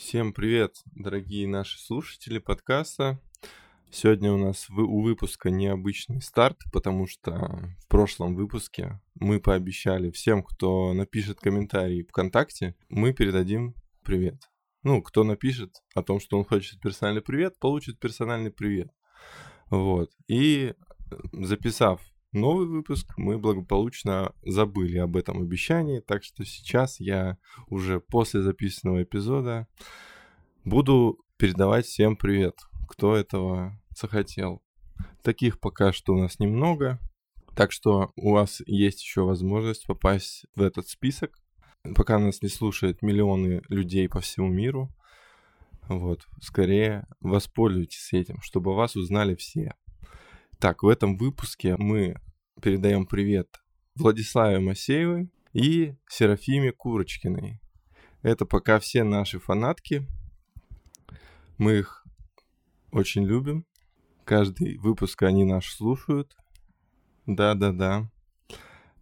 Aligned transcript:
Всем 0.00 0.32
привет, 0.32 0.80
дорогие 0.86 1.46
наши 1.46 1.78
слушатели 1.78 2.38
подкаста. 2.38 3.20
Сегодня 3.90 4.32
у 4.32 4.38
нас 4.38 4.68
у 4.70 5.02
выпуска 5.02 5.50
необычный 5.50 6.22
старт, 6.22 6.58
потому 6.72 7.06
что 7.06 7.70
в 7.78 7.86
прошлом 7.86 8.34
выпуске 8.34 8.98
мы 9.14 9.40
пообещали 9.40 10.10
всем, 10.10 10.42
кто 10.42 10.94
напишет 10.94 11.38
комментарий 11.38 12.02
ВКонтакте, 12.04 12.74
мы 12.88 13.12
передадим 13.12 13.74
привет. 14.02 14.48
Ну, 14.84 15.02
кто 15.02 15.22
напишет 15.22 15.76
о 15.94 16.02
том, 16.02 16.18
что 16.18 16.38
он 16.38 16.44
хочет 16.46 16.80
персональный 16.80 17.22
привет, 17.22 17.58
получит 17.58 18.00
персональный 18.00 18.50
привет. 18.50 18.88
Вот. 19.68 20.10
И 20.28 20.72
записав 21.30 22.00
новый 22.32 22.66
выпуск, 22.66 23.12
мы 23.16 23.38
благополучно 23.38 24.32
забыли 24.42 24.98
об 24.98 25.16
этом 25.16 25.40
обещании, 25.42 26.00
так 26.00 26.22
что 26.24 26.44
сейчас 26.44 27.00
я 27.00 27.38
уже 27.68 28.00
после 28.00 28.42
записанного 28.42 29.02
эпизода 29.02 29.66
буду 30.64 31.18
передавать 31.36 31.86
всем 31.86 32.16
привет, 32.16 32.56
кто 32.88 33.16
этого 33.16 33.80
захотел. 33.96 34.62
Таких 35.22 35.60
пока 35.60 35.92
что 35.92 36.14
у 36.14 36.18
нас 36.18 36.38
немного, 36.38 36.98
так 37.56 37.72
что 37.72 38.12
у 38.16 38.32
вас 38.32 38.62
есть 38.66 39.02
еще 39.02 39.22
возможность 39.22 39.86
попасть 39.86 40.46
в 40.54 40.62
этот 40.62 40.88
список, 40.88 41.38
пока 41.96 42.18
нас 42.18 42.42
не 42.42 42.48
слушают 42.48 43.02
миллионы 43.02 43.62
людей 43.68 44.08
по 44.08 44.20
всему 44.20 44.48
миру. 44.48 44.94
Вот, 45.88 46.26
скорее 46.40 47.06
воспользуйтесь 47.20 48.12
этим, 48.12 48.40
чтобы 48.42 48.74
вас 48.74 48.94
узнали 48.94 49.34
все. 49.34 49.74
Так, 50.60 50.82
в 50.82 50.88
этом 50.88 51.16
выпуске 51.16 51.74
мы 51.78 52.16
передаем 52.60 53.06
привет 53.06 53.48
Владиславе 53.94 54.58
Масеевой 54.58 55.30
и 55.54 55.94
Серафиме 56.06 56.70
Курочкиной. 56.70 57.58
Это 58.20 58.44
пока 58.44 58.78
все 58.78 59.02
наши 59.02 59.38
фанатки. 59.38 60.06
Мы 61.56 61.78
их 61.78 62.04
очень 62.92 63.24
любим. 63.24 63.64
Каждый 64.26 64.76
выпуск 64.76 65.22
они 65.22 65.44
наш 65.44 65.72
слушают. 65.72 66.36
Да-да-да. 67.24 68.10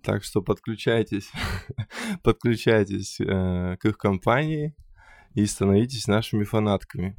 Так 0.01 0.23
что 0.23 0.43
подключайтесь, 0.43 1.33
подключайтесь 2.23 3.19
э, 3.21 3.77
к 3.81 3.85
их 3.85 3.99
компании 3.99 4.77
и 5.35 5.45
становитесь 5.45 6.07
нашими 6.07 6.45
фанатками. 6.45 7.17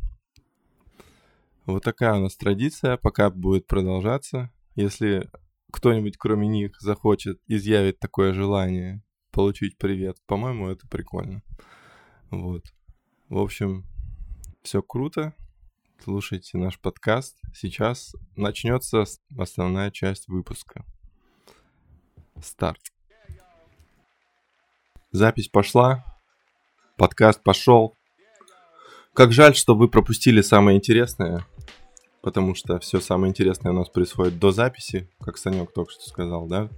Вот 1.65 1.83
такая 1.83 2.15
у 2.15 2.21
нас 2.21 2.35
традиция, 2.35 2.97
пока 2.97 3.29
будет 3.29 3.67
продолжаться. 3.67 4.51
Если 4.75 5.29
кто-нибудь 5.71 6.17
кроме 6.17 6.47
них 6.47 6.79
захочет, 6.79 7.39
изъявить 7.47 7.99
такое 7.99 8.33
желание 8.33 9.03
получить 9.31 9.77
привет, 9.77 10.17
по-моему, 10.25 10.69
это 10.69 10.87
прикольно. 10.87 11.43
Вот. 12.31 12.63
В 13.29 13.37
общем, 13.37 13.85
все 14.63 14.81
круто. 14.81 15.33
Слушайте 16.03 16.57
наш 16.57 16.79
подкаст. 16.79 17.37
Сейчас 17.53 18.15
начнется 18.35 19.03
основная 19.37 19.91
часть 19.91 20.27
выпуска. 20.27 20.85
Старт. 22.41 22.81
Запись 25.11 25.49
пошла. 25.49 26.05
Подкаст 26.97 27.43
пошел. 27.43 27.98
Как 29.13 29.31
жаль, 29.33 29.55
что 29.55 29.75
вы 29.75 29.87
пропустили 29.87 30.41
самое 30.41 30.77
интересное 30.77 31.45
потому 32.21 32.55
что 32.55 32.79
все 32.79 32.99
самое 32.99 33.29
интересное 33.29 33.71
у 33.71 33.75
нас 33.75 33.89
происходит 33.89 34.39
до 34.39 34.51
записи, 34.51 35.09
как 35.21 35.37
Санек 35.37 35.71
только 35.71 35.91
что 35.91 36.07
сказал, 36.07 36.47
да? 36.47 36.69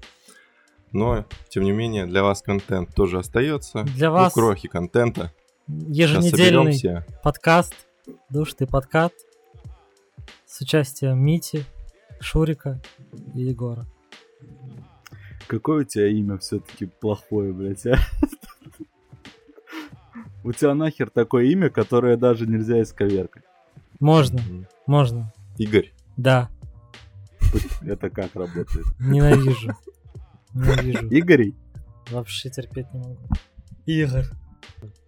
Но, 0.91 1.25
тем 1.49 1.63
не 1.63 1.71
менее, 1.71 2.05
для 2.05 2.21
вас 2.21 2.41
контент 2.41 2.93
тоже 2.93 3.19
остается. 3.19 3.83
Для 3.83 4.09
ну, 4.09 4.15
вас 4.15 4.33
крохи 4.33 4.67
контента. 4.67 5.33
Еженедельный 5.67 7.03
подкаст 7.23 7.73
«Душ 8.29 8.53
ты 8.53 8.67
подкат» 8.67 9.13
с 10.45 10.59
участием 10.59 11.23
Мити, 11.23 11.63
Шурика 12.19 12.81
и 13.33 13.41
Егора. 13.41 13.85
Какое 15.47 15.81
у 15.81 15.83
тебя 15.85 16.07
имя 16.07 16.37
все-таки 16.39 16.85
плохое, 16.85 17.53
блядь, 17.53 17.85
а? 17.85 17.97
У 20.43 20.51
тебя 20.53 20.73
нахер 20.73 21.09
такое 21.09 21.45
имя, 21.45 21.69
которое 21.69 22.17
даже 22.17 22.47
нельзя 22.47 22.81
исковеркать. 22.81 23.43
Можно, 23.99 24.37
mm-hmm. 24.39 24.65
можно. 24.87 25.33
Игорь. 25.57 25.93
Да. 26.17 26.49
Это 27.81 28.09
как 28.09 28.35
работает? 28.35 28.85
Ненавижу. 28.99 29.73
Ненавижу. 30.53 31.07
Игорь? 31.09 31.53
Вообще 32.09 32.49
терпеть 32.49 32.91
не 32.93 32.99
могу. 32.99 33.17
Игорь. 33.85 34.25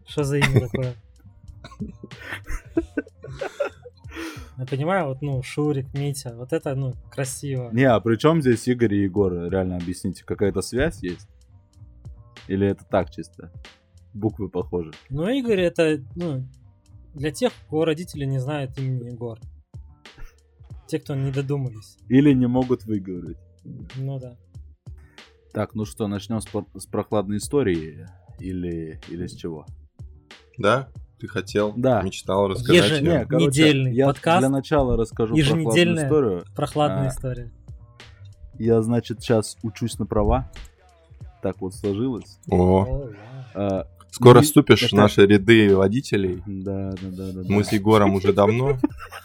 Что 0.05 0.23
за 0.23 0.37
имя 0.37 0.61
такое? 0.61 0.93
Я 4.57 4.65
понимаю, 4.67 5.07
вот, 5.07 5.21
ну, 5.23 5.41
Шурик, 5.41 5.91
Митя, 5.95 6.35
вот 6.35 6.53
это, 6.53 6.75
ну, 6.75 6.93
красиво. 7.11 7.71
Не, 7.71 7.85
а 7.85 7.99
при 7.99 8.17
чем 8.17 8.41
здесь 8.41 8.67
Игорь 8.67 8.93
и 8.93 9.03
Егор? 9.03 9.33
Реально 9.33 9.77
объясните, 9.77 10.23
какая-то 10.23 10.61
связь 10.61 11.01
есть? 11.01 11.27
Или 12.47 12.67
это 12.67 12.85
так 12.85 13.09
чисто? 13.09 13.51
Буквы 14.13 14.49
похожи. 14.49 14.91
Ну, 15.09 15.27
Игорь 15.27 15.61
это, 15.61 15.99
ну, 16.15 16.45
для 17.13 17.31
тех, 17.31 17.51
у 17.67 17.69
кого 17.71 17.85
родители 17.85 18.25
не 18.25 18.39
знают 18.39 18.77
имени 18.77 19.09
Егор. 19.09 19.39
Те, 20.87 20.99
кто 20.99 21.15
не 21.15 21.31
додумались. 21.31 21.97
Или 22.09 22.33
не 22.33 22.47
могут 22.47 22.85
выговорить. 22.85 23.37
Ну 23.95 24.19
да. 24.19 24.37
Так, 25.53 25.75
ну 25.75 25.85
что, 25.85 26.07
начнем 26.07 26.41
с, 26.41 26.47
с 26.75 26.85
прохладной 26.87 27.37
истории 27.37 28.07
или, 28.39 28.99
или 29.07 29.27
с 29.27 29.35
чего? 29.35 29.65
Да, 30.57 30.89
ты 31.19 31.27
хотел, 31.27 31.73
да. 31.75 32.01
мечтал 32.01 32.47
рассказать. 32.47 32.91
Еженедельный 32.91 33.93
я 33.93 34.07
подкаст. 34.07 34.39
для 34.39 34.49
начала 34.49 34.97
расскажу 34.97 35.35
прохладную 35.35 35.95
историю. 35.95 36.45
прохладная 36.55 37.05
а, 37.05 37.09
история. 37.09 37.51
Я, 38.59 38.81
значит, 38.81 39.21
сейчас 39.21 39.57
учусь 39.63 39.97
на 39.99 40.05
права. 40.05 40.51
Так 41.41 41.61
вот 41.61 41.75
сложилось. 41.75 42.39
О. 42.49 43.09
А, 43.53 43.87
Скоро 44.13 44.35
ну, 44.35 44.41
вступишь 44.43 44.91
в 44.91 44.93
наши 44.93 45.25
ряды 45.25 45.75
водителей. 45.75 46.43
Да, 46.45 46.91
да, 46.91 47.09
да, 47.09 47.31
да. 47.31 47.41
Мы 47.47 47.63
с 47.63 47.71
Егором 47.71 48.13
уже 48.13 48.31
давно 48.31 48.77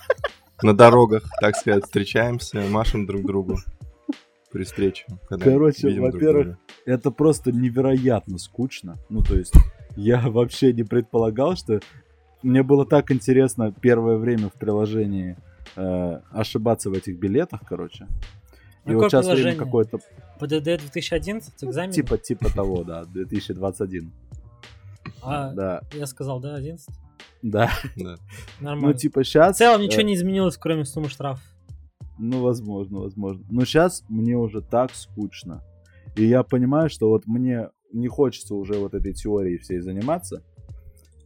на 0.62 0.75
дорогах, 0.75 1.25
так 1.43 1.56
сказать, 1.56 1.84
встречаемся, 1.84 2.62
машем 2.71 3.04
друг 3.04 3.27
другу 3.27 3.59
при 4.50 4.65
встрече. 4.65 5.04
Короче, 5.28 6.00
во-первых, 6.00 6.56
это 6.87 7.10
просто 7.10 7.53
невероятно 7.53 8.38
скучно. 8.38 8.97
Ну, 9.10 9.22
то 9.22 9.37
есть, 9.37 9.53
я 9.94 10.21
вообще 10.31 10.72
не 10.72 10.84
предполагал, 10.84 11.54
что 11.54 11.81
мне 12.43 12.62
было 12.62 12.87
так 12.87 13.10
интересно 13.10 13.75
первое 13.78 14.16
время 14.16 14.48
в 14.48 14.54
приложении 14.54 15.37
э, 15.77 16.21
ошибаться 16.31 16.88
в 16.88 16.94
этих 16.94 17.19
билетах, 17.19 17.60
короче. 17.69 18.06
И 18.87 18.94
вот 18.94 19.10
сейчас 19.10 19.27
время 19.28 19.54
какое-то... 19.54 19.98
ПДД 20.41 20.81
2011 20.81 21.62
экзамен? 21.62 21.93
Типа, 21.93 22.16
типа 22.16 22.48
того, 22.50 22.84
да, 22.84 23.04
2021. 23.04 24.10
А, 25.28 25.53
да. 25.53 25.83
Я 25.93 26.06
сказал, 26.06 26.41
да, 26.41 26.55
11? 26.55 26.89
Да. 27.43 27.71
да. 27.97 28.16
Нормально. 28.61 28.89
Ну, 28.89 28.94
типа, 28.94 29.25
сейчас... 29.25 29.56
В 29.56 29.59
целом 29.59 29.81
ничего 29.81 30.03
э, 30.03 30.05
не 30.05 30.15
изменилось, 30.15 30.56
кроме 30.56 30.84
суммы 30.84 31.09
штраф. 31.09 31.41
Ну, 32.19 32.43
возможно, 32.43 33.00
возможно. 33.00 33.44
Но 33.49 33.65
сейчас 33.65 34.05
мне 34.09 34.37
уже 34.37 34.61
так 34.61 34.93
скучно. 34.94 35.62
И 36.16 36.25
я 36.25 36.43
понимаю, 36.43 36.91
что 36.91 37.09
вот 37.09 37.27
мне 37.27 37.71
не 37.93 38.09
хочется 38.09 38.55
уже 38.55 38.75
вот 38.75 38.94
этой 38.94 39.12
теорией 39.12 39.59
всей 39.59 39.81
заниматься. 39.81 40.43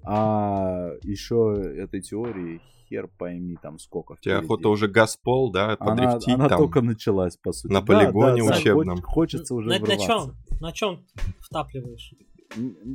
А 0.05 0.91
еще 1.03 1.55
этой 1.77 2.03
теории 2.03 2.61
хер 2.89 3.09
пойми 3.19 3.57
там 3.61 3.79
сколько. 3.79 4.17
Тебе 4.21 4.37
охота 4.37 4.69
уже 4.69 4.89
газпол, 4.89 5.51
да, 5.51 5.77
подрифтить 5.77 6.29
она, 6.29 6.35
она 6.35 6.49
там. 6.49 6.59
только 6.59 6.83
началась, 6.83 7.37
по 7.37 7.53
сути. 7.53 7.73
На 7.73 7.81
полигоне 7.81 8.43
да, 8.43 8.49
да, 8.49 8.59
учебном. 8.59 9.01
Хочется 9.03 9.55
уже 9.55 9.69
на, 9.69 9.79
врываться. 9.79 9.97
На 9.97 10.07
чем, 10.07 10.35
на 10.61 10.73
чем 10.73 11.07
втапливаешь? 11.41 12.15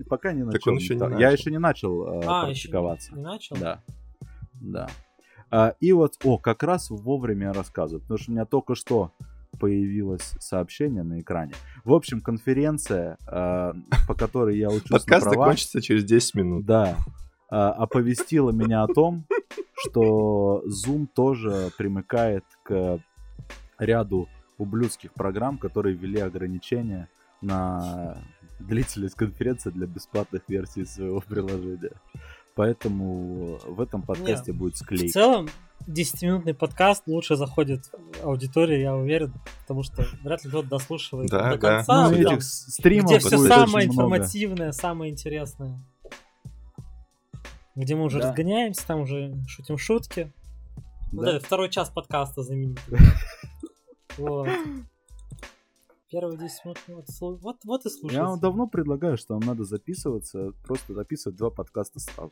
Пока 0.09 0.33
не 0.33 0.43
начал. 0.43 0.59
Так 0.59 0.67
он 0.67 0.75
еще 0.75 0.95
не 0.95 1.01
начал. 1.01 1.19
Я 1.19 1.31
еще 1.31 1.51
не 1.51 1.59
начал 1.59 2.21
э, 2.21 2.25
а, 2.25 2.45
практиковаться. 2.45 3.11
Еще 3.11 3.17
не 3.17 3.23
начал? 3.23 3.55
Да. 3.57 3.83
Да. 4.53 4.89
А, 5.49 5.75
и 5.79 5.91
вот, 5.93 6.15
о, 6.23 6.37
как 6.37 6.63
раз 6.63 6.89
вовремя 6.89 7.53
рассказывают, 7.53 8.03
потому 8.03 8.17
что 8.19 8.31
у 8.31 8.33
меня 8.33 8.45
только 8.45 8.75
что 8.75 9.11
появилось 9.59 10.35
сообщение 10.39 11.03
на 11.03 11.19
экране. 11.19 11.53
В 11.83 11.93
общем, 11.93 12.21
конференция, 12.21 13.17
э, 13.27 13.73
по 14.07 14.13
которой 14.13 14.57
я 14.57 14.69
учусь 14.69 14.89
Подкаст 14.89 15.25
на 15.25 15.31
права, 15.31 15.45
закончится 15.45 15.81
через 15.81 16.03
10 16.03 16.35
минут. 16.35 16.65
Да. 16.65 16.97
Э, 17.49 17.55
оповестила 17.55 18.51
меня 18.51 18.83
о 18.83 18.87
том, 18.87 19.25
что 19.75 20.63
Zoom 20.67 21.07
тоже 21.07 21.71
примыкает 21.77 22.43
к 22.63 22.99
ряду 23.79 24.27
ублюдских 24.57 25.13
программ, 25.13 25.57
которые 25.57 25.95
ввели 25.95 26.19
ограничения 26.19 27.09
на 27.41 28.17
длительность 28.59 29.15
конференции 29.15 29.69
для 29.69 29.87
бесплатных 29.87 30.41
версий 30.47 30.85
своего 30.85 31.21
приложения. 31.21 31.91
Поэтому 32.55 33.59
в 33.65 33.79
этом 33.79 34.01
подкасте 34.01 34.51
Нет, 34.51 34.59
будет 34.59 34.77
склейка. 34.77 35.07
В 35.07 35.11
целом, 35.11 35.47
10-минутный 35.87 36.55
подкаст 36.55 37.03
лучше 37.05 37.35
заходит 37.35 37.91
аудитории, 38.23 38.79
я 38.79 38.95
уверен, 38.95 39.33
потому 39.61 39.83
что 39.83 40.05
вряд 40.23 40.43
ли 40.43 40.49
кто-то 40.49 40.67
дослушивает 40.67 41.29
да, 41.29 41.51
до 41.51 41.57
да. 41.57 41.77
конца. 41.77 42.09
Ну, 42.09 42.15
этих 42.15 42.41
стримов 42.43 43.11
где 43.11 43.19
все 43.19 43.37
самое 43.37 43.87
информативное, 43.87 44.55
много. 44.55 44.71
самое 44.73 45.11
интересное. 45.11 45.79
где 47.75 47.95
мы 47.95 48.05
уже 48.05 48.19
Да. 48.19 48.29
разгоняемся, 48.29 48.87
там 48.87 49.01
уже 49.01 49.35
шутим 49.47 49.77
шутки. 49.77 50.33
Вот 51.11 51.25
Да? 51.25 51.31
этот 51.33 51.45
второй 51.45 51.69
час 51.69 51.89
подкаста 51.89 52.41
знаменитый. 52.41 52.97
Вот. 54.17 54.49
Первые 56.09 56.37
10 56.37 56.65
минут, 56.65 56.77
ну, 56.87 56.95
вот, 56.95 57.05
вот, 57.41 57.57
вот 57.65 57.85
и 57.85 57.89
Я 57.89 58.19
вам 58.21 58.27
слушайте. 58.27 58.41
давно 58.41 58.67
предлагаю, 58.67 59.17
что 59.17 59.33
вам 59.33 59.43
надо 59.43 59.65
записываться, 59.65 60.53
просто 60.63 60.93
записывать 60.93 61.37
два 61.37 61.49
подкаста 61.49 61.99
сразу. 61.99 62.31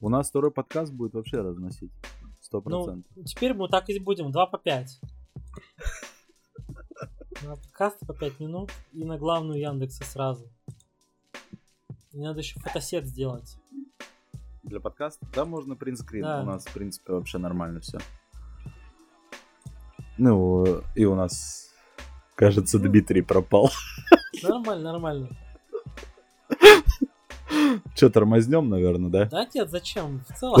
У 0.00 0.10
нас 0.10 0.28
второй 0.28 0.50
подкаст 0.50 0.92
будет 0.92 1.14
вообще 1.14 1.40
разносить. 1.40 1.90
Сто 2.42 2.58
Ну, 2.58 2.84
процентов. 2.84 3.10
теперь 3.24 3.54
мы 3.54 3.68
так 3.68 3.88
и 3.88 3.98
будем, 3.98 4.30
2 4.32 4.46
по 4.46 4.58
5. 4.58 5.00
На 7.42 7.56
подкаст 7.56 7.98
по 8.06 8.12
5 8.12 8.38
минут 8.40 8.70
и 8.92 9.02
на 9.04 9.16
главную 9.16 9.58
Яндекса 9.60 10.04
сразу. 10.04 10.46
И 12.12 12.18
надо 12.20 12.40
еще 12.40 12.60
фотосет 12.60 13.06
сделать. 13.06 13.56
Для 14.62 14.78
подкаста? 14.78 15.26
Да, 15.34 15.46
можно 15.46 15.74
принтскрин. 15.74 16.22
Да. 16.22 16.42
У 16.42 16.44
нас, 16.44 16.66
в 16.66 16.72
принципе, 16.74 17.14
вообще 17.14 17.38
нормально 17.38 17.80
все. 17.80 17.98
Ну, 20.18 20.82
и 20.94 21.04
у 21.06 21.14
нас, 21.14 21.73
кажется, 22.34 22.78
Дмитрий 22.78 23.22
пропал. 23.22 23.70
Нормально, 24.42 24.92
нормально. 24.92 25.28
Че, 27.94 28.10
тормознем, 28.10 28.68
наверное, 28.68 29.10
да? 29.10 29.24
Да 29.26 29.46
нет, 29.54 29.70
зачем? 29.70 30.24
В 30.28 30.38
целом, 30.38 30.60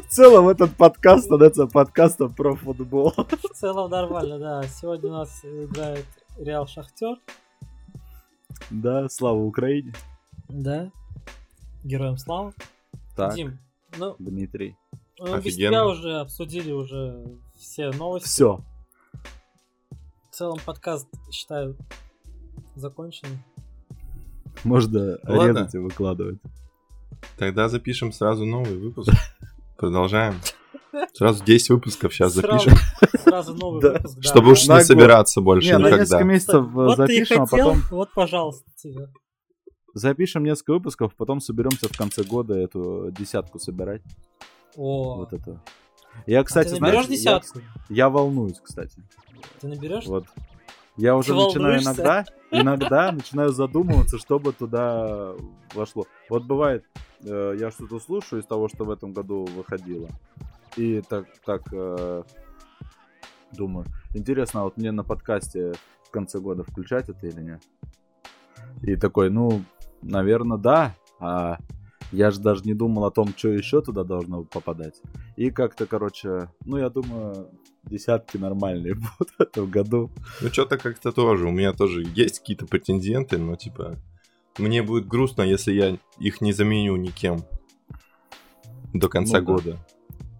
В 0.00 0.08
целом 0.08 0.48
этот 0.48 0.74
подкаст 0.76 1.24
становится 1.24 1.66
подкастом 1.66 2.32
про 2.34 2.54
футбол. 2.54 3.12
в 3.16 3.48
целом 3.54 3.90
нормально, 3.90 4.38
да. 4.38 4.62
Сегодня 4.64 5.10
у 5.10 5.14
нас 5.14 5.44
играет 5.44 6.06
Реал 6.38 6.66
Шахтер. 6.66 7.16
Да, 8.70 9.08
слава 9.08 9.38
Украине. 9.38 9.92
Да. 10.48 10.90
Героям 11.84 12.16
славы. 12.16 12.52
Так, 13.16 13.34
Дим, 13.34 13.58
ну, 13.98 14.14
Дмитрий. 14.18 14.76
мы 15.18 15.26
без 15.26 15.34
Офигенно. 15.54 15.70
тебя 15.70 15.86
уже 15.86 16.16
обсудили 16.20 16.72
уже 16.72 17.24
все 17.58 17.90
новости. 17.90 18.28
Все. 18.28 18.60
В 20.32 20.34
целом 20.34 20.56
подкаст, 20.64 21.06
считаю, 21.30 21.76
закончен. 22.74 23.28
Можно 24.64 25.18
Ладно. 25.24 25.58
резать 25.58 25.74
и 25.74 25.78
выкладывать. 25.78 26.38
Тогда 27.36 27.68
запишем 27.68 28.12
сразу 28.12 28.46
новый 28.46 28.78
выпуск. 28.78 29.10
Продолжаем. 29.76 30.36
Сразу 31.12 31.44
10 31.44 31.68
выпусков 31.68 32.14
сейчас 32.14 32.32
Сразу- 32.32 32.70
запишем, 32.70 33.20
Сразу 33.20 33.54
новый 33.54 33.82
Да. 33.82 33.92
выпуск, 33.92 34.16
да. 34.16 34.22
чтобы 34.22 34.52
уж 34.52 34.66
На 34.68 34.72
не 34.76 34.78
год. 34.78 34.86
собираться 34.86 35.40
больше 35.42 35.68
Не, 35.68 35.74
на 35.74 35.78
никогда. 35.88 35.98
несколько 36.00 36.24
месяцев 36.24 36.64
э, 36.64 36.68
Вот 36.70 36.96
ты 36.96 37.02
и 37.02 37.06
запишем, 37.24 37.42
а 37.42 37.46
хотел, 37.46 37.66
потом 37.68 37.82
вот, 37.90 38.10
пожалуйста, 38.14 38.70
тебе. 38.76 39.08
запишем 39.92 40.44
несколько 40.44 40.72
выпусков, 40.72 41.14
потом 41.14 41.40
соберемся 41.42 41.88
в 41.88 41.96
конце 41.96 42.22
года 42.24 42.54
эту 42.54 43.10
десятку 43.10 43.58
собирать. 43.58 44.00
О, 44.76 45.16
Вот 45.16 45.34
это. 45.34 45.62
Я, 46.26 46.44
кстати, 46.44 46.68
а 46.68 46.70
ты 46.70 46.76
знаешь, 46.76 46.94
наберешь 46.94 47.10
я, 47.10 47.16
десятку? 47.16 47.60
я 47.88 48.08
волнуюсь, 48.08 48.60
кстати. 48.62 49.02
Ты 49.60 49.68
наберешь? 49.68 50.06
Вот. 50.06 50.26
Я 50.96 51.16
уже 51.16 51.28
Ты 51.28 51.34
начинаю 51.34 51.82
иногда, 51.82 52.24
иногда 52.50 53.12
начинаю 53.12 53.50
задумываться, 53.50 54.18
чтобы 54.18 54.52
туда 54.52 55.32
вошло. 55.74 56.06
Вот 56.28 56.44
бывает, 56.44 56.84
э, 57.24 57.56
я 57.58 57.70
что-то 57.70 57.98
слушаю 57.98 58.42
из 58.42 58.46
того, 58.46 58.68
что 58.68 58.84
в 58.84 58.90
этом 58.90 59.12
году 59.12 59.44
выходило. 59.44 60.08
И 60.76 61.02
так, 61.02 61.26
так 61.44 61.62
э, 61.72 62.22
думаю, 63.52 63.86
интересно, 64.14 64.60
а 64.60 64.64
вот 64.64 64.76
мне 64.76 64.92
на 64.92 65.02
подкасте 65.02 65.72
в 66.04 66.10
конце 66.10 66.40
года 66.40 66.62
включать 66.62 67.08
это 67.08 67.26
или 67.26 67.40
нет? 67.40 67.62
И 68.82 68.96
такой, 68.96 69.30
ну, 69.30 69.62
наверное, 70.02 70.58
да. 70.58 70.94
А 71.20 71.58
я 72.12 72.30
же 72.30 72.40
даже 72.40 72.62
не 72.64 72.74
думал 72.74 73.04
о 73.06 73.10
том, 73.10 73.28
что 73.36 73.48
еще 73.48 73.80
туда 73.82 74.04
должно 74.04 74.44
попадать. 74.44 75.00
И 75.36 75.50
как-то, 75.50 75.86
короче, 75.86 76.50
ну, 76.64 76.76
я 76.76 76.90
думаю, 76.90 77.48
десятки 77.84 78.36
нормальные 78.36 78.94
будут 79.18 79.30
в 79.36 79.40
этом 79.40 79.70
году. 79.70 80.10
Ну, 80.40 80.48
что-то 80.48 80.78
как-то 80.78 81.10
тоже. 81.12 81.46
У 81.46 81.50
меня 81.50 81.72
тоже 81.72 82.04
есть 82.14 82.40
какие-то 82.40 82.66
претенденты, 82.66 83.38
но, 83.38 83.56
типа, 83.56 83.96
мне 84.58 84.82
будет 84.82 85.06
грустно, 85.08 85.42
если 85.42 85.72
я 85.72 85.98
их 86.18 86.40
не 86.40 86.52
заменю 86.52 86.96
никем 86.96 87.44
до 88.92 89.08
конца 89.08 89.40
Ну 89.40 89.46
да. 89.46 89.52
года. 89.52 89.78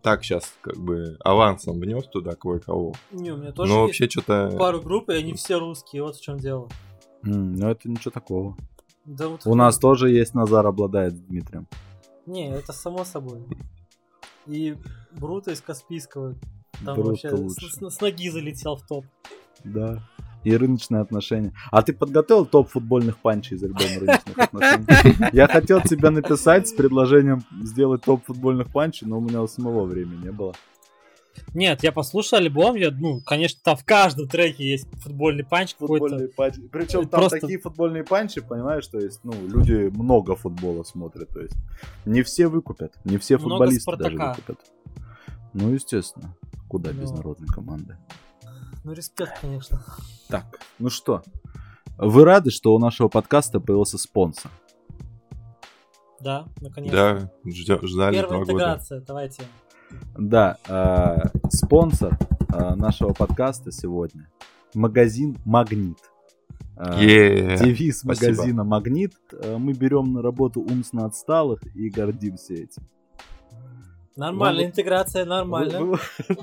Так 0.02 0.24
сейчас, 0.24 0.52
как 0.60 0.76
бы, 0.76 1.16
авансом 1.24 1.78
внес 1.78 2.06
туда 2.08 2.34
кое-кого. 2.34 2.92
Не, 3.12 3.30
у 3.30 3.36
меня 3.36 3.52
тоже 3.52 3.72
Но 3.72 3.86
есть 3.86 4.00
вообще 4.00 4.10
что-то... 4.10 4.54
пару 4.58 4.80
групп, 4.82 5.08
и 5.10 5.14
они 5.14 5.32
все 5.34 5.58
русские, 5.58 6.02
вот 6.02 6.16
в 6.16 6.20
чем 6.22 6.38
дело. 6.38 6.68
М, 7.24 7.54
ну, 7.54 7.68
это 7.68 7.88
ничего 7.88 8.10
такого. 8.10 8.56
Да 9.04 9.28
вот 9.28 9.46
У 9.46 9.54
нас 9.54 9.78
тоже 9.78 10.10
есть 10.10 10.34
Назар 10.34 10.66
обладает 10.66 11.26
Дмитрием. 11.26 11.66
Не, 12.26 12.50
это 12.50 12.72
само 12.72 13.04
собой. 13.04 13.44
И 14.46 14.76
Бруто 15.12 15.50
из 15.52 15.60
Каспийского 15.60 16.34
там 16.84 16.94
Бруто 16.96 17.36
вообще 17.36 17.48
с, 17.48 17.94
с- 17.94 18.00
ноги 18.00 18.28
залетел 18.28 18.76
в 18.76 18.86
топ. 18.86 19.04
Да. 19.64 20.02
И 20.44 20.56
рыночные 20.56 21.00
отношения. 21.02 21.52
А 21.70 21.82
ты 21.82 21.92
подготовил 21.92 22.46
топ 22.46 22.68
футбольных 22.68 23.18
панчей 23.18 23.56
из 23.56 23.62
альбома 23.62 24.00
рыночных 24.00 24.38
отношений? 24.38 24.86
Я 25.32 25.46
хотел 25.46 25.80
тебе 25.80 26.10
написать 26.10 26.68
с 26.68 26.72
предложением 26.72 27.44
сделать 27.62 28.02
топ 28.02 28.24
футбольных 28.24 28.72
панчей, 28.72 29.06
но 29.06 29.18
у 29.18 29.20
меня 29.20 29.40
у 29.40 29.46
самого 29.46 29.84
времени 29.84 30.24
не 30.24 30.32
было. 30.32 30.54
Нет, 31.54 31.82
я 31.82 31.92
послушал 31.92 32.38
альбом, 32.38 32.76
я, 32.76 32.90
ну, 32.90 33.20
конечно, 33.20 33.60
там 33.62 33.76
в 33.76 33.84
каждом 33.84 34.28
треке 34.28 34.64
есть 34.68 34.86
футбольный 35.02 35.44
панч 35.44 35.74
какой-то. 35.74 36.04
Футбольные 36.04 36.28
панчи. 36.28 36.60
Причем 36.68 37.08
там 37.08 37.20
Просто- 37.20 37.40
такие 37.40 37.58
футбольные 37.58 38.04
панчи, 38.04 38.40
понимаешь, 38.40 38.86
то 38.86 38.98
есть, 38.98 39.20
ну, 39.22 39.32
люди 39.46 39.90
много 39.94 40.36
футбола 40.36 40.82
смотрят, 40.82 41.28
то 41.28 41.40
есть, 41.40 41.54
не 42.04 42.22
все 42.22 42.48
выкупят, 42.48 42.92
не 43.04 43.18
все 43.18 43.36
Много 43.38 43.50
футболисты 43.50 43.96
даже 43.96 44.14
«Спартака». 44.16 44.34
выкупят. 44.34 44.58
Ну, 45.54 45.72
естественно, 45.72 46.34
куда 46.68 46.92
без 46.92 47.10
Ну. 47.10 47.16
народной 47.16 47.48
команды. 47.48 47.96
Ну, 48.84 48.92
респект, 48.92 49.38
конечно. 49.40 49.84
Так, 50.28 50.58
ну 50.78 50.90
что, 50.90 51.22
вы 51.98 52.24
рады, 52.24 52.50
что 52.50 52.74
у 52.74 52.78
нашего 52.78 53.08
подкаста 53.08 53.60
появился 53.60 53.98
спонсор? 53.98 54.50
Да, 56.20 56.46
наконец-то. 56.60 57.30
Да, 57.44 57.78
ждали 57.82 58.14
Первая 58.14 58.28
два 58.28 58.38
года. 58.38 58.52
интеграция, 58.52 59.00
давайте. 59.00 59.42
Да, 60.16 60.58
а, 60.68 61.30
спонсор 61.50 62.18
а, 62.48 62.74
нашего 62.76 63.12
подкаста 63.12 63.70
сегодня 63.72 64.28
магазин 64.74 65.36
Магнит. 65.44 65.98
А, 66.76 67.00
Е, 67.02 67.56
Девиз 67.58 68.00
спасибо. 68.00 68.30
магазина 68.30 68.64
Магнит. 68.64 69.12
а, 69.32 69.58
Мы 69.58 69.72
берем 69.72 70.12
на 70.12 70.22
работу 70.22 70.60
умственно 70.60 71.06
отсталых 71.06 71.60
и 71.76 71.88
гордимся 71.90 72.54
этим. 72.54 72.82
Нормальная 74.16 74.64
Вам- 74.64 74.70
интеграция, 74.70 75.24
нормально. 75.24 75.80
Вы- 75.80 75.92
вы- 75.92 76.36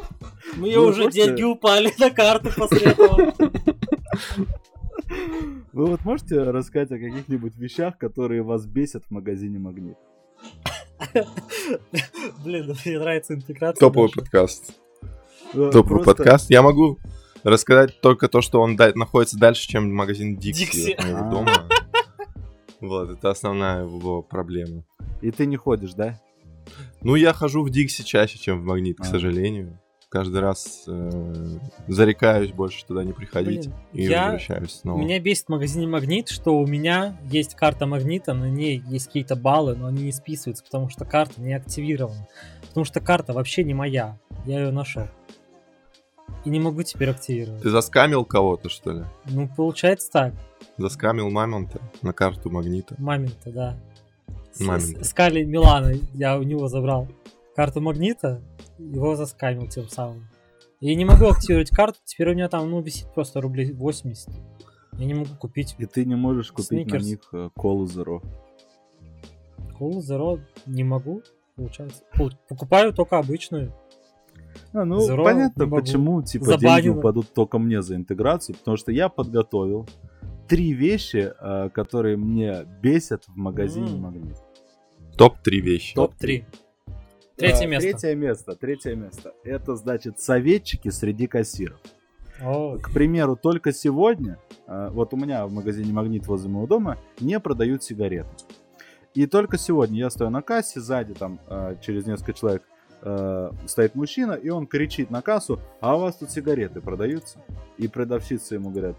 Мы 0.57 0.67
ее 0.67 0.79
вы 0.79 0.87
уже 0.87 1.03
можете- 1.03 1.25
деньги 1.25 1.43
упали 1.43 1.91
на 1.99 2.09
карту 2.09 2.49
после 2.57 2.91
этого. 2.91 3.33
Вы 5.71 5.85
вот 5.85 6.03
можете 6.03 6.41
рассказать 6.43 6.91
о 6.91 6.97
каких-нибудь 6.99 7.55
вещах, 7.55 7.97
которые 7.97 8.41
вас 8.43 8.65
бесят 8.65 9.05
в 9.05 9.11
магазине 9.11 9.59
Магнит? 9.59 9.97
Блин, 12.43 12.75
мне 12.85 12.99
нравится 12.99 13.33
интеграция. 13.33 13.79
Топовый 13.79 14.11
подкаст. 14.11 14.73
Топовый 15.53 16.03
подкаст. 16.03 16.49
Я 16.49 16.61
могу 16.61 16.99
рассказать 17.43 18.01
только 18.01 18.27
то, 18.27 18.41
что 18.41 18.61
он 18.61 18.75
находится 18.95 19.37
дальше, 19.37 19.67
чем 19.67 19.93
магазин 19.93 20.37
Дикси 20.37 20.65
Дикси. 20.65 20.91
от 20.91 21.03
моего 21.03 21.19
А. 21.19 21.29
дома. 21.29 21.51
Вот, 22.81 23.09
это 23.09 23.29
основная 23.29 23.83
его 23.83 24.21
проблема. 24.21 24.83
И 25.21 25.31
ты 25.31 25.45
не 25.45 25.57
ходишь, 25.57 25.93
да? 25.93 26.19
Ну, 27.01 27.15
я 27.15 27.33
хожу 27.33 27.63
в 27.63 27.69
Дикси 27.69 28.03
чаще, 28.03 28.37
чем 28.39 28.61
в 28.61 28.63
Магнит, 28.65 28.97
к 28.97 29.01
А. 29.01 29.05
сожалению. 29.05 29.79
Каждый 30.09 30.41
раз 30.41 30.85
э, 30.87 31.57
зарекаюсь 31.87 32.51
больше 32.51 32.83
туда 32.83 33.03
не 33.03 33.13
приходить 33.13 33.67
Блин, 33.67 33.73
и 33.93 34.03
я- 34.05 34.23
возвращаюсь 34.31 34.71
снова. 34.71 34.97
Меня 34.99 35.19
бесит 35.19 35.45
в 35.45 35.49
магазине 35.49 35.85
Магнит, 35.85 36.29
что 36.29 36.57
у 36.57 36.65
меня 36.65 37.15
есть 37.25 37.53
карта 37.53 37.85
Магнита, 37.85 38.33
на 38.33 38.49
ней 38.49 38.81
есть 38.87 39.05
какие-то 39.05 39.35
баллы, 39.35 39.75
но 39.75 39.85
они 39.85 40.03
не 40.05 40.11
списываются, 40.11 40.63
потому 40.63 40.89
что 40.89 41.05
карта 41.05 41.39
не 41.39 41.53
активирована. 41.53 42.27
Потому 42.69 42.85
что 42.85 43.01
карта 43.01 43.33
вообще 43.33 43.63
не 43.63 43.75
моя. 43.75 44.17
Я 44.47 44.61
ее 44.61 44.71
нашел. 44.71 45.07
И 46.43 46.49
не 46.49 46.59
могу 46.59 46.81
теперь 46.81 47.11
активировать. 47.11 47.61
Ты 47.61 47.69
заскамил 47.69 48.25
кого-то, 48.25 48.67
что 48.69 48.91
ли? 48.91 49.03
Ну, 49.25 49.47
получается 49.55 50.09
так. 50.11 50.33
Заскамил 50.77 51.29
мамонта 51.29 51.79
на 52.01 52.13
карту 52.13 52.49
Магнита. 52.49 52.95
Мамин-то, 52.97 53.51
да. 53.51 53.77
С- 54.53 55.07
Скали 55.07 55.43
Милана 55.43 55.93
я 56.15 56.37
у 56.39 56.43
него 56.43 56.67
забрал 56.67 57.07
карту 57.55 57.81
Магнита, 57.81 58.41
его 58.79 59.15
заскамил 59.15 59.67
тем 59.67 59.87
самым. 59.89 60.27
И 60.79 60.95
не 60.95 61.03
могу 61.05 61.25
активировать 61.27 61.69
карту, 61.69 61.99
теперь 62.05 62.29
у 62.31 62.33
меня 62.33 62.47
там, 62.49 62.69
ну, 62.69 62.81
висит 62.81 63.13
просто 63.13 63.41
рублей 63.41 63.71
80. 63.73 64.29
Я 64.93 65.05
не 65.05 65.13
могу 65.13 65.35
купить. 65.39 65.75
И 65.77 65.85
ты 65.85 66.05
не 66.05 66.15
можешь 66.15 66.51
купить 66.51 66.67
Сникерс. 66.67 67.03
на 67.03 67.07
них 67.09 67.51
колу 67.55 67.85
Zero. 67.85 68.21
Cool 69.79 69.99
Zero 69.99 70.39
не 70.65 70.83
могу, 70.83 71.21
получается. 71.55 72.03
Пол- 72.15 72.31
Покупаю 72.47 72.93
только 72.93 73.17
обычную. 73.17 73.73
А, 74.73 74.83
ну, 74.85 74.97
Zero 75.09 75.23
понятно, 75.23 75.67
почему, 75.67 76.21
типа, 76.21 76.45
Забанено. 76.45 76.81
деньги 76.81 76.97
упадут 76.97 77.33
только 77.33 77.59
мне 77.59 77.81
за 77.81 77.95
интеграцию, 77.95 78.55
потому 78.57 78.77
что 78.77 78.91
я 78.91 79.09
подготовил 79.09 79.87
три 80.47 80.73
вещи, 80.73 81.31
э, 81.39 81.69
которые 81.69 82.17
мне 82.17 82.65
бесят 82.81 83.25
в 83.27 83.35
магазине 83.37 83.91
М. 83.91 84.01
Магнит. 84.01 84.37
Топ-3 85.17 85.59
вещи. 85.59 85.95
Топ-3. 85.95 86.45
Третье 87.39 87.67
место. 87.67 87.89
Третье 87.89 88.15
место, 88.15 88.55
третье 88.55 88.95
место. 88.95 89.33
Это, 89.43 89.75
значит, 89.75 90.19
советчики 90.19 90.89
среди 90.89 91.25
кассиров. 91.25 91.79
О, 92.41 92.77
К 92.77 92.91
примеру, 92.91 93.37
только 93.37 93.71
сегодня, 93.71 94.37
э, 94.67 94.89
вот 94.91 95.13
у 95.13 95.17
меня 95.17 95.45
в 95.45 95.51
магазине 95.51 95.91
Магнит 95.93 96.27
возле 96.27 96.49
моего 96.49 96.67
дома 96.67 96.97
не 97.19 97.39
продают 97.39 97.83
сигареты. 97.83 98.29
И 99.13 99.25
только 99.25 99.57
сегодня 99.57 99.99
я 99.99 100.09
стою 100.09 100.29
на 100.29 100.41
кассе, 100.41 100.79
сзади 100.81 101.13
там 101.13 101.39
э, 101.47 101.75
через 101.81 102.05
несколько 102.05 102.33
человек 102.33 102.63
э, 103.01 103.51
стоит 103.67 103.95
мужчина, 103.95 104.33
и 104.33 104.49
он 104.49 104.67
кричит 104.67 105.09
на 105.09 105.21
кассу, 105.21 105.59
а 105.79 105.95
у 105.95 106.01
вас 106.01 106.17
тут 106.17 106.31
сигареты 106.31 106.81
продаются? 106.81 107.39
И 107.77 107.87
продавщицы 107.87 108.55
ему 108.55 108.69
говорят, 108.69 108.97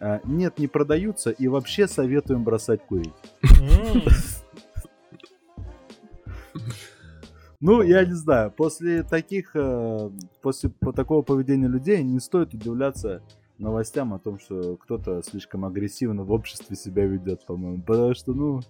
«Э, 0.00 0.20
нет, 0.24 0.58
не 0.58 0.68
продаются, 0.68 1.30
и 1.30 1.48
вообще 1.48 1.86
советуем 1.88 2.44
бросать 2.44 2.80
курить. 2.86 3.12
Ну, 7.60 7.82
я 7.82 8.04
не 8.06 8.14
знаю, 8.14 8.50
после 8.50 9.02
таких, 9.02 9.50
э, 9.54 10.10
после 10.40 10.70
по- 10.70 10.92
такого 10.92 11.22
поведения 11.22 11.68
людей 11.68 12.02
не 12.02 12.18
стоит 12.20 12.54
удивляться 12.54 13.22
новостям 13.58 14.14
о 14.14 14.18
том, 14.18 14.38
что 14.38 14.76
кто-то 14.76 15.22
слишком 15.22 15.66
агрессивно 15.66 16.24
в 16.24 16.32
обществе 16.32 16.74
себя 16.74 17.04
ведет, 17.06 17.44
по-моему. 17.44 17.82
Потому 17.82 18.14
что, 18.14 18.32
ну, 18.32 18.60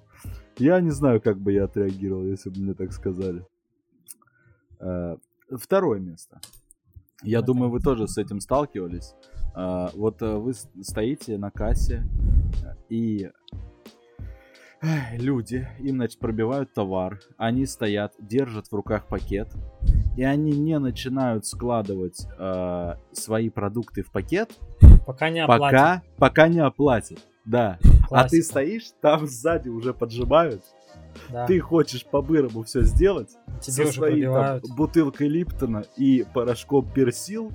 я 0.58 0.80
не 0.80 0.90
знаю, 0.90 1.20
как 1.20 1.38
бы 1.38 1.52
я 1.52 1.64
отреагировал, 1.64 2.24
если 2.24 2.50
бы 2.50 2.58
мне 2.60 2.74
так 2.74 2.92
сказали. 2.92 3.46
Э, 4.80 5.16
Второе 5.52 6.00
место. 6.00 6.40
Я 7.22 7.42
думаю, 7.42 7.70
вы 7.70 7.80
тоже 7.80 8.08
с 8.08 8.18
этим 8.18 8.40
сталкивались. 8.40 9.14
Э, 9.54 9.88
Вот 9.94 10.20
вы 10.20 10.52
стоите 10.82 11.38
на 11.38 11.50
кассе, 11.52 12.04
и 12.88 13.30
люди, 15.12 15.68
им, 15.78 15.96
значит, 15.96 16.18
пробивают 16.18 16.72
товар, 16.72 17.20
они 17.36 17.66
стоят, 17.66 18.14
держат 18.18 18.68
в 18.68 18.72
руках 18.74 19.06
пакет, 19.06 19.48
и 20.16 20.24
они 20.24 20.52
не 20.52 20.78
начинают 20.78 21.46
складывать 21.46 22.26
э, 22.38 22.94
свои 23.12 23.48
продукты 23.50 24.02
в 24.02 24.10
пакет, 24.10 24.52
Пока 25.06 25.30
не 25.30 25.40
оплатят. 25.40 25.62
пока, 25.70 26.02
пока 26.18 26.48
не 26.48 26.60
оплатят. 26.60 27.18
Да. 27.44 27.78
А 27.82 27.88
ты 27.88 28.06
Классика. 28.06 28.44
стоишь, 28.44 28.84
там 29.00 29.26
сзади 29.26 29.68
уже 29.68 29.92
поджимают, 29.94 30.62
Да. 31.30 31.46
ты 31.46 31.58
хочешь 31.60 32.04
по-бырому 32.04 32.62
все 32.64 32.82
сделать, 32.82 33.30
Тебе 33.60 33.86
со 33.86 33.92
своей 33.92 34.24
там, 34.24 34.60
бутылкой 34.76 35.28
Липтона 35.28 35.84
и 35.96 36.24
порошком 36.34 36.88
персил, 36.88 37.50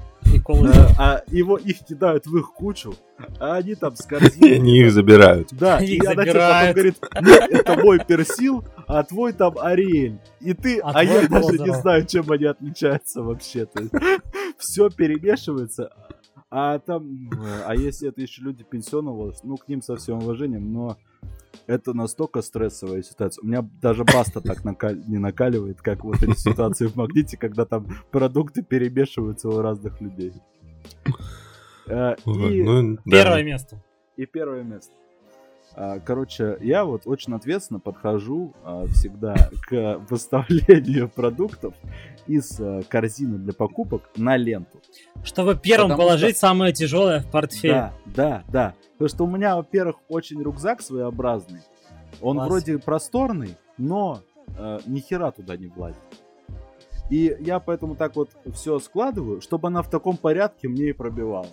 И 0.46 0.54
колы. 0.54 0.70
э, 0.70 0.88
а 0.98 1.24
его 1.28 1.58
их 1.58 1.80
кидают 1.80 2.28
в 2.28 2.38
их 2.38 2.54
кучу, 2.54 2.94
а 3.40 3.56
они 3.56 3.76
там 3.76 3.96
с 3.96 4.06
корзиной. 4.06 4.50
И 4.50 4.54
они 4.54 4.80
их 4.80 4.92
забирают. 4.92 5.50
Да, 5.52 5.80
и 5.80 5.98
она 6.00 6.24
что-то 6.24 6.24
забирают. 6.24 7.00
потом 7.00 7.24
говорит, 7.24 7.52
это 7.52 7.84
мой 7.84 8.00
персил, 8.06 8.64
а 8.88 9.04
твой 9.04 9.34
там 9.34 9.58
Ариэль. 9.60 10.20
И 10.40 10.54
ты, 10.54 10.80
А 10.80 10.92
а, 10.94 11.04
я 11.04 11.28
даже 11.28 11.58
не 11.58 11.74
знаю, 11.74 12.06
чем 12.06 12.32
они 12.32 12.46
отличаются 12.46 13.24
вообще-то. 13.24 13.90
Все 14.60 14.90
перемешивается. 14.90 15.92
А 16.52 16.80
там, 16.80 17.30
а 17.66 17.76
если 17.76 18.10
это 18.10 18.22
еще 18.22 18.42
люди 18.42 18.64
пенсионного 18.64 19.16
возраста, 19.16 19.48
ну, 19.48 19.58
к 19.58 19.68
ним 19.68 19.82
со 19.82 19.96
всем 19.98 20.20
уважением, 20.20 20.72
но 20.72 20.98
это 21.68 21.94
настолько 21.94 22.42
стрессовая 22.42 23.02
ситуация. 23.02 23.42
У 23.44 23.48
меня 23.48 23.68
даже 23.82 24.04
баста 24.04 24.42
так 24.42 24.64
накаль- 24.64 25.02
не 25.08 25.18
накаливает, 25.18 25.82
как 25.82 26.04
вот 26.04 26.22
эти 26.22 26.38
ситуации 26.38 26.88
в 26.88 26.96
магните, 26.96 27.38
когда 27.38 27.66
там 27.66 27.88
продукты 28.12 28.62
перемешиваются 28.64 29.50
у 29.50 29.62
разных 29.62 30.00
людей. 30.02 30.34
Э, 31.88 32.16
И 32.26 32.64
ну. 32.64 32.98
Первое 33.06 33.44
место. 33.44 33.84
и 34.18 34.26
первое 34.26 34.64
место. 34.64 34.94
А, 35.76 36.00
Короче, 36.00 36.58
я 36.62 36.86
вот 36.86 37.02
очень 37.06 37.34
ответственно 37.34 37.80
подхожу 37.80 38.54
а, 38.64 38.88
всегда 38.88 39.36
к 39.68 40.00
выставлению 40.10 41.10
продуктов 41.10 41.74
из 42.28 42.60
а, 42.60 42.82
корзины 42.84 43.38
для 43.38 43.54
покупок 43.54 44.10
на 44.16 44.38
ленту. 44.38 44.82
Чтобы 45.24 45.56
первым 45.56 45.92
Потому 45.92 46.08
положить 46.08 46.38
самое 46.38 46.74
тяжелое 46.74 47.22
в 47.22 47.30
портфель. 47.30 47.72
Да, 47.72 47.94
да, 48.06 48.44
да. 48.48 48.76
Потому 48.94 49.10
что 49.10 49.24
у 49.26 49.28
меня, 49.28 49.58
во-первых, 49.58 49.98
очень 50.08 50.42
рюкзак 50.42 50.82
своеобразный. 50.82 51.62
Он 52.22 52.38
Класс. 52.38 52.50
вроде 52.50 52.78
просторный, 52.78 53.58
но 53.78 54.22
э, 54.58 54.80
ни 54.86 55.00
хера 55.00 55.32
туда 55.32 55.58
не 55.58 55.68
влазит. 55.68 56.00
И 57.10 57.36
я 57.42 57.60
поэтому 57.60 57.96
так 57.96 58.16
вот 58.16 58.32
все 58.54 58.80
складываю, 58.80 59.42
чтобы 59.42 59.68
она 59.68 59.82
в 59.82 59.90
таком 59.90 60.16
порядке 60.16 60.70
мне 60.70 60.90
и 60.90 60.94
пробивала. 60.94 61.50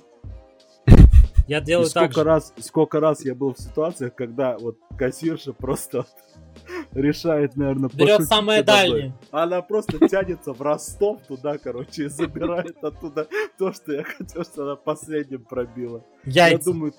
Я 1.49 1.59
И 1.59 1.65
делаю 1.65 1.89
так 1.91 2.05
сколько 2.13 2.21
же. 2.21 2.25
раз, 2.25 2.55
сколько 2.59 3.01
раз 3.01 3.25
я 3.25 3.35
был 3.35 3.55
в 3.55 3.59
ситуациях, 3.59 4.15
когда 4.15 4.57
вот 4.59 4.79
кассирша 4.97 5.53
просто 5.59 6.07
решает, 6.93 7.57
наверное, 7.57 7.91
Берет 7.93 8.25
самое 8.25 8.63
дальнее. 8.63 9.15
Она 9.31 9.63
просто 9.63 10.07
тянется 10.09 10.53
в 10.53 10.61
Ростов 10.61 11.21
туда, 11.27 11.59
короче, 11.59 12.05
и 12.05 12.09
забирает 12.09 12.77
оттуда 12.85 13.27
то, 13.59 13.73
что 13.73 13.93
я 13.93 14.05
хотел, 14.05 14.45
что 14.45 14.65
она 14.65 14.77
последним 14.77 15.43
пробила. 15.45 16.05
Я 16.25 16.49
Яйца. 16.49 16.71
думаю, 16.71 16.93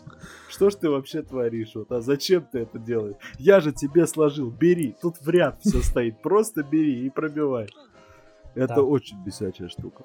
что 0.50 0.70
ж 0.70 0.76
ты 0.76 0.90
вообще 0.90 1.22
творишь? 1.22 1.72
Вот, 1.76 1.92
а 1.92 2.02
зачем 2.02 2.46
ты 2.52 2.60
это 2.60 2.80
делаешь? 2.80 3.16
Я 3.38 3.60
же 3.60 3.72
тебе 3.72 4.08
сложил, 4.08 4.50
бери. 4.50 4.96
Тут 5.02 5.18
в 5.22 5.30
ряд 5.30 5.60
все 5.62 5.82
стоит. 5.82 6.22
Просто 6.22 6.64
бери 6.64 7.06
и 7.06 7.10
пробивай. 7.10 7.68
Это 8.56 8.76
Да. 8.76 8.82
очень 8.84 9.24
бесячая 9.24 9.68
штука. 9.70 10.04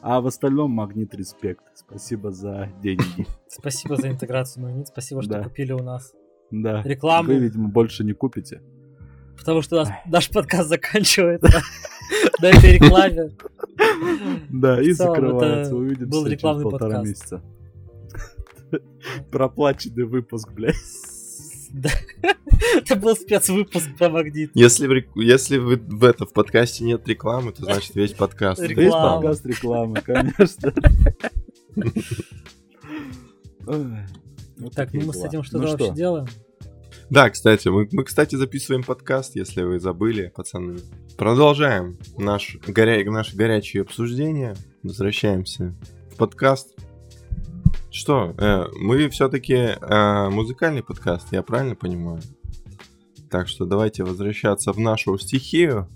А 0.00 0.20
в 0.20 0.26
остальном 0.26 0.70
магнит 0.70 1.14
респект. 1.14 1.62
Спасибо 1.74 2.30
за 2.30 2.70
деньги. 2.82 3.26
Спасибо 3.48 3.96
за 3.96 4.08
интеграцию, 4.08 4.64
Магнит. 4.64 4.88
Спасибо, 4.88 5.22
что 5.22 5.42
купили 5.42 5.72
у 5.72 5.82
нас 5.82 6.12
Да. 6.50 6.82
рекламу. 6.82 7.28
Вы, 7.28 7.38
видимо, 7.38 7.68
больше 7.68 8.04
не 8.04 8.12
купите. 8.12 8.62
Потому 9.38 9.62
что 9.62 9.76
у 9.76 9.78
нас- 9.80 9.90
наш 10.06 10.30
подкаст 10.30 10.68
заканчивается 10.68 11.60
на 12.40 12.46
этой 12.46 12.74
рекламе. 12.78 13.30
Да, 14.50 14.80
и 14.82 14.90
закрывается. 14.92 15.74
Увидимся 15.76 16.24
через 16.24 16.40
полтора 16.42 17.02
месяца. 17.02 17.42
Проплаченный 19.30 20.04
выпуск, 20.04 20.50
блядь. 20.52 20.74
Да. 21.72 21.90
Это 22.76 22.96
был 22.96 23.14
спецвыпуск 23.14 23.96
про 23.96 24.08
Магнит. 24.08 24.50
Если, 24.54 24.86
в, 24.86 25.20
если 25.20 25.58
вы 25.58 25.76
в, 25.76 26.04
это, 26.04 26.26
в 26.26 26.32
подкасте 26.32 26.84
нет 26.84 27.06
рекламы, 27.06 27.52
то 27.52 27.64
значит 27.64 27.94
весь 27.94 28.12
подкаст. 28.12 28.60
Реклама. 28.60 28.80
Весь 28.80 28.86
Реклама. 28.86 29.14
подкаст 29.14 29.46
рекламы, 29.46 30.00
конечно. 30.04 30.74
Вот 34.56 34.74
Так, 34.74 34.92
ну 34.92 35.06
мы 35.06 35.14
с 35.14 35.24
этим 35.24 35.44
что-то 35.44 35.64
Ну 35.64 35.70
вообще 35.70 35.94
делаем. 35.94 36.26
Да, 37.10 37.30
кстати, 37.30 37.68
мы, 37.68 37.88
мы, 37.92 38.04
кстати, 38.04 38.34
записываем 38.34 38.82
подкаст, 38.82 39.36
если 39.36 39.62
вы 39.62 39.80
забыли, 39.80 40.32
пацаны. 40.34 40.78
Продолжаем 41.16 41.96
наш 42.18 42.58
горя... 42.66 43.02
наше 43.10 43.36
горячее 43.36 43.82
обсуждение. 43.82 44.56
Возвращаемся 44.82 45.74
в 46.12 46.16
подкаст. 46.16 46.74
Что, 47.90 48.34
э, 48.36 48.66
мы 48.78 49.08
все-таки 49.08 49.76
музыкальный 50.30 50.82
подкаст, 50.82 51.28
я 51.32 51.42
правильно 51.42 51.74
понимаю? 51.74 52.20
Так 53.30 53.48
что 53.48 53.64
давайте 53.64 54.04
возвращаться 54.04 54.72
в 54.72 54.78
нашу 54.78 55.18
стихию. 55.18 55.88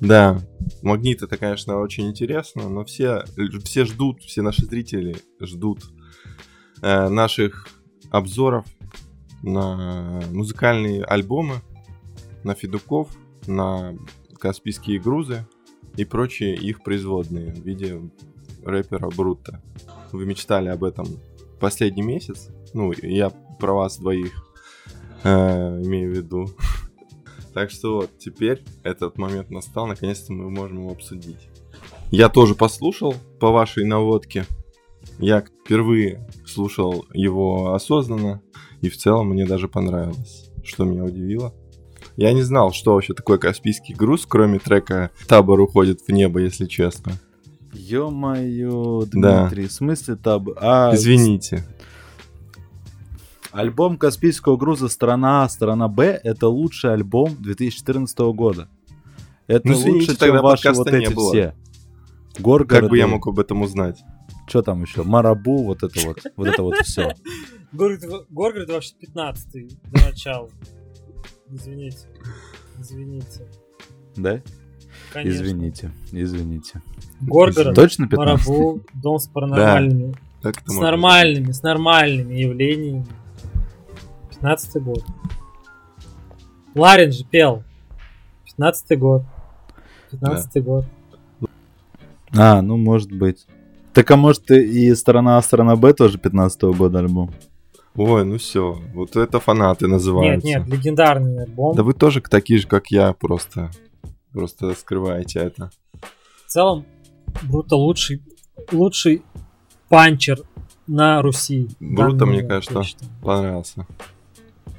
Да, 0.00 0.40
магнит 0.82 1.22
это, 1.22 1.36
конечно, 1.36 1.78
очень 1.78 2.08
интересно, 2.08 2.68
но 2.68 2.84
все, 2.84 3.24
все 3.64 3.84
ждут, 3.84 4.22
все 4.22 4.40
наши 4.40 4.64
зрители 4.64 5.16
ждут 5.40 5.84
э, 6.80 7.08
наших 7.08 7.68
обзоров 8.10 8.64
на 9.42 10.22
музыкальные 10.32 11.04
альбомы, 11.04 11.56
на 12.44 12.54
Федуков, 12.54 13.08
на 13.46 13.94
Каспийские 14.38 14.98
грузы 14.98 15.46
и 15.96 16.06
прочие 16.06 16.56
их 16.56 16.82
производные 16.82 17.52
в 17.52 17.58
виде 17.58 18.00
рэпера 18.64 19.10
Брута. 19.10 19.62
Вы 20.12 20.26
мечтали 20.26 20.68
об 20.68 20.84
этом 20.84 21.06
последний 21.60 22.02
месяц. 22.02 22.48
Ну, 22.72 22.92
я 23.02 23.30
про 23.30 23.74
вас 23.74 23.98
двоих 23.98 24.32
э, 25.22 25.82
имею 25.84 26.12
в 26.12 26.16
виду. 26.16 26.46
Так 27.52 27.72
что 27.72 27.96
вот, 27.96 28.10
теперь 28.16 28.62
этот 28.84 29.18
момент 29.18 29.50
настал, 29.50 29.88
наконец-то 29.88 30.32
мы 30.32 30.50
можем 30.50 30.78
его 30.78 30.92
обсудить. 30.92 31.48
Я 32.12 32.28
тоже 32.28 32.54
послушал 32.54 33.16
по 33.40 33.50
вашей 33.50 33.84
наводке. 33.84 34.46
Я 35.18 35.40
впервые 35.40 36.28
слушал 36.46 37.06
его 37.12 37.74
осознанно, 37.74 38.40
и 38.82 38.88
в 38.88 38.96
целом 38.96 39.30
мне 39.30 39.46
даже 39.46 39.66
понравилось, 39.66 40.50
что 40.62 40.84
меня 40.84 41.02
удивило. 41.02 41.52
Я 42.16 42.32
не 42.32 42.42
знал, 42.42 42.72
что 42.72 42.94
вообще 42.94 43.14
такое 43.14 43.38
Каспийский 43.38 43.94
груз, 43.94 44.26
кроме 44.26 44.58
трека 44.58 45.10
«Табор 45.26 45.60
уходит 45.60 46.02
в 46.02 46.08
небо», 46.10 46.40
если 46.40 46.66
честно. 46.66 47.12
Ё-моё, 47.72 49.04
Да. 49.12 49.42
Дмитрий, 49.48 49.66
в 49.68 49.72
смысле 49.72 50.16
таб... 50.16 50.48
А, 50.56 50.92
Извините. 50.94 51.64
Альбом 53.52 53.96
Каспийского 53.98 54.56
груза 54.56 54.88
«Сторона 54.88 55.44
А», 55.44 55.48
«Сторона 55.48 55.88
Б»— 55.88 56.20
это 56.24 56.48
лучший 56.48 56.92
альбом 56.92 57.36
2014 57.40 58.18
года. 58.32 58.68
Это 59.48 59.66
Ну, 59.66 59.74
извините, 59.74 60.10
лучше, 60.10 60.18
тогда 60.18 60.36
чем 60.36 60.42
ваши 60.42 60.72
вот 60.72 60.92
не 60.92 60.98
эти 60.98 61.12
было. 61.12 61.32
все. 61.32 61.54
Горгороды. 62.38 62.82
Как 62.82 62.90
бы 62.90 62.96
я 62.98 63.08
мог 63.08 63.26
об 63.26 63.40
этом 63.40 63.62
узнать? 63.62 64.00
Что 64.46 64.62
там 64.62 64.82
еще? 64.82 65.02
Марабу, 65.02 65.64
вот 65.64 65.82
это 65.82 66.00
вот, 66.06 66.18
вот 66.36 66.46
это 66.46 66.62
вот 66.62 66.76
все. 66.84 67.14
Горгород, 67.72 68.68
вообще 68.68 68.94
15 69.00 69.68
до 69.90 70.04
начала. 70.04 70.48
Извините. 71.50 72.06
Извините. 72.78 73.48
Да? 74.16 74.40
Конечно. 75.12 75.42
Извините, 75.42 75.90
извините. 76.12 76.82
Горгород, 77.20 77.74
Точно 77.74 78.06
15 78.08 78.48
Марабу, 78.48 78.80
дом 78.94 79.18
с 79.18 79.26
паранормальными. 79.26 80.14
Это 80.42 80.58
С 80.64 80.74
нормальными, 80.78 81.52
с 81.52 81.62
нормальными 81.62 82.34
явлениями. 82.34 83.06
15 84.30 84.82
год. 84.82 85.04
Ларин 86.74 87.12
же 87.12 87.24
пел. 87.24 87.62
15 88.46 88.98
год. 88.98 89.22
15 90.12 90.64
год. 90.64 90.84
А, 92.32 92.62
ну 92.62 92.76
может 92.76 93.12
быть. 93.12 93.46
Так 93.92 94.10
а 94.12 94.16
может 94.16 94.50
и 94.50 94.94
сторона 94.94 95.36
А, 95.38 95.42
сторона 95.42 95.76
Б 95.76 95.92
тоже 95.92 96.18
15 96.18 96.62
года 96.62 97.00
альбом? 97.00 97.30
Ой, 97.96 98.24
ну 98.24 98.38
все, 98.38 98.78
вот 98.94 99.16
это 99.16 99.40
фанаты 99.40 99.86
Нет, 99.86 99.92
называются. 99.92 100.46
нет, 100.46 100.66
легендарный 100.68 101.42
альбом. 101.42 101.74
Да 101.74 101.82
вы 101.82 101.92
тоже 101.92 102.20
такие 102.22 102.60
же, 102.60 102.68
как 102.68 102.86
я, 102.92 103.12
просто, 103.12 103.70
просто 104.32 104.74
скрываете 104.74 105.40
это. 105.40 105.70
В 106.46 106.50
целом, 106.50 106.84
Бруто 107.42 107.76
лучший, 107.76 108.22
лучший 108.72 109.22
панчер 109.88 110.40
на 110.86 111.22
Руси. 111.22 111.68
Бруто, 111.80 112.26
мне 112.26 112.42
кажется, 112.42 112.82
считаю. 112.82 113.10
Понравился. 113.22 113.86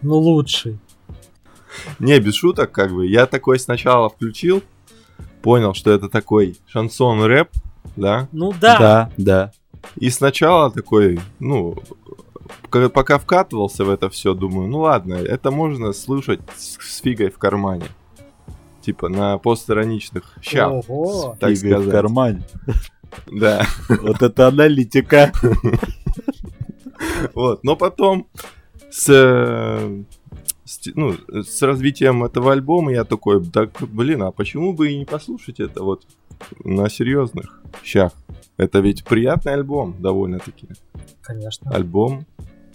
Ну, 0.02 0.18
лучший. 0.18 0.80
Не, 2.00 2.20
без 2.20 2.36
шуток, 2.36 2.72
как 2.72 2.92
бы. 2.92 3.08
Я 3.08 3.26
такой 3.26 3.60
сначала 3.60 4.10
включил, 4.10 4.62
понял, 5.42 5.74
что 5.74 5.92
это 5.92 6.10
такой 6.10 6.58
шансон-рэп, 6.68 7.50
да? 7.96 8.28
Ну 8.32 8.54
да. 8.60 8.78
да. 8.78 9.12
да. 9.18 9.52
И 9.96 10.10
сначала 10.10 10.72
такой, 10.72 11.20
ну, 11.40 11.76
пока 12.70 13.18
вкатывался 13.18 13.86
в 13.86 13.90
это 13.90 14.10
все, 14.10 14.34
думаю, 14.34 14.68
ну 14.68 14.80
ладно, 14.80 15.16
это 15.16 15.52
можно 15.52 15.94
слушать 15.94 16.42
с, 16.56 16.78
с 16.78 17.02
фигой 17.02 17.30
в 17.30 17.38
кармане. 17.38 17.86
Типа 18.82 19.10
на 19.10 19.38
постироничных 19.38 20.36
щах, 20.42 20.72
Ого. 20.90 21.36
так 21.40 21.52
в 21.52 21.56
сказать. 21.58 21.90
кармане. 21.92 22.42
Да. 23.32 23.66
Вот 23.90 24.22
это 24.22 24.48
аналитика. 24.48 25.32
Вот. 27.34 27.64
Но 27.64 27.76
потом 27.76 28.28
с, 28.90 29.08
ну, 30.96 31.16
с 31.28 31.62
развитием 31.62 32.24
этого 32.24 32.52
альбома 32.52 32.92
я 32.92 33.04
такой, 33.04 33.44
так, 33.46 33.72
блин, 33.82 34.24
а 34.24 34.32
почему 34.32 34.74
бы 34.74 34.92
и 34.92 34.98
не 35.00 35.06
послушать 35.06 35.60
это 35.60 35.84
вот 35.84 36.04
на 36.64 36.90
серьезных 36.90 37.62
щах? 37.84 38.14
Это 38.58 38.80
ведь 38.80 39.04
приятный 39.06 39.54
альбом, 39.54 39.96
довольно-таки. 40.00 40.68
Конечно. 41.22 41.72
Альбом 41.72 42.26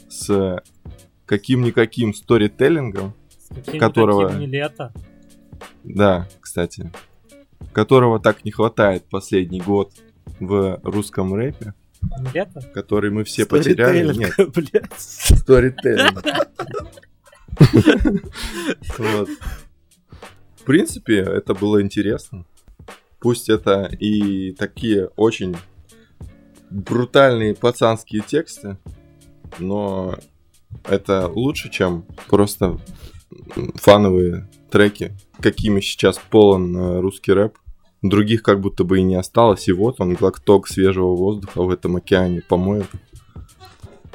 с 0.09 0.63
каким-никаким 1.27 2.15
сторителлингом, 2.15 3.13
С 3.39 3.55
каким 3.55 3.81
которого- 3.81 4.33
не 4.37 4.47
лето. 4.47 4.93
Да, 5.85 6.29
кстати, 6.41 6.93
которого 7.73 8.21
так 8.21 8.45
не 8.45 8.51
хватает 8.51 9.05
последний 9.09 9.61
год 9.61 9.93
в 10.41 10.81
русском 10.83 11.35
рэпе, 11.35 11.75
лето? 12.35 12.61
который 12.75 13.11
мы 13.11 13.25
все 13.25 13.47
потеряли. 13.47 14.17
Нет. 14.17 14.93
Сторителлинг. 14.97 16.25
Вот. 18.99 19.29
В 20.57 20.65
принципе, 20.65 21.21
это 21.21 21.55
было 21.55 21.81
интересно. 21.81 22.45
Пусть 23.21 23.49
это 23.49 23.87
и 23.99 24.53
такие 24.53 25.07
очень 25.17 25.57
брутальные 26.71 27.55
пацанские 27.55 28.23
тексты, 28.23 28.77
но 29.59 30.17
это 30.85 31.29
лучше, 31.29 31.71
чем 31.71 32.05
просто 32.29 32.79
фановые 33.75 34.49
треки, 34.71 35.17
какими 35.41 35.81
сейчас 35.81 36.21
полон 36.31 36.77
э, 36.77 37.01
русский 37.01 37.33
рэп. 37.33 37.57
Других 38.03 38.43
как 38.43 38.61
будто 38.61 38.85
бы 38.85 38.99
и 38.99 39.03
не 39.03 39.15
осталось, 39.15 39.69
и 39.69 39.73
вот 39.73 40.01
он, 40.01 40.15
глоток 40.15 40.69
свежего 40.69 41.17
воздуха 41.17 41.63
в 41.63 41.71
этом 41.71 41.97
океане 41.97 42.43
помоет. 42.43 42.87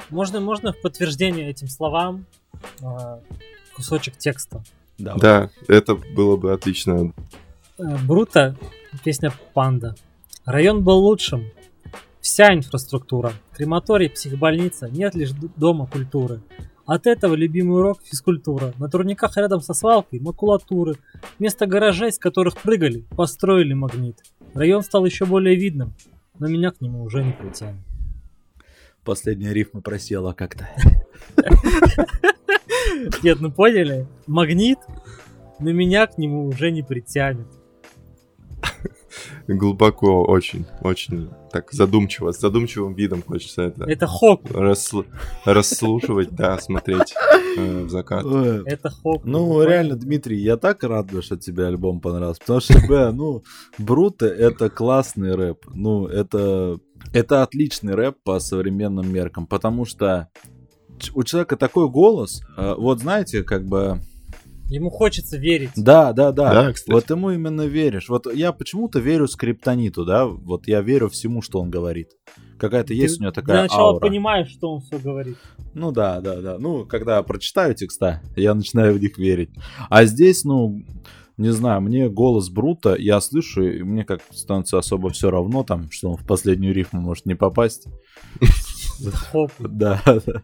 Можно, 0.10 0.40
можно 0.40 0.72
в 0.74 0.82
подтверждение 0.82 1.50
этим 1.50 1.68
словам 1.68 2.26
а, 2.82 3.22
кусочек 3.76 4.18
текста. 4.18 4.64
Давай. 4.98 5.20
Да, 5.20 5.50
это 5.68 5.96
было 5.96 6.38
бы 6.38 6.54
отлично. 6.54 7.14
Э, 7.80 7.98
Бруто, 8.06 8.56
песня 9.04 9.34
«Панда». 9.54 9.96
Район 10.46 10.84
был 10.84 11.00
лучшим. 11.00 11.46
Вся 12.20 12.54
инфраструктура. 12.54 13.34
Крематорий, 13.54 14.10
психбольница. 14.10 14.90
Нет 14.90 15.16
лишь 15.16 15.32
дома 15.32 15.88
культуры. 15.88 16.42
От 16.86 17.08
этого 17.08 17.36
любимый 17.36 17.80
урок– 17.80 18.00
физкультура. 18.04 18.74
На 18.78 18.89
турниках 18.89 19.38
рядом 19.38 19.62
со 19.62 19.74
свалкой– 19.74 20.20
макулатуры. 20.22 20.96
Вместо 21.39 21.65
гаражей, 21.65 22.12
с 22.12 22.17
которых 22.17 22.58
прыгали, 22.58 23.06
построили 23.15 23.74
магнит. 23.74 24.17
Район 24.54 24.82
стал 24.82 25.06
еще 25.06 25.26
более 25.26 25.56
видным, 25.56 25.94
но 26.39 26.48
меня 26.48 26.72
к 26.72 26.82
нему 26.82 27.04
уже 27.04 27.24
не 27.24 27.32
притянет. 27.32 27.82
Последняя 29.04 29.54
рифма 29.54 29.82
просела 29.82 30.34
как-то. 30.34 30.70
Нет, 33.24 33.39
ну 33.39 33.52
поняли? 33.52 34.08
Магнит, 34.28 34.80
но 35.60 35.72
меня 35.72 36.08
к 36.08 36.17
нему 36.17 36.46
уже 36.46 36.72
не 36.72 36.84
притянет. 36.84 37.48
Глубоко, 39.47 40.24
очень, 40.24 40.65
очень 40.82 41.30
так 41.52 41.71
задумчиво, 41.71 42.32
с 42.32 42.39
задумчивым 42.39 42.93
видом 42.93 43.21
хочется 43.21 43.63
это 43.63 43.84
Это 43.86 44.08
Хок. 44.08 44.43
расслу- 44.52 45.06
расслушивать, 45.45 46.32
да, 46.32 46.58
смотреть 46.60 47.13
э, 47.58 47.84
в 47.84 47.89
закат. 47.89 48.26
Это 48.26 48.89
Хок. 48.89 49.26
Ну, 49.26 49.62
реально, 49.63 49.95
Дмитрий, 49.95 50.39
я 50.41 50.58
так 50.58 50.84
рад, 50.84 51.10
что 51.21 51.38
тебе 51.38 51.65
альбом 51.65 52.00
понравился. 52.00 52.39
Потому 52.41 52.60
что, 52.62 52.74
бля, 52.88 53.12
ну, 53.12 53.43
Бруто— 53.78 54.26
это 54.28 54.69
классный 54.69 55.36
рэп. 55.36 55.65
Ну, 55.74 56.08
это, 56.08 56.80
это 57.13 57.43
отличный 57.43 57.95
рэп 57.95 58.15
по 58.24 58.39
современным 58.39 59.12
меркам. 59.12 59.45
Потому 59.47 59.86
что 59.86 60.30
у 61.13 61.24
человека 61.24 61.58
такой 61.58 61.89
голос. 61.89 62.41
э, 62.58 62.76
Вот 62.78 63.00
знаете, 63.00 63.43
как 63.43 63.65
бы... 63.65 64.00
Ему 64.72 64.90
хочется 64.90 65.38
верить. 65.38 65.72
Да, 65.76 66.14
да, 66.14 66.32
да. 66.32 66.54
Да, 66.54 66.74
кстати. 66.74 66.94
Вот 66.94 67.10
ему 67.10 67.32
именно 67.32 67.64
веришь. 67.64 68.08
Вот 68.08 68.34
я 68.34 68.54
почему-то 68.54 69.00
верю 69.00 69.28
скриптониту, 69.28 70.06
да? 70.06 70.26
Вот 70.26 70.66
я 70.66 70.80
верю 70.82 71.10
всему, 71.10 71.42
что 71.42 71.60
он 71.60 71.70
говорит. 71.70 72.12
Какая-то 72.58 72.94
есть 72.94 73.20
у 73.20 73.24
него 73.24 73.34
такая 73.34 73.58
Для 73.58 73.64
начала 73.64 73.90
аура. 73.90 74.00
понимаешь, 74.00 74.50
что 74.50 74.72
он 74.72 74.80
все 74.80 74.98
говорит. 74.98 75.36
Ну 75.74 75.92
да, 75.92 76.22
да, 76.22 76.40
да. 76.40 76.58
Ну, 76.58 76.86
когда 76.86 77.22
прочитаю 77.22 77.76
текста, 77.76 78.22
я 78.38 78.54
начинаю 78.54 78.94
в 78.94 79.02
них 79.02 79.18
верить. 79.18 79.50
А 79.90 80.06
здесь, 80.06 80.46
ну, 80.46 80.82
не 81.36 81.50
знаю, 81.50 81.82
мне 81.82 82.08
голос 82.08 82.50
Брута, 82.50 82.96
я 82.98 83.20
слышу, 83.20 83.64
и 83.64 83.84
мне 83.84 84.06
как 84.06 84.22
становится 84.32 84.78
особо 84.78 85.10
все 85.10 85.32
равно, 85.32 85.64
там, 85.64 85.92
что 85.92 86.12
он 86.12 86.18
в 86.18 86.26
последнюю 86.26 86.74
рифму 86.74 87.02
может 87.02 87.26
не 87.26 87.36
попасть. 87.36 87.88
Хок. 89.32 89.52
Да, 89.60 90.02
да. 90.06 90.42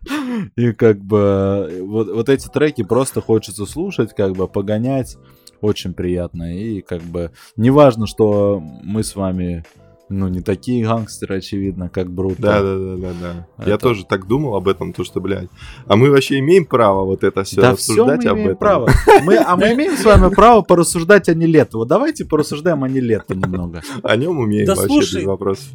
И 0.56 0.72
как 0.74 1.00
бы 1.00 1.80
вот, 1.84 2.10
вот 2.14 2.30
эти 2.30 2.48
треки 2.48 2.84
просто 2.84 3.22
хочется 3.22 3.66
слушать, 3.66 4.14
как 4.16 4.34
бы 4.34 4.48
погонять. 4.48 5.18
Очень 5.62 5.94
приятно. 5.94 6.56
И 6.56 6.82
как 6.82 7.02
бы 7.02 7.32
неважно, 7.56 8.06
что 8.08 8.62
мы 8.84 9.04
с 9.04 9.16
вами, 9.16 9.64
ну, 10.08 10.28
не 10.28 10.42
такие 10.42 10.86
гангстеры, 10.86 11.38
очевидно, 11.38 11.90
как 11.90 12.12
Брута. 12.12 12.42
Да, 12.42 12.62
да, 12.62 12.78
да, 12.78 12.96
да, 12.96 13.14
да. 13.58 13.66
Я 13.66 13.74
Это- 13.74 13.84
тоже 13.84 14.06
так 14.06 14.28
думал 14.28 14.56
об 14.56 14.68
этом, 14.68 14.94
то 14.94 15.04
что, 15.04 15.20
блядь. 15.20 15.50
А 15.88 15.96
мы 15.96 16.12
вообще 16.12 16.38
имеем 16.40 16.66
право 16.66 17.06
вот 17.06 17.24
это 17.24 17.44
все 17.44 17.60
Да 17.60 17.76
все 17.76 17.94
мы 17.94 17.98
рассуждать 18.14 18.26
об 18.28 18.36
имеем 18.36 18.48
этом. 18.50 18.60
право. 18.60 18.90
Мы, 19.24 19.38
а 19.38 19.56
мы 19.58 19.74
имеем 19.74 19.98
с 19.98 20.06
вами 20.06 20.30
право 20.34 20.62
порассуждать 20.62 21.28
о 21.28 21.34
Нелето. 21.34 21.80
Вот 21.80 21.88
давайте 21.88 22.24
порассуждаем 22.26 22.84
о 22.84 22.90
Нелето 22.90 23.34
немного. 23.36 23.82
О 24.04 24.16
нем 24.16 24.38
умеем 24.38 24.68
Да 24.68 24.76
вообще 24.76 24.88
слушай. 24.88 25.22
без 25.22 25.26
вопросов. 25.26 25.66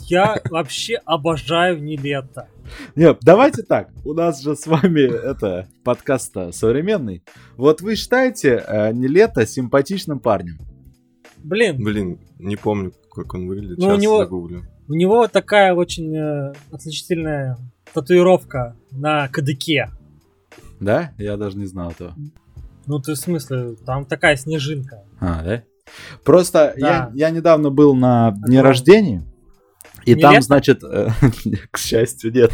Я 0.00 0.40
вообще 0.50 0.96
обожаю 1.04 1.82
Нилетто. 1.82 2.48
Нет, 2.94 3.18
давайте 3.22 3.62
так. 3.62 3.90
У 4.04 4.12
нас 4.12 4.42
же 4.42 4.54
с 4.56 4.66
вами 4.66 5.02
это 5.02 5.68
подкаст 5.84 6.34
современный. 6.52 7.22
Вот 7.56 7.80
вы 7.80 7.96
считаете 7.96 8.62
э, 8.66 8.92
Нелето 8.92 9.46
симпатичным 9.46 10.18
парнем? 10.20 10.58
Блин, 11.38 11.76
Блин, 11.82 12.18
не 12.38 12.56
помню, 12.56 12.92
как 13.12 13.34
он 13.34 13.46
выглядит. 13.46 13.78
Ну, 13.78 13.86
у 13.86 13.90
Сейчас 13.92 14.02
него- 14.02 14.18
загуглю. 14.18 14.62
у 14.88 14.94
него 14.94 15.28
такая 15.28 15.74
очень 15.74 16.14
э, 16.16 16.52
отличительная 16.72 17.56
татуировка 17.92 18.76
на 18.90 19.28
кадыке. 19.28 19.90
Да? 20.80 21.12
Я 21.18 21.36
даже 21.36 21.56
не 21.56 21.66
знал 21.66 21.90
этого. 21.92 22.14
Ну, 22.86 22.98
ты 23.00 23.12
в 23.14 23.16
смысле, 23.16 23.76
там 23.86 24.04
такая 24.04 24.36
снежинка. 24.36 25.02
А, 25.20 25.42
да? 25.42 25.62
Просто 26.24 26.74
Да. 26.78 27.10
я, 27.14 27.28
я 27.28 27.30
недавно 27.30 27.70
был 27.70 27.94
на 27.94 28.32
дне 28.46 28.60
рождения, 28.60 29.22
и 30.06 30.14
Не 30.14 30.22
там, 30.22 30.32
лето? 30.32 30.44
значит, 30.44 30.84
э, 30.84 31.10
к 31.70 31.78
счастью, 31.78 32.32
нет. 32.32 32.52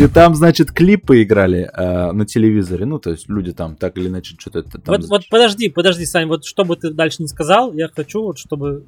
И 0.00 0.08
там, 0.08 0.34
значит, 0.34 0.72
клипы 0.72 1.22
играли 1.22 1.70
э, 1.72 2.12
на 2.12 2.26
телевизоре. 2.26 2.84
Ну, 2.84 2.98
то 2.98 3.10
есть 3.10 3.28
люди 3.28 3.52
там 3.52 3.76
так 3.76 3.96
или 3.96 4.08
иначе 4.08 4.34
что-то 4.38 4.62
там... 4.62 4.82
Вот, 4.86 5.04
вот 5.08 5.22
подожди, 5.30 5.68
подожди, 5.68 6.04
Сань, 6.04 6.26
вот 6.26 6.44
что 6.44 6.64
бы 6.64 6.76
ты 6.76 6.90
дальше 6.90 7.22
не 7.22 7.28
сказал, 7.28 7.72
я 7.72 7.88
хочу, 7.88 8.22
вот 8.22 8.38
чтобы 8.38 8.84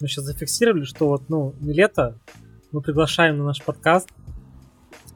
мы 0.00 0.08
сейчас 0.08 0.24
зафиксировали, 0.24 0.84
что 0.84 1.08
вот, 1.08 1.28
ну, 1.28 1.54
Нилетто 1.60 2.16
мы 2.72 2.82
приглашаем 2.82 3.38
на 3.38 3.44
наш 3.44 3.62
подкаст 3.62 4.08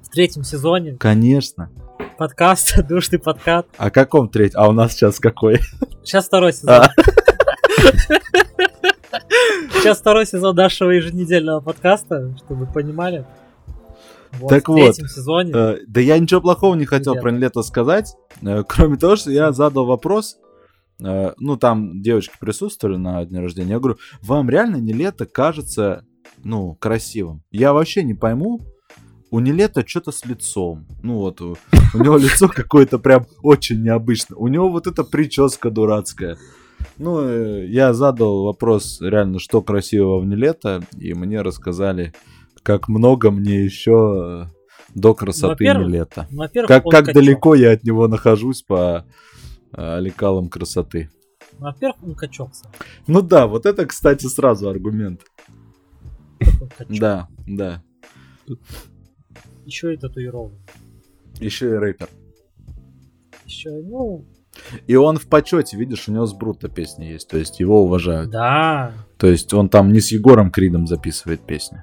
в 0.03 0.09
третьем 0.11 0.45
сезоне 0.45 0.97
Конечно. 0.99 1.71
подкаста 2.17 2.83
«Душный 2.89 3.19
подкат». 3.19 3.67
А 3.77 3.91
каком 3.91 4.29
треть? 4.29 4.53
А 4.55 4.69
у 4.69 4.73
нас 4.73 4.93
сейчас 4.93 5.19
какой? 5.19 5.61
Сейчас 6.05 6.27
второй 6.27 6.53
сезон. 6.53 6.71
А. 6.71 6.89
Сейчас 9.73 9.99
второй 9.99 10.27
сезон 10.27 10.57
нашего 10.57 10.91
еженедельного 10.91 11.61
подкаста, 11.61 12.35
чтобы 12.39 12.65
вы 12.65 12.73
понимали. 12.73 13.27
Вот, 14.39 14.49
Так 14.49 14.65
в 14.65 14.69
вот, 14.69 14.77
третьем 14.77 15.09
сезоне. 15.09 15.53
Э, 15.55 15.79
Да 15.87 16.01
я 16.01 16.19
ничего 16.19 16.41
плохого 16.41 16.75
не 16.75 16.87
хотел 16.87 17.15
про 17.15 17.31
лето 17.31 17.63
сказать, 17.63 18.15
э, 18.43 18.65
кроме 18.67 18.97
того, 18.97 19.17
что 19.17 19.31
я 19.31 19.53
задал 19.53 19.87
вопрос, 19.87 20.37
э, 21.03 21.33
ну 21.39 21.57
там 21.57 22.03
девочки 22.03 22.35
присутствовали 22.41 22.97
на 22.97 23.25
дне 23.25 23.41
рождения, 23.41 23.73
я 23.73 23.79
говорю, 23.79 23.99
вам 24.23 24.51
реально 24.51 24.77
не 24.77 24.93
лето 24.93 25.27
кажется, 25.27 26.05
ну, 26.43 26.75
красивым? 26.75 27.43
Я 27.51 27.73
вообще 27.73 28.03
не 28.03 28.15
пойму, 28.15 28.61
у 29.31 29.41
Нелета 29.41 29.85
что-то 29.87 30.13
с 30.13 30.25
лицом. 30.25 30.87
Ну 31.03 31.17
вот, 31.17 31.41
у, 31.41 31.57
у 31.95 31.99
него 31.99 32.17
лицо 32.19 32.49
какое-то 32.49 32.99
прям 32.99 33.27
очень 33.43 33.83
необычное. 33.83 34.37
У 34.37 34.47
него 34.47 34.69
вот 34.69 34.87
эта 34.87 35.03
прическа 35.03 35.71
дурацкая. 35.71 36.39
Ну, 36.99 37.21
э, 37.21 37.67
я 37.67 37.93
задал 37.93 38.45
вопрос 38.45 39.01
реально, 39.01 39.39
что 39.39 39.63
красивого 39.63 40.21
в 40.21 40.27
Нелета, 40.27 40.83
и 40.97 41.13
мне 41.15 41.43
рассказали, 41.43 42.13
как 42.63 42.89
много 42.89 43.31
мне 43.31 43.65
еще 43.65 44.49
э, 44.49 44.95
до 44.95 45.15
красоты. 45.15 45.65
Ну, 45.65 45.97
Во-первых, 46.31 46.69
Как, 46.69 46.85
как 46.85 47.13
далеко 47.13 47.55
я 47.55 47.73
от 47.73 47.83
него 47.83 48.07
нахожусь 48.07 48.63
по 48.63 49.05
э, 49.73 50.01
лекалам 50.01 50.49
красоты. 50.49 51.11
Во-первых, 51.59 52.03
он 52.03 52.15
качок 52.15 52.55
сам. 52.55 52.71
Ну 53.07 53.23
да, 53.23 53.47
вот 53.47 53.67
это, 53.67 53.87
кстати, 53.87 54.27
сразу 54.27 54.69
аргумент. 54.69 55.23
Да, 56.89 57.29
да. 57.47 57.83
Еще 59.65 59.95
и 59.95 59.97
татуирован. 59.97 60.53
Еще 61.41 61.71
и 61.71 61.75
рэпер. 61.75 62.09
Еще, 63.47 63.71
ну, 63.71 64.25
И 64.87 64.95
он 64.97 65.17
в 65.19 65.27
почете, 65.27 65.77
видишь, 65.77 66.09
у 66.09 66.13
него 66.13 66.27
с 66.27 66.33
Бруто 66.33 66.69
песни 66.69 67.05
есть, 67.07 67.29
то 67.29 67.37
есть 67.39 67.61
его 67.61 67.83
уважают. 67.83 68.31
да. 68.31 68.93
То 69.19 69.27
есть 69.29 69.53
он 69.55 69.69
там 69.69 69.93
не 69.93 70.01
с 70.01 70.13
Егором 70.13 70.51
Кридом 70.51 70.87
записывает 70.87 71.41
песни. 71.41 71.83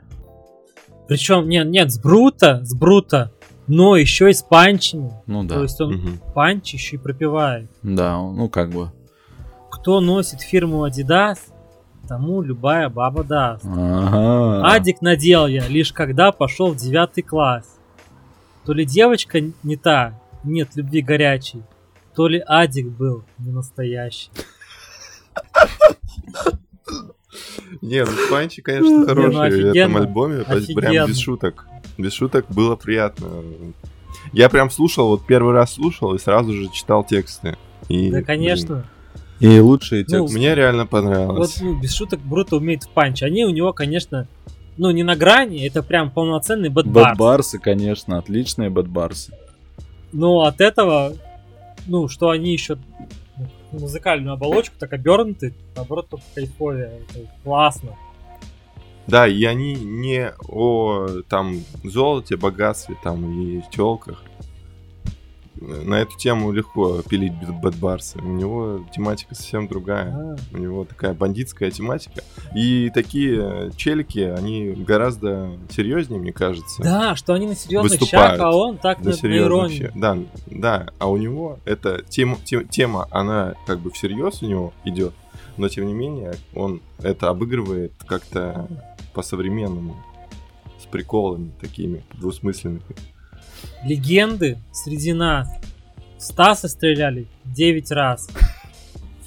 Причем, 1.07 1.47
нет, 1.49 1.67
нет, 1.67 1.91
с 1.91 1.99
Брута, 1.99 2.62
с 2.63 2.73
Брута, 2.75 3.31
но 3.67 3.95
еще 3.97 4.29
и 4.29 4.34
с 4.34 4.41
панчами. 4.43 5.12
Ну 5.27 5.43
То 5.47 5.55
да, 5.55 5.62
есть 5.62 5.81
он 5.81 5.93
Мгм. 5.95 6.19
панч 6.34 6.73
еще 6.73 6.95
и 6.95 6.99
пропивает. 6.99 7.69
да, 7.84 8.17
ну 8.17 8.47
как 8.49 8.69
бы. 8.69 8.91
Кто 9.71 9.99
носит 10.01 10.41
фирму 10.41 10.86
Adidas, 10.88 11.38
тому 12.07 12.41
любая 12.41 12.89
баба 12.89 13.23
даст. 13.23 13.65
Ага. 13.65 14.65
Адик 14.73 15.01
надел 15.01 15.47
я 15.47 15.67
лишь 15.67 15.93
когда 15.93 16.31
пошел 16.31 16.71
в 16.71 16.75
девятый 16.77 17.23
класс. 17.23 17.77
То 18.65 18.73
ли 18.73 18.86
девочка 18.86 19.39
не 19.63 19.75
та, 19.77 20.19
нет 20.43 20.69
любви 20.75 21.01
горячей, 21.01 21.63
то 22.15 22.28
ли 22.28 22.43
Адик 22.45 22.88
был 22.88 23.24
не 23.39 23.52
настоящий. 23.52 24.30
Не, 27.82 28.04
ну 28.04 28.12
панчи, 28.30 28.62
конечно, 28.62 29.00
ну 29.00 29.08
хороший 29.08 29.63
в 29.63 29.76
этом 29.76 29.97
альбоме. 29.97 30.43
Прям 30.76 31.08
без 31.08 31.17
шуток. 31.19 31.65
Без 31.97 32.13
шуток 32.13 32.45
было 32.50 32.76
приятно. 32.76 33.28
Я 34.34 34.50
прям 34.50 34.69
слушал, 34.69 35.08
вот 35.08 35.26
первый 35.26 35.54
раз 35.54 35.74
слушал 35.74 36.13
и 36.13 36.19
сразу 36.19 36.54
же 36.54 36.69
читал 36.71 37.04
тексты. 37.04 37.58
И, 37.89 38.12
Да, 38.12 38.21
конечно. 38.21 38.86
И 39.39 39.60
лучшие 39.60 40.06
Ну, 40.08 40.08
тексты. 40.08 40.24
блин, 40.28 40.38
мне 40.38 40.56
реально 40.56 40.84
Вот, 40.84 40.89
понравилось. 40.89 41.60
ну, 41.62 41.80
без 41.80 41.93
шуток, 41.95 42.19
Бруто 42.19 42.58
умеет 42.58 42.84
в 42.84 42.89
панч. 42.89 43.24
Они 43.24 43.43
у 43.45 43.50
него, 43.50 43.74
конечно, 43.74 44.28
ну, 44.78 44.91
не 44.91 45.04
на 45.04 45.15
грани, 45.15 45.65
это 45.65 45.82
прям 45.82 46.12
полноценный 46.12 46.69
battle-бар. 46.69 47.10
Bad 47.10 47.27
bars, 47.27 47.58
конечно, 47.58 48.19
отличные 48.19 48.69
bad 48.69 48.93
bars. 48.93 49.34
Но 50.12 50.41
от 50.41 50.62
этого, 50.62 51.13
ну, 51.88 52.08
что 52.08 52.30
они 52.30 52.54
еще 52.54 52.78
музыкальную 53.72 54.34
оболочку 54.34 54.76
так 54.78 54.94
обернуты, 54.94 55.54
наоборот, 55.76 56.10
только 56.10 56.26
кайфовее. 56.36 57.02
Это 57.10 57.28
классно. 57.44 57.96
Да, 59.08 59.28
и 59.28 59.44
они 59.46 59.74
не 59.76 60.32
о 60.48 61.22
там 61.28 61.56
золоте, 61.84 62.38
богатстве 62.38 62.96
там 63.04 63.41
и 63.41 63.62
телках. 63.72 64.24
На 65.62 66.02
эту 66.02 66.17
тему 66.17 66.52
легко 66.52 67.04
пилить 67.04 67.34
Бэтбарса. 67.62 68.17
У 68.19 68.28
него 68.28 68.84
тематика 68.91 69.36
совсем 69.36 69.67
другая. 69.67 70.12
А, 70.12 70.36
У 70.54 70.58
него 70.58 70.86
такая 70.86 71.13
бандитская 71.13 71.69
тематика. 71.69 72.24
И 72.56 72.89
такие 72.93 73.71
челики, 73.78 74.19
они 74.19 74.71
гораздо 74.71 75.52
серьезнее, 75.69 76.19
мне 76.19 76.34
кажется. 76.34 76.82
Да, 76.82 77.15
что 77.15 77.34
они 77.34 77.45
на 77.45 77.56
серьезных 77.56 78.00
Выступают. 78.00 78.39
щах, 78.39 78.41
а 78.41 78.56
он 78.58 78.78
так 78.80 79.02
на, 79.02 79.12
на 79.12 79.38
иронии. 79.38 79.91
Да, 79.93 80.17
да. 80.47 80.88
А 80.97 81.10
у 81.12 81.17
него 81.17 81.60
эта 81.65 82.02
тема, 82.02 82.38
те- 82.43 82.65
тема, 82.65 83.08
она 83.12 83.54
как 83.67 83.80
бы 83.82 83.91
всерьез 83.91 84.41
у 84.41 84.47
него 84.47 84.74
идет, 84.84 85.13
но 85.58 85.69
тем 85.69 85.86
не 85.86 85.93
менее 85.93 86.34
он 86.56 86.82
это 87.04 87.30
обыгрывает 87.30 87.93
как-то 88.08 88.67
по-современному, 89.13 89.95
с 90.82 90.88
приколами 90.88 91.52
такими 91.62 92.04
двусмысленными. 92.13 92.82
Легенды 93.84 94.58
среди 94.71 95.13
нас. 95.13 95.47
Стаса 96.17 96.67
стреляли 96.67 97.28
9 97.45 97.91
раз. 97.91 98.30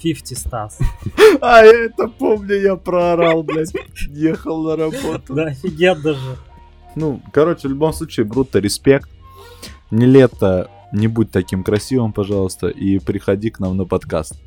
50 0.01 0.37
Стас. 0.37 0.79
А 1.41 1.61
это 1.63 2.07
помню, 2.07 2.55
я 2.61 2.75
проорал, 2.75 3.41
блядь. 3.43 3.73
Ехал 4.09 4.61
на 4.63 4.75
работу. 4.75 5.33
Да, 5.33 5.45
офигенно 5.45 6.13
же. 6.13 6.37
Ну, 6.95 7.21
короче, 7.33 7.67
в 7.67 7.71
любом 7.71 7.91
случае, 7.91 8.25
Бруто, 8.25 8.59
респект. 8.59 9.09
Не 9.89 10.05
лето, 10.05 10.69
не 10.93 11.07
будь 11.07 11.31
таким 11.31 11.63
красивым, 11.63 12.13
пожалуйста, 12.13 12.67
и 12.67 12.99
приходи 12.99 13.49
к 13.49 13.59
нам 13.59 13.77
на 13.77 13.85
подкаст. 13.85 14.39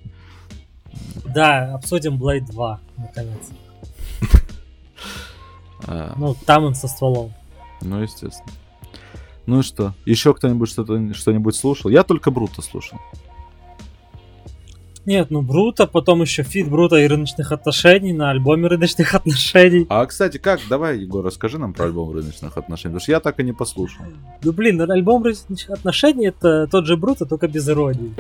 Да, 1.26 1.74
обсудим 1.74 2.14
Blade 2.22 2.46
2, 2.50 2.80
наконец. 2.96 3.50
А, 5.86 6.14
Ну, 6.16 6.34
там 6.46 6.64
он 6.64 6.74
со 6.74 6.88
стволом. 6.88 7.32
ну, 7.80 8.00
естественно. 8.02 8.50
Ну 9.48 9.60
и 9.60 9.62
что? 9.62 9.94
Еще 10.04 10.34
кто-нибудь 10.34 10.68
что-то, 10.68 11.14
что-нибудь 11.14 11.56
слушал? 11.56 11.88
Я 11.90 12.02
только 12.02 12.30
Бруто 12.30 12.60
слушал. 12.60 12.98
Нет, 15.06 15.30
ну 15.30 15.40
Бруто, 15.40 15.86
потом 15.86 16.20
еще 16.20 16.42
фит 16.42 16.68
Бруто 16.68 16.96
и 16.96 17.06
рыночных 17.06 17.50
отношений 17.50 18.12
на 18.12 18.28
альбоме 18.28 18.66
рыночных 18.68 19.14
отношений. 19.14 19.86
А, 19.88 20.04
кстати, 20.04 20.36
как? 20.36 20.60
Давай, 20.68 20.98
Егор, 20.98 21.24
расскажи 21.24 21.56
нам 21.58 21.72
про 21.72 21.86
альбом 21.86 22.12
рыночных 22.12 22.58
отношений, 22.58 22.92
потому 22.92 23.00
что 23.00 23.12
я 23.12 23.20
так 23.20 23.40
и 23.40 23.42
не 23.42 23.54
послушал. 23.54 24.04
Ну 24.42 24.52
блин, 24.52 24.78
альбом 24.82 25.22
рыночных 25.22 25.70
отношений 25.70 26.26
это 26.26 26.66
тот 26.66 26.84
же 26.84 26.98
Бруто, 26.98 27.24
только 27.24 27.48
без 27.48 27.66
иронии. 27.70 28.12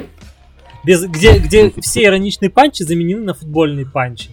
Без, 0.82 1.04
где, 1.04 1.38
где 1.38 1.70
все 1.82 2.04
ироничные 2.04 2.48
панчи 2.48 2.84
заменены 2.84 3.22
на 3.22 3.34
футбольные 3.34 3.84
панчи. 3.84 4.30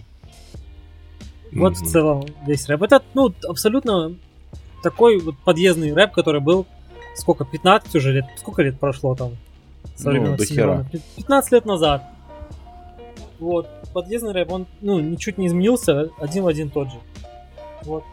Вот 1.52 1.76
в 1.76 1.82
Мгм. 1.82 1.90
целом 1.90 2.24
весь 2.46 2.66
рэп. 2.70 2.80
Это, 2.84 3.02
ну, 3.12 3.34
абсолютно 3.46 4.14
такой 4.82 5.18
вот 5.20 5.34
подъездный 5.44 5.92
рэп, 5.92 6.12
который 6.12 6.40
был 6.40 6.66
сколько, 7.16 7.44
15 7.44 7.94
уже 7.94 8.12
лет, 8.12 8.24
сколько 8.36 8.62
лет 8.62 8.78
прошло 8.78 9.14
там? 9.14 9.32
Со 9.96 10.10
Ну, 10.10 10.36
до 10.36 10.44
хера. 10.44 10.84
Пи- 10.92 11.00
15 11.16 11.52
лет 11.52 11.64
назад. 11.64 12.02
Вот, 13.38 13.68
подъездный 13.92 14.32
рэп, 14.32 14.50
он, 14.50 14.66
ну, 14.80 14.98
ничуть 15.00 15.36
не 15.38 15.46
изменился, 15.46 16.08
один 16.18 16.44
в 16.44 16.46
один 16.46 16.70
тот 16.70 16.88
же. 16.88 16.96
Вот. 17.84 18.04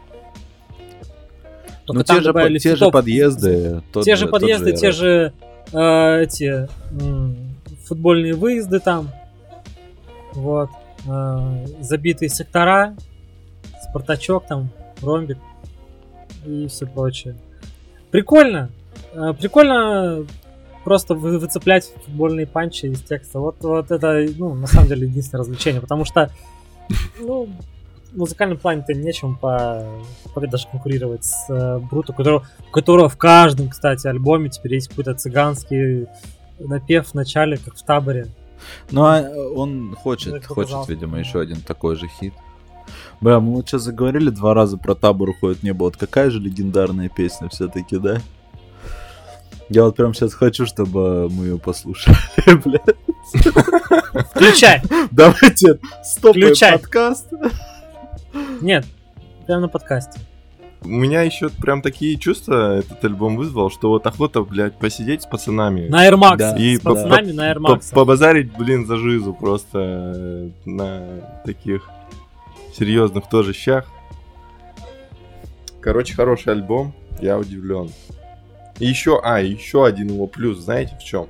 Только 1.85 1.99
Ну, 1.99 2.03
те 2.03 2.21
же, 2.21 2.33
по- 2.33 2.59
те 2.59 2.75
же 2.75 2.89
подъезды. 2.91 3.81
тот 3.91 4.03
те 4.05 4.15
же 4.15 4.25
тот 4.25 4.31
подъезды, 4.31 4.71
те 4.73 4.87
рэп. 4.87 4.95
же 4.95 5.33
э, 5.73 6.21
эти 6.23 6.67
м, 7.01 7.35
футбольные 7.85 8.33
выезды 8.33 8.79
там. 8.79 9.09
Вот. 10.33 10.69
э, 11.05 11.65
забитые 11.81 12.29
сектора. 12.29 12.95
Спартачок 13.89 14.45
там, 14.47 14.69
ромбик 15.01 15.37
и 16.45 16.67
все 16.67 16.85
прочее. 16.87 17.35
Прикольно. 18.11 18.69
Э, 19.13 19.33
прикольно 19.39 20.25
просто 20.83 21.13
вы- 21.15 21.39
выцеплять 21.39 21.93
футбольные 22.05 22.47
панчи 22.47 22.87
из 22.87 23.01
текста. 23.01 23.39
Вот, 23.39 23.57
вот 23.61 23.91
это, 23.91 24.25
ну, 24.37 24.53
на 24.53 24.67
самом 24.67 24.87
деле, 24.87 25.07
единственное 25.07 25.41
развлечение, 25.41 25.81
потому 25.81 26.03
что, 26.05 26.29
ну, 27.19 27.47
в 28.11 28.17
музыкальном 28.17 28.57
плане-то 28.57 28.93
нечем 28.93 29.35
по, 29.37 29.83
по- 30.33 30.41
даже 30.47 30.67
конкурировать 30.67 31.23
с 31.25 31.45
э, 31.49 31.79
Бруто, 31.79 32.11
у 32.11 32.15
которого, 32.15 32.45
у 32.67 32.71
которого 32.71 33.09
в 33.09 33.17
каждом, 33.17 33.69
кстати, 33.69 34.07
альбоме 34.07 34.49
теперь 34.49 34.75
есть 34.75 34.89
какой-то 34.89 35.15
цыганский 35.15 36.07
напев 36.59 37.07
в 37.07 37.13
начале, 37.13 37.57
как 37.57 37.75
в 37.75 37.83
таборе. 37.83 38.27
Ну, 38.91 39.03
а 39.03 39.21
он 39.55 39.95
хочет, 39.95 40.33
Это 40.35 40.47
хочет, 40.47 40.69
пожалуйста. 40.71 40.93
видимо, 40.93 41.17
еще 41.19 41.39
один 41.41 41.59
такой 41.61 41.95
же 41.95 42.07
хит. 42.07 42.33
Бля, 43.21 43.39
мы 43.39 43.53
вот 43.55 43.67
сейчас 43.67 43.81
заговорили 43.83 44.29
два 44.29 44.53
раза 44.53 44.77
про 44.77 44.95
табор 44.95 45.29
уходит 45.29 45.63
небо. 45.63 45.83
Вот 45.85 45.97
какая 45.97 46.29
же 46.29 46.39
легендарная 46.39 47.09
песня 47.09 47.49
все-таки, 47.49 47.97
да? 47.97 48.17
Я 49.69 49.83
вот 49.83 49.95
прям 49.95 50.13
сейчас 50.13 50.33
хочу, 50.33 50.65
чтобы 50.65 51.29
мы 51.29 51.45
ее 51.45 51.57
послушали, 51.57 52.15
бля. 52.65 52.79
Включай! 54.31 54.81
Давайте 55.11 55.79
стопаем 56.03 56.45
Включай. 56.47 56.73
подкаст. 56.73 57.27
Нет, 58.61 58.85
прямо 59.47 59.61
на 59.61 59.67
подкасте. 59.69 60.19
у 60.83 60.87
меня 60.89 61.21
еще 61.21 61.49
прям 61.49 61.81
такие 61.81 62.17
чувства 62.17 62.77
этот 62.79 63.03
альбом 63.05 63.37
вызвал, 63.37 63.71
что 63.71 63.89
вот 63.89 64.05
охота, 64.05 64.41
блядь, 64.41 64.77
посидеть 64.77 65.21
с 65.23 65.25
пацанами. 65.25 65.87
На 65.87 66.07
Air 66.07 66.15
Max. 66.15 66.37
Да. 66.37 66.55
И 66.57 66.77
С 66.77 66.81
пацанами 66.81 67.31
на 67.31 67.51
Air 67.51 67.61
По- 67.61 67.73
Max. 67.75 67.93
Побазарить, 67.93 68.51
блин, 68.57 68.85
за 68.85 68.97
жизу 68.97 69.33
просто 69.33 69.79
э, 70.15 70.49
на 70.65 71.01
таких 71.45 71.89
серьезных 72.77 73.29
тоже 73.29 73.53
щах. 73.53 73.85
Короче, 75.81 76.13
хороший 76.15 76.53
альбом, 76.53 76.93
я 77.21 77.37
удивлен. 77.37 77.89
И 78.79 78.85
еще, 78.87 79.19
а, 79.23 79.39
еще 79.39 79.85
один 79.85 80.07
его 80.07 80.27
плюс, 80.27 80.57
знаете 80.59 80.97
в 80.99 81.03
чем? 81.03 81.27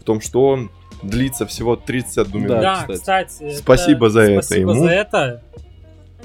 В 0.00 0.04
том, 0.04 0.20
что 0.20 0.46
он 0.48 0.70
длится 1.02 1.46
всего 1.46 1.76
31 1.76 2.42
минуту. 2.42 2.60
Да, 2.60 2.74
кстати. 2.80 2.98
кстати. 2.98 3.42
это- 3.44 3.56
Спасибо 3.58 4.10
за 4.10 4.20
это 4.22 4.42
Спасибо 4.46 4.70
ему. 4.72 4.84
за 4.84 4.90
это. 4.90 5.42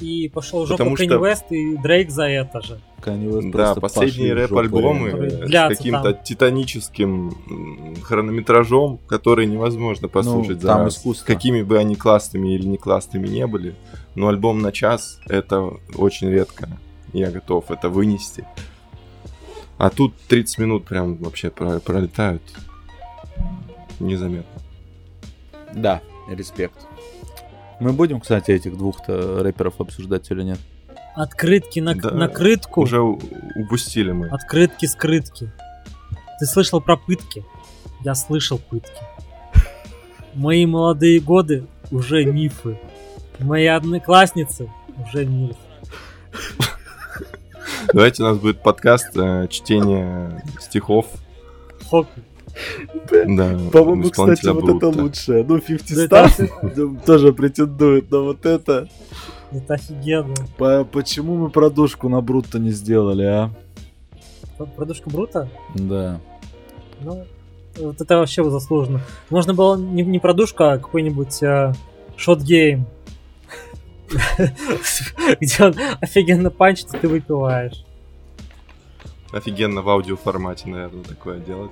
И 0.01 0.27
пошел 0.33 0.63
в 0.65 0.67
жопу 0.67 0.77
Потому 0.79 0.95
Кенни 0.97 1.07
что- 1.07 1.19
Уэст 1.19 1.45
и 1.51 1.77
Дрейк 1.77 2.09
за 2.11 2.23
это 2.27 2.61
же. 2.61 2.79
Kanye 3.01 3.29
West 3.29 3.51
Да, 3.51 3.75
последние 3.75 4.33
рэп-альбомы 4.33 5.29
с 5.47 5.51
каким-то 5.69 6.13
там. 6.13 6.23
титаническим 6.23 7.37
хронометражом, 8.01 8.97
который 9.07 9.45
невозможно 9.45 10.07
послушать 10.07 10.61
за 10.61 10.67
Ну, 10.67 10.73
там 10.73 10.81
раз. 10.85 10.97
искусство. 10.97 11.25
Какими 11.25 11.61
бы 11.61 11.77
они 11.77 11.95
классными 11.95 12.53
или 12.55 12.65
не 12.67 12.77
классными 12.77 13.27
не 13.27 13.45
были, 13.47 13.75
но 14.15 14.27
альбом 14.27 14.59
на 14.61 14.71
час— 14.71 15.19
это 15.27 15.69
очень 15.95 16.29
редко. 16.29 16.67
Я 17.13 17.31
готов 17.31 17.71
это 17.71 17.89
вынести. 17.89 18.45
А 19.77 19.89
тут 19.89 20.15
30 20.27 20.57
минут 20.59 20.85
прям 20.85 21.15
вообще 21.17 21.49
про- 21.49 21.79
пролетают 21.79 22.41
незаметно. 23.99 24.61
Да, 25.73 26.01
респект. 26.29 26.77
Мы 27.79 27.91
будем, 27.91 28.21
кстати, 28.21 28.51
этих 28.51 28.77
двух-то 28.77 29.43
рэперов 29.43 29.81
обсуждать 29.81 30.31
или 30.31 30.43
нет? 30.43 30.59
Открытки 31.15 31.79
на, 31.79 31.95
Да, 31.95 32.11
на 32.11 32.27
крытку. 32.29 32.81
Уже 32.81 33.01
упустили 33.01 34.11
мы. 34.11 34.27
Открытки-скрытки. 34.27 35.51
Ты 36.39 36.45
слышал 36.45 36.81
про 36.81 36.97
пытки? 36.97 37.45
Я 38.03 38.15
слышал 38.15 38.59
пытки. 38.59 39.01
Мои 40.33 40.65
молодые 40.65 41.19
годы 41.19 41.65
уже 41.91 42.25
мифы. 42.25 42.79
Мои 43.39 43.65
одноклассницы 43.65 44.69
уже 45.05 45.25
миф. 45.25 45.55
Давайте 47.93 48.23
у 48.23 48.25
нас 48.25 48.37
будет 48.37 48.61
подкаст 48.61 49.15
э, 49.15 49.47
чтения 49.49 50.43
стихов. 50.59 51.07
Да, 53.27 53.53
исполнителя 53.53 54.53
Брута. 54.53 54.87
лучшее. 54.87 55.45
Ну, 55.47 55.59
50 55.59 56.09
Да, 56.09 56.25
Star 56.27 56.99
тоже 57.05 57.33
претендует 57.33 58.09
на 58.11 58.21
вот 58.21 58.45
это. 58.45 58.87
Это 59.51 59.73
офигенно. 59.73 60.33
Почему 60.85 61.35
мы 61.35 61.49
продушку 61.49 62.09
на 62.09 62.21
Брутто 62.21 62.59
не 62.59 62.71
сделали, 62.71 63.23
а? 63.23 63.51
Продушка 64.75 65.09
Брута? 65.09 65.49
Да. 65.75 66.19
Ну, 67.01 67.25
вот 67.77 67.99
это 67.99 68.17
вообще 68.17 68.49
заслуженно. 68.49 69.01
Можно 69.29 69.53
было 69.53 69.75
не, 69.75 70.03
не 70.03 70.19
продушку, 70.19 70.63
а 70.63 70.77
какой-нибудь 70.77 71.43
э, 71.43 71.73
shot 72.15 72.46
game. 72.46 72.85
Где 75.41 75.63
он 75.63 75.75
офигенно 76.01 76.49
панчит, 76.51 76.93
и 76.93 76.97
ты 76.97 77.07
выпиваешь. 77.07 77.83
Офигенно 79.31 79.81
в 79.81 79.89
аудиоформате, 79.89 80.69
наверное, 80.69 81.03
такое 81.03 81.39
делать. 81.39 81.71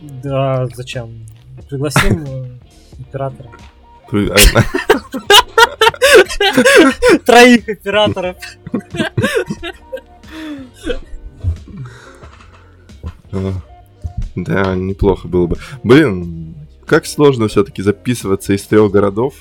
Да, 0.00 0.66
зачем? 0.74 1.26
Пригласим 1.68 2.24
э, 2.24 2.58
оператора. 3.08 3.50
При- 4.10 4.28
Троих 7.26 7.68
операторов. 7.68 8.36
а, 13.32 13.52
Да, 14.34 14.74
неплохо 14.74 15.28
было 15.28 15.46
бы. 15.46 15.56
Блин, 15.82 16.54
как 16.86 17.06
сложно 17.06 17.48
все-таки 17.48 17.82
записываться 17.82 18.52
из 18.54 18.62
трех 18.64 18.90
городов. 18.90 19.34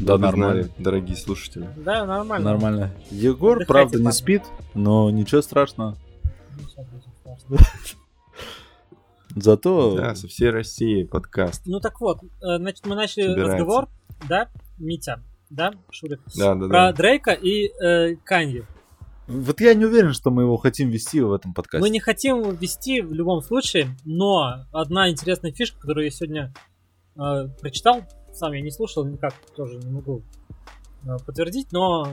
Да, 0.00 0.18
нормально. 0.18 0.62
знали, 0.62 0.74
дорогие 0.78 1.16
слушатели. 1.16 1.68
Да, 1.76 2.04
нормально. 2.04 2.44
Нормально. 2.44 2.90
Егор, 3.10 3.56
Отдыхайте, 3.56 3.66
правда, 3.66 3.98
не 3.98 4.04
парни. 4.04 4.16
спит, 4.16 4.42
но 4.74 5.10
ничего 5.10 5.42
страшного. 5.42 5.96
Зато... 9.34 9.96
Да, 9.96 10.14
со 10.14 10.28
всей 10.28 10.50
России 10.50 11.04
подкаст. 11.04 11.62
Ну 11.66 11.80
так 11.80 12.00
вот, 12.00 12.22
э, 12.22 12.56
значит, 12.56 12.86
мы 12.86 12.94
начали 12.94 13.28
Собирается. 13.28 13.56
разговор, 13.56 13.88
да, 14.28 14.48
Митя, 14.78 15.22
да, 15.50 15.72
Шурик, 15.90 16.20
Да, 16.36 16.54
да, 16.54 16.68
про 16.68 16.68
да. 16.68 16.92
Дрейка 16.92 17.32
и 17.32 17.70
э, 17.82 18.16
Канье. 18.24 18.66
Вот 19.26 19.60
я 19.60 19.74
не 19.74 19.84
уверен, 19.84 20.12
что 20.12 20.30
мы 20.30 20.42
его 20.42 20.56
хотим 20.56 20.88
вести 20.88 21.20
в 21.20 21.32
этом 21.32 21.52
подкасте. 21.52 21.82
Мы 21.82 21.90
не 21.90 22.00
хотим 22.00 22.38
его 22.40 22.52
ввести 22.52 23.00
в 23.02 23.12
любом 23.12 23.42
случае, 23.42 23.88
но 24.04 24.66
одна 24.72 25.10
интересная 25.10 25.52
фишка, 25.52 25.80
которую 25.80 26.04
я 26.04 26.10
сегодня 26.10 26.54
э, 27.16 27.48
прочитал, 27.60 28.02
сам 28.36 28.52
я 28.52 28.60
не 28.60 28.70
слушал, 28.70 29.04
никак 29.04 29.34
тоже 29.56 29.78
не 29.78 29.90
могу 29.90 30.22
э, 31.04 31.16
подтвердить, 31.24 31.72
но 31.72 32.08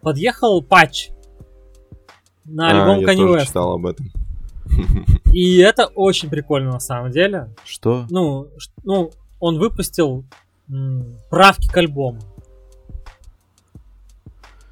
подъехал 0.00 0.62
патч 0.62 1.10
на 2.44 2.68
А, 2.68 2.70
альбом 2.70 3.00
я 3.00 3.12
Kanye 3.12 3.16
тоже 3.26 3.38
West. 3.40 3.46
читал 3.46 3.72
об 3.72 3.86
этом. 3.86 4.06
И 5.32 5.58
это 5.58 5.86
очень 5.86 6.28
прикольно 6.30 6.72
на 6.72 6.80
самом 6.80 7.10
деле. 7.10 7.50
Что? 7.64 8.06
Ну, 8.10 8.48
ну 8.84 9.10
он 9.40 9.58
выпустил 9.58 10.24
м, 10.68 11.16
правки 11.30 11.68
к 11.68 11.76
альбому. 11.76 12.20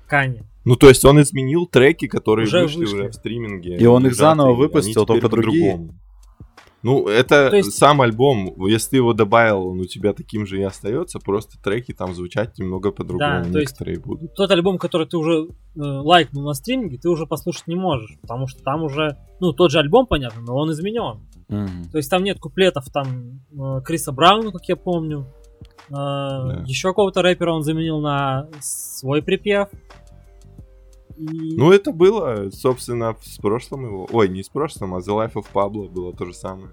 Кани. 0.07 0.42
Ну, 0.64 0.76
то 0.76 0.88
есть 0.88 1.04
он 1.04 1.20
изменил 1.20 1.66
треки, 1.66 2.07
которые 2.07 2.46
Уже 2.46 2.62
вышли, 2.62 2.78
вышли. 2.80 2.94
уже 2.94 3.09
в 3.09 3.14
стриминге. 3.14 3.76
И 3.76 3.87
он 3.87 4.07
их 4.07 4.14
заново 4.14 4.54
выпустил, 4.54 5.04
только 5.07 5.28
другие? 5.28 5.72
по-другому. 5.72 5.98
Ну, 6.85 7.09
это 7.09 7.51
То 7.51 7.57
есть- 7.57 7.73
сам 7.77 8.03
альбом. 8.03 8.55
Если 8.66 8.90
ты 8.90 8.97
его 8.97 9.14
добавил, 9.14 9.66
он 9.68 9.81
у 9.81 9.85
тебя 9.87 10.12
таким 10.12 10.47
же 10.47 10.61
и 10.61 10.62
остается, 10.62 11.18
просто 11.18 11.61
треки 11.61 11.92
там 11.92 12.14
звучать 12.14 12.59
немного 12.59 12.92
по-другому. 12.92 13.44
Да, 13.44 13.51
то 13.53 13.59
есть- 13.59 13.73
Некоторые 13.73 13.99
будут. 14.01 14.35
Тот 14.35 14.51
альбом, 14.51 14.79
который 14.79 15.07
ты 15.07 15.16
уже 15.16 15.49
э, 15.77 15.81
лайкнул 15.81 16.44
на 16.44 16.53
стриминге, 16.55 16.99
ты 16.99 17.09
уже 17.09 17.27
послушать 17.27 17.66
не 17.66 17.75
можешь, 17.75 18.16
потому 18.20 18.47
что 18.47 18.62
там 18.62 18.85
уже, 18.85 19.16
ну, 19.40 19.53
тот 19.53 19.70
же 19.73 19.81
альбом, 19.81 20.07
понятно, 20.07 20.42
но 20.42 20.55
он 20.55 20.70
изменен. 20.70 21.27
Мгм. 21.49 21.90
То 21.90 21.99
есть 21.99 22.11
там 22.11 22.23
нет 22.23 22.38
куплетов, 22.38 22.85
там 22.92 23.40
э, 23.53 23.81
Криса 23.85 24.12
Брауна, 24.12 24.53
как 24.53 24.62
я 24.68 24.77
помню. 24.77 25.27
Э, 25.90 26.62
Еще 26.66 26.88
какого-то 26.88 27.23
рэпера 27.23 27.53
он 27.53 27.62
заменил 27.62 27.99
на 28.01 28.49
свой 28.61 29.23
припев. 29.23 29.68
И- 31.16 31.57
Ну, 31.57 31.70
это 31.72 31.92
было, 31.92 32.50
собственно, 32.50 33.16
с 33.22 33.38
прошлым 33.38 33.85
его. 33.87 34.09
Ой, 34.12 34.29
не 34.29 34.42
с 34.42 34.48
прошлым, 34.48 34.94
а 34.94 34.98
The 34.98 35.09
Life 35.09 35.35
of 35.35 35.46
Pablo 35.53 35.88
было 35.88 36.12
то 36.12 36.27
же 36.27 36.35
самое. 36.35 36.70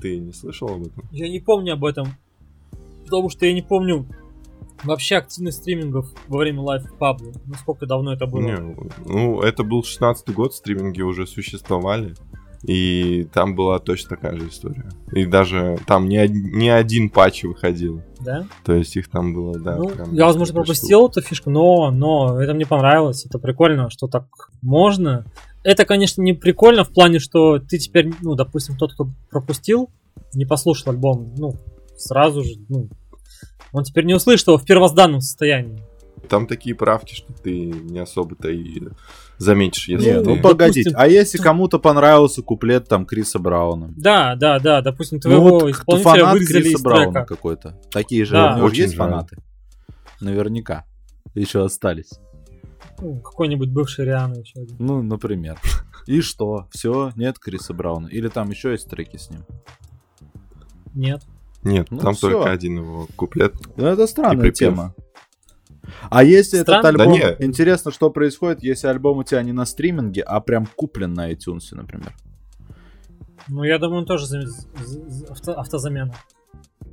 Ты 0.00 0.18
не 0.18 0.32
слышал 0.32 0.68
об 0.68 0.82
этом? 0.82 1.04
Я 1.12 1.28
не 1.28 1.38
помню 1.40 1.74
об 1.74 1.84
этом. 1.84 2.08
Потому 3.04 3.28
что 3.28 3.46
я 3.46 3.52
не 3.52 3.62
помню 3.62 4.06
вообще 4.84 5.16
активность 5.16 5.58
стримингов 5.58 6.08
во 6.28 6.38
время 6.38 6.60
лайф 6.62 6.84
Пабло. 6.98 7.32
Насколько 7.46 7.86
давно 7.86 8.14
это 8.14 8.26
было. 8.26 8.40
Не, 8.40 8.76
ну, 9.06 9.40
это 9.42 9.62
был 9.64 9.82
16-й 9.82 10.32
год, 10.32 10.54
стриминги 10.54 11.02
уже 11.02 11.26
существовали. 11.26 12.14
И 12.62 13.28
там 13.32 13.56
была 13.56 13.80
точно 13.80 14.10
такая 14.10 14.38
же 14.38 14.48
история. 14.48 14.88
И 15.10 15.26
даже 15.26 15.78
там 15.86 16.08
не, 16.08 16.28
не 16.28 16.68
один 16.68 17.10
патч 17.10 17.42
выходил. 17.42 18.02
Да? 18.20 18.46
То 18.64 18.74
есть 18.74 18.96
их 18.96 19.08
там 19.08 19.34
было, 19.34 19.58
да. 19.58 19.76
ну, 19.76 19.88
прям 19.88 20.14
я, 20.14 20.26
возможно, 20.26 20.54
пропустил 20.54 21.08
эту 21.08 21.22
фишку, 21.22 21.50
но, 21.50 21.90
но 21.90 22.40
это 22.40 22.54
мне 22.54 22.64
понравилось. 22.64 23.26
Это 23.26 23.40
прикольно, 23.40 23.90
что 23.90 24.06
так 24.06 24.26
можно. 24.62 25.24
Это, 25.64 25.84
конечно, 25.84 26.22
не 26.22 26.34
прикольно 26.34 26.84
в 26.84 26.92
плане, 26.92 27.18
что 27.18 27.58
ты 27.58 27.78
теперь, 27.78 28.12
ну, 28.20 28.34
допустим, 28.34 28.76
тот, 28.76 28.94
кто 28.94 29.08
пропустил, 29.30 29.90
не 30.34 30.44
послушал 30.44 30.92
альбом, 30.92 31.34
ну, 31.36 31.56
сразу 31.96 32.44
же, 32.44 32.54
ну, 32.68 32.88
он 33.72 33.84
теперь 33.84 34.04
не 34.04 34.14
услышит 34.14 34.46
его 34.46 34.58
в 34.58 34.64
первозданном 34.64 35.20
состоянии. 35.20 35.82
Там 36.28 36.46
такие 36.46 36.74
правки, 36.74 37.14
что 37.14 37.32
ты 37.32 37.66
не 37.66 37.98
особо-то 37.98 38.48
и 38.48 38.82
заметишь, 39.38 39.88
если 39.88 40.06
Не, 40.06 40.12
ты... 40.14 40.18
ну 40.20 40.24
допустим, 40.36 40.42
погодите. 40.42 40.90
А 40.94 41.06
если 41.08 41.38
кому-то 41.38 41.78
понравился 41.78 42.42
куплет 42.42 42.88
там 42.88 43.04
Криса 43.06 43.38
Брауна? 43.38 43.92
Да, 43.96 44.34
да, 44.36 44.58
да, 44.60 44.80
допустим, 44.82 45.16
Ну 45.16 45.20
твоего 45.22 45.42
вот 45.50 45.58
кто 45.62 45.70
исполнителя 45.70 46.10
фанат 46.12 46.32
вырезали 46.34 46.62
Криса 46.62 46.76
из 46.76 46.82
Брауна 46.82 47.12
трека. 47.12 47.26
какой-то. 47.26 47.80
Такие 47.90 48.24
же 48.24 48.32
Да. 48.34 48.52
у 48.54 48.56
него 48.56 48.66
же 48.68 48.72
Очень 48.72 48.82
есть 48.82 48.94
жаль. 48.96 49.08
фанаты? 49.10 49.36
Наверняка. 50.20 50.84
Еще 51.34 51.64
остались. 51.64 52.10
Ну, 53.00 53.20
какой-нибудь 53.20 53.70
бывший 53.70 54.04
Риана 54.04 54.34
еще 54.36 54.60
один. 54.60 54.76
Ну, 54.78 55.02
например. 55.02 55.58
И 56.06 56.20
что? 56.20 56.68
Все, 56.70 57.10
нет 57.16 57.38
Криса 57.38 57.74
Брауна. 57.74 58.06
Или 58.06 58.28
там 58.28 58.50
еще 58.50 58.70
есть 58.70 58.88
треки 58.88 59.16
с 59.16 59.28
ним. 59.30 59.40
Нет. 60.94 61.22
Нет, 61.64 61.88
Ну, 61.90 61.98
там 61.98 62.14
всё. 62.14 62.30
только 62.30 62.50
один 62.50 62.78
его 62.78 63.06
куплет. 63.16 63.54
Ну, 63.76 63.86
это 63.86 64.06
странная 64.06 64.50
тема. 64.50 64.94
А 66.10 66.22
если 66.24 66.58
Странно? 66.58 66.88
этот 66.88 66.96
Да 66.98 67.02
альбом... 67.04 67.18
не. 67.18 67.46
Интересно, 67.46 67.90
что 67.90 68.10
происходит, 68.10 68.62
если 68.62 68.86
альбом 68.88 69.18
у 69.18 69.24
тебя 69.24 69.42
не 69.42 69.52
на 69.52 69.64
стриминге, 69.66 70.22
а 70.22 70.40
прям 70.40 70.66
куплен 70.76 71.12
на 71.12 71.30
iTunes, 71.32 71.62
например. 71.72 72.12
Ну, 73.48 73.64
я 73.64 73.78
думаю, 73.78 74.00
он 74.00 74.06
тоже 74.06 74.26
за- 74.26 74.42
за- 74.46 74.60
за- 75.08 75.26
авто- 75.26 75.54
автозамена. 75.54 76.14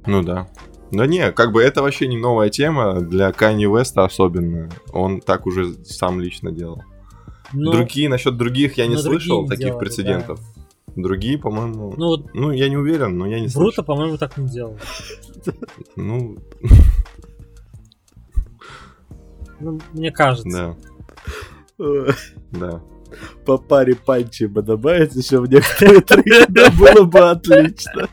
Ну 0.06 0.24
да. 0.24 0.48
Да 0.92 1.06
не, 1.06 1.32
как 1.32 1.52
бы 1.52 1.62
это 1.62 1.84
вообще 1.84 2.08
не 2.08 2.18
новая 2.18 2.50
тема, 2.50 3.02
для 3.02 3.30
Kanye 3.30 3.66
West 3.72 4.02
особенно. 4.04 4.70
Он 4.92 5.20
так 5.22 5.46
уже 5.46 5.74
сам 5.86 6.20
лично 6.20 6.52
делал. 6.52 6.82
Ну, 7.54 7.72
Другие, 7.72 8.10
насчет 8.10 8.38
других 8.38 8.78
я 8.78 8.88
не 8.88 8.98
слышал 8.98 9.44
не 9.44 9.50
таких 9.50 9.66
делали, 9.66 9.80
прецедентов. 9.80 10.40
Другие, 10.96 11.38
по-моему... 11.38 11.94
ну 11.98 12.26
Ну, 12.34 12.52
я 12.52 12.70
не 12.70 12.78
уверен, 12.78 13.18
но 13.18 13.28
я 13.28 13.40
не 13.40 13.48
Бруто, 13.48 13.60
слышал. 13.76 13.84
по-моему, 13.84 14.18
так 14.18 14.38
не 14.38 14.48
делал. 14.50 14.78
Ну, 15.96 16.38
Ну, 19.60 19.80
мне 19.94 20.12
кажется. 20.12 20.50
да, 20.50 20.78
Ой, 21.78 22.14
да. 22.52 22.82
По 23.46 23.58
паре 23.58 23.96
панчей 23.96 24.48
бы 24.48 24.62
добавить 24.62 25.16
еще 25.16 25.40
в 25.40 25.50
некоторые 25.50 26.02
треки, 26.02 26.78
было 26.78 27.06
бы 27.06 27.20
отлично. 27.20 28.08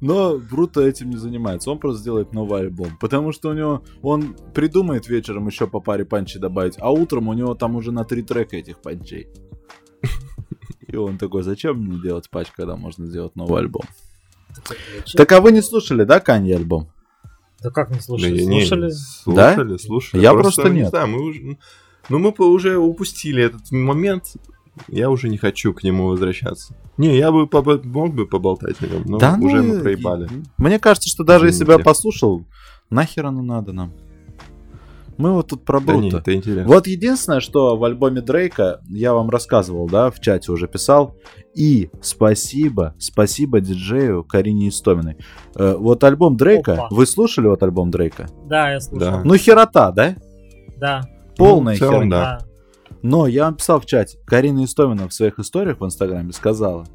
Но 0.00 0.38
Бруто 0.38 0.80
этим 0.80 1.10
не 1.10 1.16
занимается, 1.16 1.70
он 1.70 1.78
просто 1.78 2.00
сделает 2.00 2.32
новый 2.32 2.60
альбом. 2.60 2.96
Потому 3.00 3.32
что 3.32 3.50
у 3.50 3.52
него, 3.52 3.82
он 4.02 4.36
придумает 4.54 5.08
вечером 5.08 5.48
еще 5.48 5.66
по 5.66 5.80
паре 5.80 6.04
панчей 6.04 6.40
добавить, 6.40 6.74
а 6.78 6.90
утром 6.90 7.28
у 7.28 7.32
него 7.32 7.54
там 7.54 7.76
уже 7.76 7.90
на 7.92 8.04
три 8.04 8.22
трека 8.22 8.56
этих 8.56 8.80
панчей. 8.80 9.28
И 10.86 10.96
он 10.96 11.18
такой, 11.18 11.42
зачем 11.42 11.78
мне 11.78 12.00
делать 12.00 12.30
патч, 12.30 12.48
когда 12.50 12.76
можно 12.76 13.06
сделать 13.06 13.36
новый 13.36 13.60
альбом? 13.60 13.82
Так 15.14 15.32
а 15.32 15.40
вы 15.40 15.52
не 15.52 15.62
слушали, 15.62 16.04
да, 16.04 16.20
Канье 16.20 16.56
альбом? 16.56 16.90
Да 17.62 17.70
как 17.70 17.90
не 17.90 17.96
Да 17.96 18.02
слушали? 18.02 18.40
не- 18.44 18.60
Слушали? 18.66 18.90
Слушали, 18.90 19.76
слушали. 19.78 20.22
Я 20.22 20.32
просто 20.32 20.68
не 20.68 20.80
нет. 20.80 20.90
знаю, 20.90 21.08
мы 21.08 21.20
уже... 21.22 21.56
Ну, 22.08 22.18
мы 22.18 22.32
уже 22.38 22.76
упустили 22.78 23.42
этот 23.42 23.70
момент. 23.72 24.34
Я 24.86 25.10
уже 25.10 25.28
не 25.28 25.36
хочу 25.38 25.74
к 25.74 25.82
нему 25.82 26.06
возвращаться. 26.06 26.74
Не, 26.96 27.16
я 27.18 27.32
бы 27.32 27.44
побо- 27.46 27.82
мог 27.84 28.14
бы 28.14 28.26
поболтать 28.26 28.76
о 28.80 28.86
нем, 28.86 29.02
но 29.06 29.18
Да 29.18 29.36
уже 29.40 29.60
ну, 29.60 29.74
мы 29.74 29.80
проебали. 29.80 30.28
Мне 30.56 30.78
кажется, 30.78 31.08
что 31.08 31.24
даже 31.24 31.46
если 31.46 31.64
бы 31.64 31.72
я 31.72 31.76
Извините. 31.76 31.84
послушал, 31.84 32.44
нахер 32.88 33.26
оно 33.26 33.42
надо 33.42 33.72
нам? 33.72 33.92
Мы 35.18 35.32
вот 35.32 35.48
тут 35.48 35.64
про 35.64 35.80
Да 35.80 35.94
не, 35.96 36.10
Бруто. 36.10 36.18
это 36.18 36.34
интересно. 36.34 36.72
Вот 36.72 36.86
единственное, 36.86 37.40
что 37.40 37.76
в 37.76 37.82
альбоме 37.82 38.20
Дрейка, 38.20 38.80
я 38.88 39.12
вам 39.12 39.30
рассказывал, 39.30 39.88
да, 39.88 40.12
в 40.12 40.20
чате 40.20 40.52
уже 40.52 40.68
писал, 40.68 41.16
и 41.54 41.90
спасибо, 42.00 42.94
спасибо 43.00 43.60
диджею 43.60 44.22
Карине 44.22 44.68
Истоминой. 44.68 45.16
Э, 45.56 45.74
вот 45.76 46.04
альбом 46.04 46.36
Дрейка, 46.36 46.74
Опа. 46.74 46.88
вы 46.92 47.04
слушали 47.04 47.48
вот 47.48 47.60
альбом 47.64 47.90
Дрейка? 47.90 48.28
Да, 48.46 48.70
я 48.70 48.80
слушал. 48.80 49.10
Да. 49.10 49.22
Ну 49.24 49.36
херота, 49.36 49.90
да? 49.90 50.14
Да. 50.76 51.02
Полная 51.36 51.74
в 51.74 51.78
целом, 51.78 52.02
херня. 52.02 52.10
да. 52.10 52.38
Да. 52.38 52.46
Но 53.02 53.26
я 53.26 53.44
вам 53.46 53.56
писал 53.56 53.80
в 53.80 53.86
чате, 53.86 54.18
Карина 54.24 54.64
Истомина 54.64 55.08
в 55.08 55.14
своих 55.14 55.40
историях 55.40 55.80
в 55.80 55.84
Инстаграме 55.84 56.32
сказала, 56.32 56.86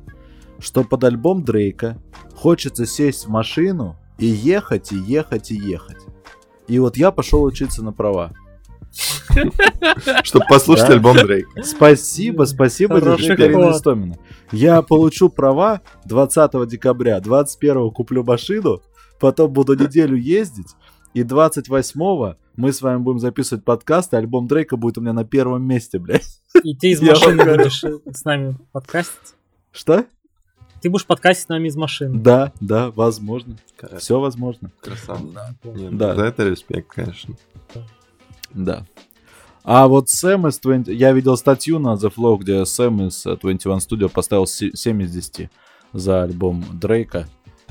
что 0.59 0.85
под 0.85 1.03
альбом 1.03 1.43
Дрейка 1.43 1.97
хочется 2.33 2.85
сесть 2.85 3.25
в 3.25 3.29
машину 3.29 3.97
и 4.17 4.27
ехать, 4.27 4.93
и 4.93 4.97
ехать, 4.97 5.51
и 5.51 5.55
ехать. 5.55 5.97
И 6.67 6.79
вот 6.79 6.97
я 6.97 7.11
пошел 7.11 7.43
учиться 7.43 7.83
на 7.83 7.91
права. 7.91 8.31
Чтобы 10.23 10.45
послушать 10.47 10.89
альбом 10.89 11.17
Дрейк. 11.17 11.47
Спасибо, 11.63 12.43
спасибо, 12.43 12.99
ход. 12.99 13.19
Истомина. 13.19 14.17
Я 14.51 14.81
получу 14.81 15.29
права 15.29 15.81
20 16.05 16.67
декабря, 16.67 17.19
21 17.19 17.89
куплю 17.91 18.23
машину, 18.23 18.81
потом 19.19 19.51
буду 19.51 19.75
неделю 19.75 20.15
ездить, 20.15 20.75
и 21.13 21.23
28 21.23 22.35
мы 22.55 22.71
с 22.71 22.81
вами 22.81 22.99
будем 22.99 23.19
записывать 23.19 23.65
подкаст, 23.65 24.13
и 24.13 24.17
альбом 24.17 24.47
Дрейка 24.47 24.77
будет 24.77 24.99
у 24.99 25.01
меня 25.01 25.13
на 25.13 25.25
первом 25.25 25.63
месте, 25.63 25.97
блядь. 25.97 26.39
И 26.63 26.75
ты 26.75 26.91
из 26.91 27.01
машины 27.01 27.43
будешь 27.43 27.83
с 27.83 28.23
нами 28.25 28.57
подкастить? 28.71 29.35
Что? 29.71 30.05
Ты 30.83 30.89
будешь 30.89 31.05
подкастить 31.05 31.45
с 31.45 31.49
нами 31.49 31.69
из 31.69 31.75
машины. 31.77 32.19
Да, 32.19 32.51
да, 32.59 32.91
возможно. 32.91 33.55
Все 33.97 34.19
возможно. 34.19 34.69
Красава. 34.81 35.55
Нет, 35.63 35.97
Да. 35.97 36.13
За 36.13 36.23
это 36.25 36.43
респект, 36.47 36.89
конечно. 36.93 37.35
Да. 38.53 38.85
А 39.63 39.87
вот 39.87 40.09
Сэм 40.09 40.45
из 40.47 40.59
20... 40.59 40.89
Я 40.89 41.13
видел 41.13 41.37
статью 41.37 41.79
на 41.79 41.93
The 41.95 42.13
Flow, 42.13 42.37
где 42.37 42.65
Сэм 42.65 43.07
из 43.07 43.25
э, 43.25 43.37
21 43.41 43.77
Studio 43.77 44.09
поставил 44.09 44.45
се- 44.45 44.71
7 44.75 45.01
из 45.03 45.11
10 45.11 45.49
за 45.93 46.23
альбом 46.23 46.65
Дрейка. 46.73 47.29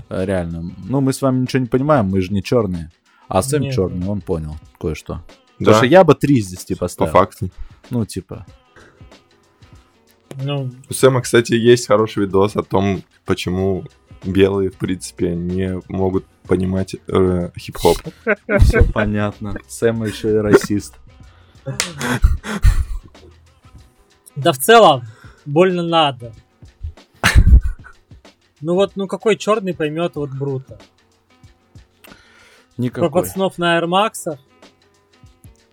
Э, 0.09 0.25
Реально. 0.25 0.72
Ну, 0.88 1.01
мы 1.03 1.12
с 1.12 1.20
вами 1.20 1.40
ничего 1.42 1.61
не 1.61 1.66
понимаем, 1.68 2.07
мы 2.07 2.22
же 2.22 2.33
не 2.33 2.42
черные. 2.42 2.90
А 3.29 3.42
Сэм 3.42 3.61
Нет. 3.62 3.75
черный, 3.75 4.09
он 4.09 4.22
понял 4.22 4.57
кое-что. 4.81 5.16
Да, 5.16 5.22
Потому 5.59 5.77
что 5.77 5.87
я 5.87 6.03
бы 6.05 6.14
3 6.14 6.35
из 6.38 6.48
10 6.48 6.79
по 6.79 6.87
поставил. 6.87 7.12
факту. 7.12 7.51
Ну, 7.90 8.07
типа. 8.07 8.46
Ну, 10.37 10.71
У 10.88 10.95
Сэма, 10.95 11.21
кстати, 11.23 11.55
есть 11.55 11.87
хороший 11.87 12.25
видос 12.25 12.57
о 12.57 12.62
том, 12.62 13.03
почему 13.25 13.85
белые, 14.25 14.71
в 14.71 14.77
принципе, 14.77 15.35
не 15.35 15.81
могут 15.88 16.25
понимать 16.47 16.95
э, 17.09 17.51
хип-хоп. 17.59 17.99
Все 18.61 18.85
понятно. 18.85 19.55
Сэм 19.68 20.05
еще 20.05 20.31
и 20.31 20.37
расист. 20.37 20.97
да 24.37 24.53
в 24.53 24.59
целом, 24.59 25.03
больно 25.45 25.83
надо. 25.83 26.33
Ну 28.61 28.75
вот, 28.75 28.92
ну 28.95 29.09
какой 29.09 29.37
черный 29.37 29.75
поймет 29.75 30.14
вот 30.14 30.31
Бруто? 30.31 30.79
Про 32.77 32.83
Никакой. 32.83 33.11
пацанов 33.11 33.59
на 33.59 33.79
Air 33.79 33.87
Max, 33.87 34.38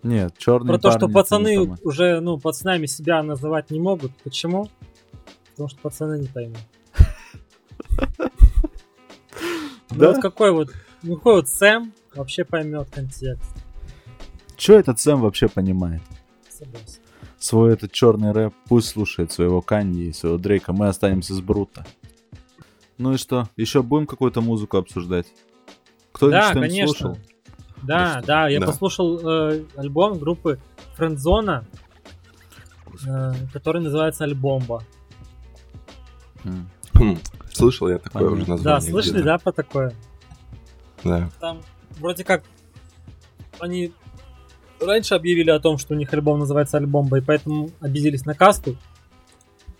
Нет, 0.03 0.37
черный 0.37 0.67
про 0.73 0.79
то, 0.79 0.91
что 0.91 1.07
пацаны 1.09 1.75
уже, 1.83 2.19
ну, 2.21 2.37
пацанами 2.39 2.85
себя 2.85 3.21
называть 3.21 3.69
не 3.69 3.79
могут. 3.79 4.11
Почему? 4.23 4.69
Потому 5.51 5.69
что 5.69 5.79
пацаны 5.79 6.19
не 6.19 6.27
поймут. 6.27 6.57
Ну 9.91 9.97
Да? 9.97 10.11
вот 10.11 10.21
какой 10.21 10.51
вот, 10.51 10.69
ну 11.01 11.15
какой 11.15 11.35
вот 11.37 11.49
Сэм 11.49 11.93
вообще 12.13 12.45
поймет 12.45 12.89
контекст. 12.91 13.51
Что 14.55 14.73
этот 14.73 14.99
Сэм 14.99 15.19
вообще 15.21 15.47
понимает? 15.47 16.01
Согласен. 16.49 17.01
свой 17.39 17.73
этот 17.73 17.91
черный 17.91 18.31
рэп, 18.31 18.53
пусть 18.67 18.89
слушает 18.89 19.31
своего 19.31 19.61
Канье 19.61 20.09
и 20.09 20.13
своего 20.13 20.37
Дрейка, 20.37 20.73
мы 20.73 20.87
останемся 20.89 21.33
с 21.33 21.41
Бруто. 21.41 21.85
Ну 22.97 23.13
и 23.13 23.17
что, 23.17 23.49
еще 23.55 23.81
будем 23.81 24.05
какую-то 24.05 24.41
музыку 24.41 24.77
обсуждать? 24.77 25.25
Кто-нибудь 26.11 26.39
Да, 26.39 26.49
что-нибудь 26.51 26.69
конечно. 26.69 26.95
слушал? 26.95 27.17
Да, 27.83 28.17
что? 28.19 28.27
да, 28.27 28.47
я 28.49 28.59
Да. 28.59 28.65
послушал 28.67 29.19
э, 29.51 29.63
альбом 29.75 30.19
группы 30.19 30.59
Френдзона, 30.95 31.65
э, 33.07 33.33
который 33.53 33.81
называется 33.81 34.23
Альбомба. 34.25 34.83
М. 36.43 36.69
Хм, 36.93 37.17
Слышал 37.51 37.89
я 37.89 37.97
такое 37.97 38.23
Понятно. 38.23 38.41
уже 38.41 38.49
название. 38.51 38.63
Да, 38.63 38.81
слышали, 38.81 39.13
где-то. 39.13 39.25
да, 39.25 39.37
про 39.37 39.51
такое? 39.51 39.93
Да. 41.03 41.29
Там 41.39 41.61
вроде 41.99 42.23
как 42.23 42.43
они 43.59 43.91
раньше 44.81 45.15
объявили 45.15 45.49
о 45.49 45.59
том, 45.59 45.77
что 45.77 45.93
у 45.93 45.97
них 45.97 46.13
альбом 46.13 46.39
называется 46.39 46.77
Альбомба, 46.77 47.17
и 47.17 47.21
поэтому 47.21 47.69
обиделись 47.81 48.25
на 48.25 48.33
касту. 48.33 48.77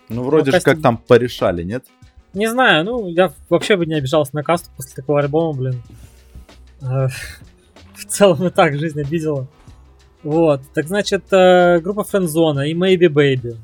Ну 0.10 0.24
вроде 0.24 0.52
же 0.52 0.60
как 0.60 0.78
кастинг- 0.78 0.82
там 0.82 0.98
порешали, 0.98 1.64
нет? 1.64 1.86
Не 2.34 2.48
знаю, 2.50 2.84
ну, 2.86 3.08
я 3.08 3.32
вообще 3.50 3.76
бы 3.78 3.86
не 3.86 3.96
обижался 3.96 4.36
на 4.36 4.44
касту 4.44 4.70
после 4.76 4.94
такого 4.96 5.20
альбома, 5.20 5.58
блин. 5.58 5.82
В 8.00 8.06
целом 8.06 8.48
и 8.48 8.50
так 8.50 8.78
жизнь 8.78 9.02
обидела. 9.02 9.48
Вот, 10.24 10.62
так 10.74 10.88
значит, 10.88 11.24
э, 11.32 11.80
группа 11.80 12.04
Френдзона 12.04 12.62
и 12.62 12.74
Maybe 12.74 13.08
Baby. 13.08 13.58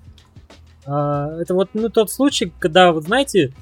А, 0.86 1.38
Это 1.40 1.54
вот 1.54 1.70
ну, 1.74 1.90
тот 1.90 2.12
случай, 2.12 2.52
когда, 2.60 2.92
вот 2.92 3.04
знаете, 3.04 3.54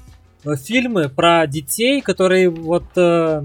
э, 0.44 0.56
фильмы 0.56 1.08
про 1.08 1.46
детей, 1.46 2.00
которые 2.00 2.50
вот, 2.50 2.84
э, 2.96 3.44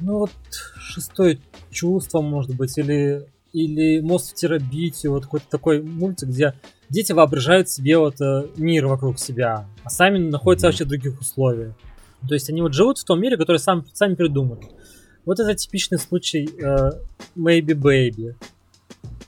ну 0.00 0.18
вот, 0.18 0.30
шестое 0.78 1.38
чувство, 1.70 2.20
может 2.22 2.56
быть, 2.56 2.76
или, 2.78 3.26
или 3.52 4.00
мост 4.00 4.32
в 4.32 4.34
терабитию, 4.34 5.12
вот 5.12 5.24
какой-то 5.24 5.46
такой 5.48 5.82
мультик, 5.82 6.28
где 6.28 6.54
дети 6.88 7.12
воображают 7.12 7.68
себе 7.68 7.98
вот 7.98 8.16
мир 8.56 8.86
вокруг 8.86 9.18
себя, 9.18 9.66
а 9.84 9.90
сами 9.90 10.18
находятся 10.18 10.68
вообще 10.68 10.84
в 10.84 10.88
других 10.88 11.20
условиях. 11.20 11.74
То 12.26 12.34
есть 12.34 12.50
они 12.50 12.62
вот 12.62 12.72
живут 12.72 12.98
в 12.98 13.04
том 13.04 13.20
мире, 13.20 13.36
который 13.36 13.58
сам, 13.58 13.84
сами 13.92 14.14
придумали. 14.14 14.62
Вот 15.26 15.40
это 15.40 15.54
типичный 15.54 15.98
случай 15.98 16.48
э, 16.58 16.90
Maybe 17.36 17.74
Baby, 17.74 18.34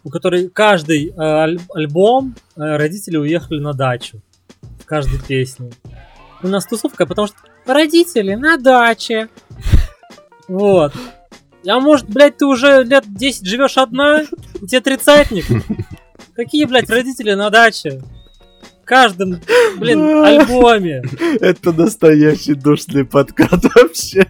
у 0.05 0.11
которой 0.11 0.49
каждый 0.49 1.09
э, 1.09 1.13
аль- 1.17 1.61
альбом 1.75 2.37
э, 2.57 2.61
родители 2.77 3.17
уехали 3.17 3.59
на 3.59 3.73
дачу 3.75 4.21
в 4.81 4.87
каждой 4.87 5.21
песне. 5.21 5.71
У 6.43 6.49
нас 6.49 6.67
тусовка, 6.67 7.05
потому 7.05 7.27
что 7.27 7.37
родители 7.67 8.35
на 8.35 8.57
даче. 8.57 9.29
Вот. 10.47 10.93
А 11.67 11.81
может, 11.81 12.09
блядь, 12.09 12.39
ты 12.39 12.47
уже 12.47 12.85
лет 12.85 13.05
10 13.07 13.45
живешь 13.47 13.77
одна, 13.77 14.23
и 14.23 14.67
тебе 14.67 14.81
тридцатник? 14.81 15.45
Какие, 16.35 16.65
блядь, 16.65 16.89
родители 16.89 17.35
на 17.35 17.51
даче? 17.51 18.01
В 18.89 18.91
каждом, 18.91 19.39
блин, 19.77 20.01
альбоме. 20.25 21.03
Это 21.43 21.73
настоящий 21.75 22.55
душный 22.55 23.05
подкат 23.05 23.63
вообще. 23.75 24.27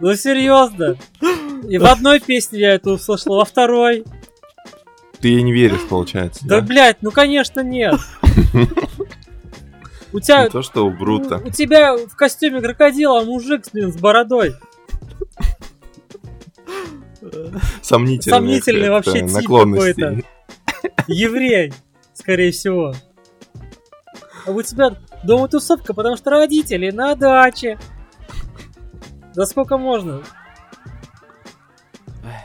Ну 0.00 0.16
серьезно. 0.16 0.96
И 1.68 1.78
в 1.78 1.84
одной 1.86 2.18
песне 2.18 2.58
я 2.58 2.74
это 2.74 2.90
услышал, 2.90 3.36
во 3.36 3.44
второй. 3.44 4.02
Ты 5.20 5.28
ей 5.28 5.42
не 5.42 5.52
веришь, 5.52 5.86
получается. 5.88 6.40
Да, 6.44 6.60
Да, 6.60 6.66
блядь, 6.66 7.02
ну 7.02 7.12
конечно 7.12 7.60
нет. 7.60 7.94
У 10.12 10.18
тебя, 10.18 10.42
Не 10.42 10.50
то, 10.50 10.62
что 10.62 10.84
у 10.84 10.90
Брута. 10.90 11.36
у 11.44 11.50
тебя 11.50 11.96
в 11.96 12.16
костюме 12.16 12.60
крокодила 12.60 13.22
мужик, 13.22 13.62
блин, 13.72 13.92
с 13.92 13.96
бородой. 13.96 14.56
Сомнительный, 17.80 18.38
Сомнительный 18.38 18.90
вообще 18.90 19.20
тип 19.20 19.30
наклонности. 19.30 20.00
какой-то. 20.00 20.26
Еврей. 21.06 21.72
скорее 22.12 22.50
всего. 22.50 22.92
А 24.46 24.50
у 24.50 24.62
тебя 24.62 24.96
дома 25.22 25.48
тусовка, 25.48 25.94
потому 25.94 26.16
что 26.16 26.30
родители 26.30 26.90
на 26.90 27.14
даче. 27.14 27.78
Да 29.34 29.46
сколько 29.46 29.78
можно? 29.78 30.22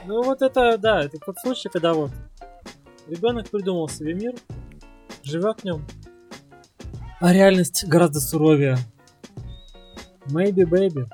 Ну 0.05 0.23
вот 0.23 0.41
это, 0.41 0.77
да, 0.77 1.03
это 1.03 1.17
тот 1.19 1.37
случай, 1.39 1.69
когда 1.69 1.93
вот 1.93 2.11
ребенок 3.07 3.49
придумал 3.49 3.87
себе 3.89 4.13
мир, 4.13 4.33
живет 5.23 5.61
в 5.61 5.63
нем, 5.63 5.85
а 7.19 7.33
реальность 7.33 7.85
гораздо 7.85 8.19
суровее. 8.19 8.77
Maybe, 10.27 10.63
baby. 10.63 11.05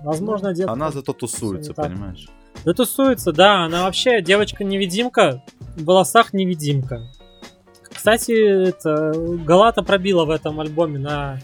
Возможно, 0.00 0.52
детка... 0.52 0.72
Она 0.72 0.90
зато 0.90 1.12
тусуется, 1.12 1.74
понимаешь? 1.74 2.28
Да 2.64 2.72
тусуется, 2.72 3.32
да. 3.32 3.64
Она 3.64 3.84
вообще 3.84 4.20
девочка-невидимка, 4.20 5.44
в 5.76 5.84
волосах 5.84 6.32
невидимка. 6.32 7.02
Кстати, 8.00 8.68
это, 8.68 9.12
Галата 9.44 9.82
пробила 9.82 10.24
в 10.24 10.30
этом 10.30 10.58
альбоме 10.58 10.98
на... 10.98 11.38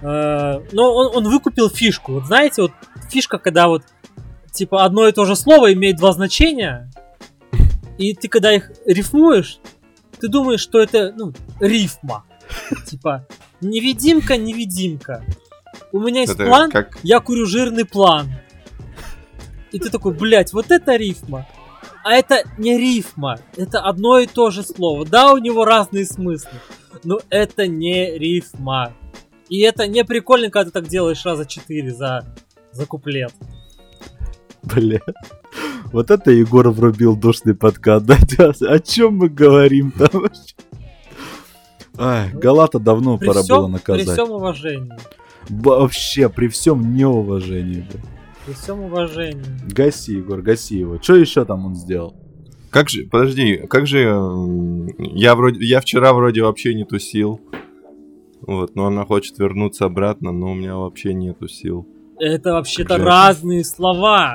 э, 0.00 0.60
ну, 0.72 0.82
он, 0.84 1.14
он 1.18 1.28
выкупил 1.28 1.68
фишку. 1.68 2.14
Вот 2.14 2.24
знаете, 2.24 2.62
вот 2.62 2.72
фишка, 3.10 3.36
когда 3.36 3.68
вот 3.68 3.82
типа 4.52 4.86
одно 4.86 5.06
и 5.06 5.12
то 5.12 5.26
же 5.26 5.36
слово 5.36 5.74
имеет 5.74 5.96
два 5.98 6.12
значения, 6.12 6.90
и 7.98 8.14
ты 8.14 8.28
когда 8.28 8.54
их 8.54 8.72
рифмуешь, 8.86 9.58
ты 10.18 10.28
думаешь, 10.28 10.60
что 10.60 10.80
это, 10.80 11.12
ну, 11.14 11.34
рифма. 11.60 12.24
Типа, 12.86 13.26
невидимка, 13.60 14.38
невидимка. 14.38 15.22
У 15.92 16.00
меня 16.00 16.22
есть 16.22 16.32
Это 16.32 16.46
план, 16.46 16.70
как 16.70 16.98
я 17.02 17.20
курю 17.20 17.44
жирный 17.44 17.84
план. 17.84 18.30
И 19.72 19.78
ты 19.78 19.90
такой, 19.90 20.14
блядь, 20.14 20.54
вот 20.54 20.70
это 20.70 20.96
рифма. 20.96 21.46
А 22.02 22.12
это 22.14 22.42
не 22.58 22.78
рифма, 22.78 23.38
это 23.56 23.80
одно 23.80 24.18
и 24.18 24.26
то 24.26 24.50
же 24.50 24.62
слово. 24.62 25.04
Да, 25.04 25.32
у 25.32 25.38
него 25.38 25.64
разные 25.64 26.06
смыслы, 26.06 26.50
но 27.04 27.20
это 27.28 27.66
не 27.66 28.16
рифма. 28.18 28.92
И 29.48 29.60
это 29.60 29.86
не 29.86 30.04
прикольно, 30.04 30.50
когда 30.50 30.66
ты 30.66 30.70
так 30.70 30.88
делаешь 30.88 31.24
раза 31.24 31.44
четыре 31.44 31.92
за, 31.92 32.24
за 32.72 32.86
куплет. 32.86 33.32
Бля. 34.62 35.00
Вот 35.92 36.10
это 36.10 36.30
Егор 36.30 36.70
врубил 36.70 37.16
душный 37.16 37.54
подкат. 37.54 38.04
Да, 38.04 38.16
о 38.68 38.78
чем 38.78 39.16
мы 39.16 39.28
говорим 39.28 39.90
там 39.90 40.08
вообще? 40.12 40.54
Ай, 41.98 42.30
Галата 42.32 42.78
давно 42.78 43.18
При 43.18 43.26
пора 43.26 43.42
всем, 43.42 43.56
было 43.56 43.66
при 43.66 43.72
наказать. 43.72 44.10
всем 44.10 44.30
уважении. 44.30 44.92
Вообще, 45.48 46.28
при 46.28 46.48
всем 46.48 46.94
неуважении. 46.94 47.84
бля. 47.92 48.00
При 48.50 48.56
всем 48.56 48.80
уважении. 48.80 49.44
Гаси, 49.72 50.10
Егор, 50.16 50.42
гаси 50.42 50.76
его. 50.78 51.00
Что 51.00 51.14
еще 51.14 51.44
там 51.44 51.66
он 51.66 51.76
сделал? 51.76 52.16
Как 52.70 52.88
же, 52.88 53.04
подожди, 53.04 53.58
как 53.68 53.86
же 53.86 54.00
м, 54.00 54.88
я 54.98 55.36
вроде, 55.36 55.64
я 55.64 55.80
вчера 55.80 56.12
вроде 56.12 56.42
вообще 56.42 56.74
не 56.74 56.84
тусил. 56.84 57.40
Вот, 58.40 58.74
но 58.74 58.86
она 58.86 59.04
хочет 59.04 59.38
вернуться 59.38 59.84
обратно, 59.84 60.32
но 60.32 60.50
у 60.50 60.54
меня 60.54 60.74
вообще 60.74 61.14
нету 61.14 61.46
сил. 61.46 61.86
Это 62.18 62.54
вообще-то 62.54 62.96
разные 62.98 63.62
слова. 63.64 64.34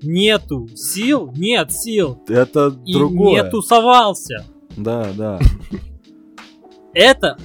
Нету 0.00 0.66
сил, 0.74 1.30
нет 1.36 1.72
сил. 1.72 2.22
Это 2.26 2.74
И 2.86 2.94
другое. 2.94 3.42
не 3.44 3.50
тусовался. 3.50 4.46
Да, 4.78 5.12
да. 5.14 5.40
Это 6.94 7.36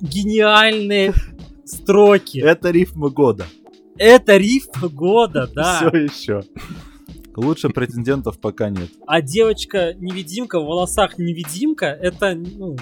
гениальные 0.00 1.12
строки. 1.64 2.38
Это 2.38 2.70
рифмы 2.70 3.10
года. 3.10 3.46
Это 4.00 4.38
рифма 4.38 4.88
года, 4.88 5.46
да. 5.54 5.76
Все 5.90 6.04
еще. 6.04 6.42
Лучше 7.36 7.68
претендентов 7.68 8.40
пока 8.40 8.70
нет. 8.70 8.88
А 9.06 9.20
девочка-невидимка 9.20 10.58
в 10.58 10.64
волосах 10.64 11.18
невидимка, 11.18 11.84
это, 11.86 12.34
ну... 12.34 12.76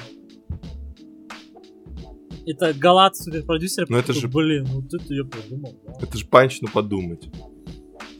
Это 2.46 2.72
Галат, 2.72 3.14
продюсер. 3.46 3.86
Ну, 3.88 3.96
это 3.98 4.12
же- 4.12 4.28
Блин, 4.28 4.64
вот 4.66 4.94
это 4.94 5.12
я 5.12 5.24
придумал. 5.24 5.76
да». 5.84 5.92
Это 6.00 6.16
же 6.16 6.24
панч, 6.24 6.60
ну 6.60 6.68
подумать. 6.68 7.28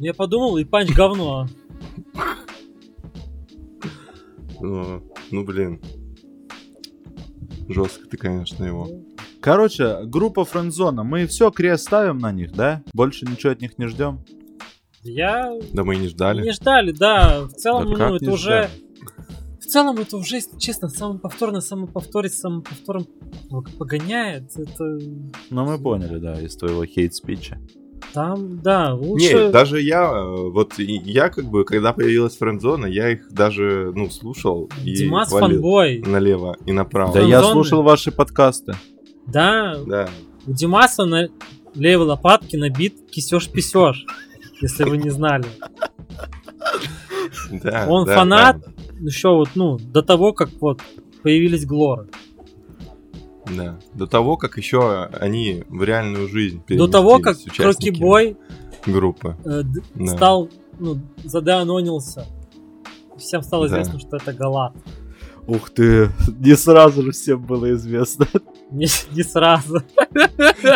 Я 0.00 0.12
подумал, 0.12 0.56
и 0.58 0.64
панч 0.64 0.90
говно. 0.92 1.46
Ну, 4.60 5.04
ну, 5.30 5.44
блин. 5.44 5.80
Жестко 7.68 8.08
ты, 8.08 8.16
конечно, 8.16 8.64
его. 8.64 8.88
Короче, 9.40 10.00
группа 10.04 10.44
Френдзона. 10.44 11.04
Мы 11.04 11.26
все 11.26 11.50
крест 11.50 11.84
ставим 11.84 12.18
на 12.18 12.32
них, 12.32 12.52
да? 12.52 12.82
Больше 12.92 13.24
ничего 13.26 13.52
от 13.52 13.60
них 13.60 13.78
не 13.78 13.86
ждем. 13.86 14.20
Я 15.02 15.52
Да 15.72 15.84
мы 15.84 15.94
и 15.94 15.98
не 15.98 16.08
ждали. 16.08 16.42
не 16.42 16.52
ждали, 16.52 16.92
да. 16.92 17.42
В 17.42 17.52
целом, 17.52 17.92
Да 17.94 18.08
ну, 18.08 18.16
это 18.16 18.24
не 18.24 18.30
уже... 18.32 18.42
ждали? 18.44 18.70
В 19.60 19.70
целом, 19.70 19.96
это 19.98 20.16
уже, 20.16 20.40
честно, 20.58 20.88
самоповторно, 20.88 21.60
самоповторить, 21.60 22.32
самоповтором 22.34 23.06
погоняет. 23.78 24.50
Это... 24.56 24.98
Ну, 25.50 25.64
мы 25.66 25.78
поняли, 25.78 26.18
да, 26.18 26.40
из 26.40 26.56
твоего 26.56 26.84
хейт-спича. 26.84 27.58
Там, 28.14 28.60
да, 28.62 28.92
Не, 28.92 29.06
лучше... 29.06 29.50
даже 29.52 29.80
я, 29.82 30.10
э, 30.10 30.50
вот 30.50 30.78
я 30.78 31.28
как 31.28 31.44
бы, 31.44 31.64
когда 31.64 31.92
появилась 31.92 32.36
френдзона, 32.38 32.86
я 32.86 33.10
их 33.10 33.30
даже, 33.30 33.92
ну, 33.94 34.08
слушал 34.08 34.70
и 34.82 34.94
Димас 34.94 35.30
фанбой. 35.30 36.02
налево 36.06 36.56
и 36.64 36.72
направо. 36.72 37.12
Да 37.12 37.20
я 37.20 37.26
Френдзоны. 37.40 37.52
слушал 37.52 37.82
ваши 37.82 38.10
подкасты. 38.10 38.74
Да, 39.28 39.76
Да. 39.86 40.08
у 40.46 40.52
Димаса 40.52 41.04
на 41.04 41.28
левой 41.74 42.06
лопатке 42.06 42.58
набит 42.58 43.10
кисешь-писешь, 43.10 44.06
если 44.60 44.84
вы 44.84 44.96
не 44.98 45.10
знали. 45.10 45.44
да 47.52 47.86
Он 47.88 48.04
да, 48.06 48.14
фанат. 48.14 48.62
правда. 48.64 48.82
Еще 49.00 49.28
вот, 49.28 49.50
ну, 49.54 49.78
до 49.78 50.02
того, 50.02 50.32
как 50.32 50.50
вот 50.60 50.80
появились 51.22 51.64
глоры. 51.64 52.08
Да. 53.56 53.78
До 53.94 54.06
того, 54.06 54.36
как 54.36 54.56
еще 54.58 55.04
они 55.04 55.64
в 55.68 55.82
реальную 55.82 56.28
жизнь 56.28 56.62
До 56.68 56.88
того, 56.88 57.18
как 57.20 57.36
участники 57.38 57.98
Бой 57.98 58.36
группы. 58.84 59.36
э, 59.44 59.62
Да. 59.94 60.06
стал, 60.06 60.50
ну, 60.78 61.00
заданонился. 61.24 62.26
Всем 63.16 63.42
стало 63.42 63.68
Да. 63.68 63.74
известно, 63.80 64.00
что 64.00 64.16
это 64.16 64.32
Галат. 64.32 64.74
Ух 65.48 65.70
ты, 65.70 66.10
не 66.40 66.54
сразу 66.56 67.02
же 67.02 67.12
всем 67.12 67.40
было 67.42 67.72
известно. 67.72 68.26
Не, 68.70 68.86
не 69.16 69.22
сразу. 69.22 69.82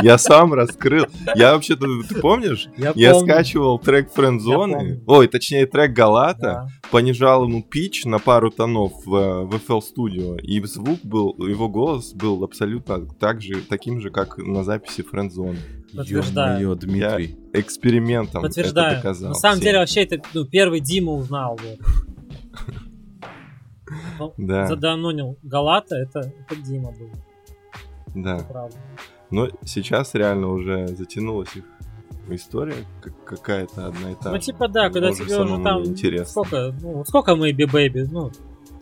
Я 0.02 0.16
сам 0.16 0.54
раскрыл. 0.54 1.04
Я 1.34 1.52
вообще-то, 1.52 1.86
ты 2.08 2.14
помнишь? 2.22 2.68
Я, 2.78 2.92
Я 2.96 3.12
помню. 3.12 3.28
скачивал 3.34 3.78
трек 3.78 4.06
Я 4.08 4.14
Френдзоны, 4.14 5.02
ой, 5.06 5.28
точнее 5.28 5.66
трек 5.66 5.92
Галата, 5.92 6.40
Да. 6.40 6.66
понижал 6.90 7.44
ему 7.44 7.62
пич 7.62 8.06
на 8.06 8.18
пару 8.18 8.50
тонов 8.50 8.92
в, 9.04 9.44
в 9.44 9.54
FL 9.56 9.82
Studio, 9.82 10.40
и 10.40 10.64
звук 10.64 11.00
был, 11.02 11.34
его 11.46 11.68
голос 11.68 12.14
был 12.14 12.42
абсолютно 12.42 13.04
так 13.06 13.42
же, 13.42 13.56
таким 13.68 14.00
же, 14.00 14.08
как 14.08 14.38
на 14.38 14.64
записи 14.64 15.02
Френдзоны. 15.02 15.58
Подтверждаю. 15.94 16.60
Ё-моё, 16.62 16.74
Дмитрий. 16.76 17.36
Экспериментом 17.52 18.40
Подтверждаю. 18.40 18.92
это 18.92 19.02
доказал. 19.02 19.28
На 19.28 19.34
самом 19.34 19.56
всем. 19.56 19.64
деле, 19.66 19.78
вообще, 19.80 20.04
это 20.04 20.22
ну, 20.32 20.46
первый 20.46 20.80
Дима 20.80 21.12
узнал. 21.12 21.60
Вот. 21.62 22.72
Ну, 24.18 24.34
Да, 24.36 24.66
Заданонил 24.66 25.36
Галата, 25.42 25.96
это, 25.96 26.20
это 26.20 26.56
Дима 26.56 26.92
был. 26.92 27.10
да. 28.14 28.38
Правда. 28.48 28.76
Но 29.30 29.48
сейчас 29.64 30.14
реально 30.14 30.48
уже 30.48 30.88
затянулась 30.88 31.54
их 31.56 31.64
история 32.28 32.76
как- 33.00 33.24
какая-то 33.24 33.86
одна 33.86 34.10
и 34.12 34.14
та 34.14 34.30
Ну, 34.30 34.36
же. 34.36 34.42
типа, 34.42 34.68
да, 34.68 34.90
когда 34.90 35.10
Уже 35.10 35.24
тебе 35.24 35.40
уже 35.40 35.62
там... 35.62 35.84
интересно. 35.84 36.26
Сколько? 36.44 36.74
Ну, 36.80 37.04
сколько 37.04 37.32
Maybe 37.32 37.64
Baby? 37.70 38.06
Ну, 38.10 38.30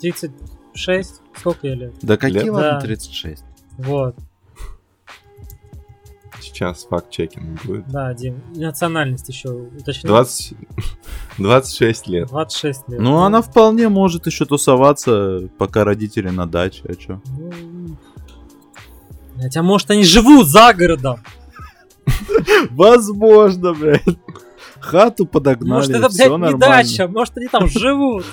36? 0.01 1.23
Сколько 1.37 1.69
лет? 1.69 1.95
Да 2.03 2.17
какие 2.17 2.41
Лет? 2.45 2.53
ладно 2.53 2.71
Да. 2.73 2.81
36? 2.81 3.45
Вот. 3.79 4.17
Сейчас 6.41 6.87
факт-чекинг 6.89 7.65
будет. 7.65 7.89
Да, 7.89 8.13
Дим. 8.15 8.41
И 8.55 8.61
Национальность 8.61 9.29
еще 9.29 9.51
уточнил. 9.51 10.13
20... 10.13 10.55
26 11.39 12.07
лет. 12.09 12.29
26 12.29 12.89
лет. 12.89 13.01
Ну, 13.01 13.19
она 13.23 13.43
вполне 13.43 13.89
может 13.89 14.27
еще 14.27 14.45
тусоваться, 14.45 15.49
пока 15.59 15.85
родители 15.85 16.29
на 16.31 16.47
даче, 16.47 16.83
а 16.89 16.95
чё? 16.95 17.21
Ну, 17.39 17.97
блядь, 19.37 19.57
а 19.57 19.63
может 19.63 19.91
они 19.91 20.05
живут 20.05 20.49
за 20.49 20.73
городом? 20.73 21.21
Возможно, 22.71 23.75
блядь. 23.75 24.03
Хату 24.81 25.27
подогнали, 25.27 25.73
Может 25.73 25.91
это, 25.91 26.09
блядь, 26.09 26.53
не 26.53 26.59
дача, 26.59 27.07
может 27.07 27.37
они 27.37 27.49
там 27.49 27.69
живут. 27.69 28.25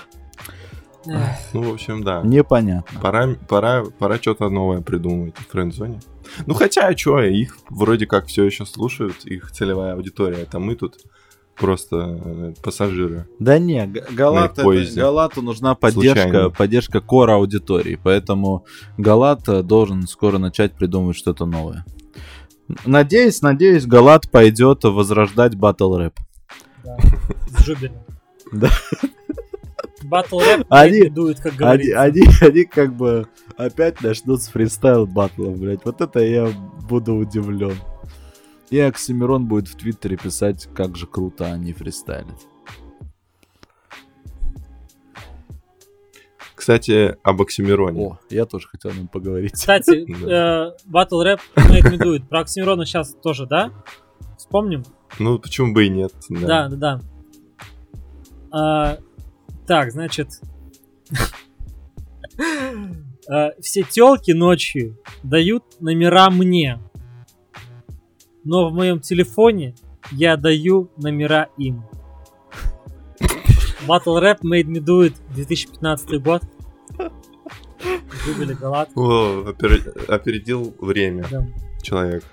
Ну, 1.53 1.61
в 1.63 1.73
общем, 1.73 2.03
да. 2.03 2.21
Непонятно. 2.23 2.99
Пора, 3.01 3.35
пора, 3.47 3.83
пора 3.99 4.17
что-то 4.17 4.49
новое 4.49 4.81
придумывать 4.81 5.35
в 5.37 5.47
френдзоне. 5.51 5.99
Ну 6.45 6.53
хотя, 6.53 6.95
что, 6.97 7.21
их 7.21 7.57
вроде 7.69 8.05
как 8.05 8.27
все 8.27 8.43
еще 8.43 8.65
слушают, 8.65 9.25
их 9.25 9.51
целевая 9.51 9.93
аудитория. 9.93 10.41
Это 10.43 10.59
мы 10.59 10.75
тут 10.75 10.95
просто 11.55 12.19
э, 12.23 12.53
пассажиры. 12.61 13.27
Да 13.39 13.57
не, 13.57 13.87
Галат, 13.87 14.59
это- 14.59 14.95
Галату 14.95 15.41
нужна 15.41 15.73
поддержка, 15.75 16.21
Случайно. 16.23 16.49
поддержка 16.51 17.01
кора 17.01 17.35
аудитории, 17.35 17.99
поэтому 18.01 18.65
Галат 18.97 19.47
э, 19.49 19.63
должен 19.63 20.05
скоро 20.07 20.37
начать 20.37 20.73
придумывать 20.73 21.17
что-то 21.17 21.45
новое. 21.45 21.85
Надеюсь, 22.85 23.41
надеюсь, 23.41 23.85
Галат 23.85 24.29
пойдет 24.29 24.83
возрождать 24.83 25.55
батл 25.55 25.95
рэп. 25.95 26.13
да, 26.83 26.97
С. 27.57 27.91
Да. 28.51 28.69
Батл 30.07 30.39
рэп 30.39 30.65
Они- 30.69 31.09
дует, 31.09 31.37
как 31.39 31.53
Они, 31.53 31.57
говорится. 31.57 32.01
они, 32.01 32.21
они 32.41 32.63
как 32.65 32.95
бы 32.95 33.27
опять 33.57 34.01
начнут 34.01 34.41
с 34.41 34.47
фристайл 34.47 35.05
батлов, 35.05 35.57
блядь. 35.59 35.83
Вот 35.85 36.01
это 36.01 36.19
я 36.19 36.47
буду 36.89 37.15
удивлен. 37.15 37.75
И 38.69 38.79
Оксимирон 38.79 39.45
будет 39.47 39.67
в 39.67 39.75
Твиттере 39.75 40.17
писать, 40.17 40.67
как 40.73 40.95
же 40.95 41.07
круто 41.07 41.45
они 41.45 41.73
фристайлят. 41.73 42.35
Кстати, 46.55 47.17
об 47.23 47.41
Оксимироне. 47.41 48.07
О, 48.07 48.19
я 48.29 48.45
тоже 48.45 48.67
хотел 48.67 48.91
о 48.91 48.93
нем 48.95 49.07
поговорить. 49.07 49.53
Кстати, 49.53 50.05
э, 50.29 50.71
Батл 50.85 51.21
рэп 51.21 51.39
рекомендует. 51.55 52.27
Про 52.27 52.41
Оксимирона 52.41 52.85
сейчас 52.85 53.13
тоже, 53.13 53.45
да? 53.45 53.71
Вспомним? 54.37 54.83
Ну, 55.19 55.37
почему 55.39 55.73
бы 55.73 55.85
и 55.85 55.89
нет? 55.89 56.13
Да, 56.29 56.67
да, 56.69 56.75
да. 56.75 57.01
А, 58.51 58.97
так, 59.67 59.91
значит. 59.91 60.29
А, 63.29 63.49
Все 63.61 63.83
телки 63.83 64.31
ночью 64.31 64.97
дают 65.23 65.63
номера 65.81 66.29
мне. 66.29 66.79
Но 68.43 68.69
в 68.69 68.73
моем 68.73 68.99
телефоне 69.01 69.75
я 70.11 70.37
даю 70.37 70.89
номера 70.97 71.49
им. 71.57 71.83
Battle 73.87 74.21
Rap 74.21 74.39
Made 74.41 74.65
Me 74.67 74.79
Do 74.79 75.05
It 75.07 75.15
2015 75.33 76.21
год. 76.21 76.43
Выбили 78.25 78.53
Галат. 78.53 78.89
О, 78.95 79.43
опер- 79.51 80.05
опередил 80.13 80.75
время 80.79 81.25
Да. 81.29 81.47
человек. 81.81 82.23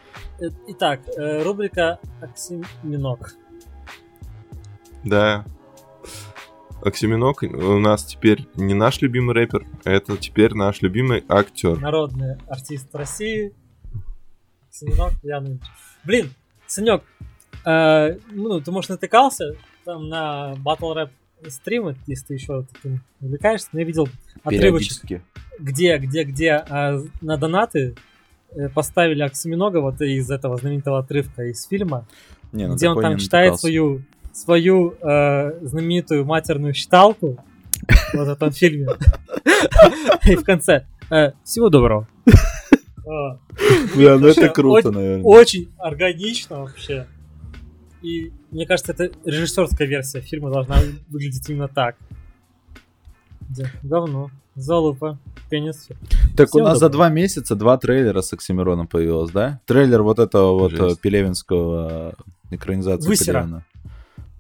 Э, 0.41 0.47
Итак, 0.68 1.01
э, 1.16 1.43
рубрика 1.45 2.01
Оксиминок. 2.20 3.35
Да. 5.05 5.45
Оксиминок 6.85 7.43
у 7.43 7.78
нас 7.78 8.05
теперь 8.05 8.47
не 8.57 8.74
наш 8.74 9.01
любимый 9.01 9.35
рэпер, 9.35 9.66
а 9.85 9.91
это 9.91 10.18
теперь 10.18 10.53
наш 10.53 10.82
любимый 10.82 11.24
актер. 11.28 11.80
Народный 11.80 12.37
артист 12.47 12.95
России. 12.95 13.55
Оксиминок 14.68 15.12
Яныч. 15.22 15.61
Блин, 16.05 16.30
Санек, 16.66 17.03
э, 17.64 18.18
ну, 18.32 18.61
ты, 18.61 18.70
может, 18.70 18.91
натыкался 18.91 19.57
там 19.87 20.09
на 20.09 20.55
Battle 20.62 20.95
Rap 20.95 21.11
стримы, 21.51 21.97
если 22.07 22.26
ты 22.26 22.35
еще 22.35 22.66
таким 22.72 23.01
увлекаешься, 23.20 23.68
но 23.72 23.80
я 23.80 23.87
видел 23.87 24.09
отрывочек, 24.43 25.22
где, 25.59 25.97
где, 25.99 26.24
где 26.24 26.53
а, 26.53 27.01
на 27.20 27.37
донаты 27.37 27.97
э, 28.51 28.68
поставили 28.68 29.22
Оксиминога 29.22 29.78
вот 29.80 30.01
из 30.01 30.30
этого 30.30 30.57
знаменитого 30.57 30.99
отрывка 30.99 31.45
из 31.45 31.64
фильма, 31.66 32.07
Не, 32.53 32.68
ну 32.68 32.76
где 32.76 32.89
он 32.89 33.01
там 33.01 33.18
читает 33.18 33.53
натыкался. 33.53 33.61
свою 33.61 34.03
свою 34.35 34.95
э, 35.01 35.59
знаменитую 35.62 36.24
матерную 36.24 36.74
считалку 36.74 37.39
вот 38.12 38.26
в 38.26 38.30
этом 38.30 38.51
фильме. 38.53 38.89
И 40.26 40.37
в 40.37 40.45
конце 40.45 40.87
э, 41.11 41.32
всего 41.45 41.68
доброго. 41.68 42.07
Бля, 43.95 44.18
ну 44.18 44.26
это 44.28 44.49
круто, 44.49 44.89
очень- 44.89 44.99
наверное. 44.99 45.22
Очень 45.24 45.68
органично 45.78 46.61
вообще. 46.61 47.07
И 48.03 48.32
мне 48.51 48.66
кажется, 48.66 48.93
это 48.93 49.11
режиссерская 49.24 49.89
версия 49.89 50.20
фильма 50.20 50.51
должна 50.51 50.76
выглядеть 51.09 51.49
именно 51.49 51.68
так. 51.68 51.97
Говно. 53.82 54.30
Залупа. 54.57 55.18
Пенис. 55.51 55.89
Так 56.37 56.55
у 56.55 56.61
нас 56.61 56.78
за 56.78 56.89
два 56.89 57.09
месяца 57.09 57.55
два 57.57 57.76
трейлера 57.76 58.20
с 58.22 58.32
Оксимироном 58.32 58.87
появилось, 58.87 59.30
да? 59.30 59.61
Трейлер 59.66 60.03
вот 60.03 60.18
этого 60.18 60.59
вот 60.59 60.70
Жесть. 60.72 60.99
э, 60.99 61.01
Пелевинского 61.01 62.14
э, 62.51 62.55
экранизации 62.55 63.07
Высера. 63.09 63.41
Пелевина. 63.41 63.64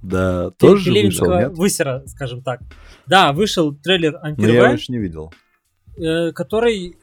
Да, 0.04 0.50
тоже 0.50 0.92
вышел, 0.92 1.30
нет? 1.30 1.52
Высера, 1.56 2.02
скажем 2.06 2.42
так. 2.42 2.60
Да, 3.06 3.32
вышел 3.32 3.74
трейлер 3.74 4.18
Ну, 4.22 4.46
я 4.46 4.54
его 4.54 4.64
Ампер 4.64 4.78
еще 4.78 4.92
не 4.92 4.98
видел. 4.98 5.32
э, 5.96 6.32
который 6.32 6.96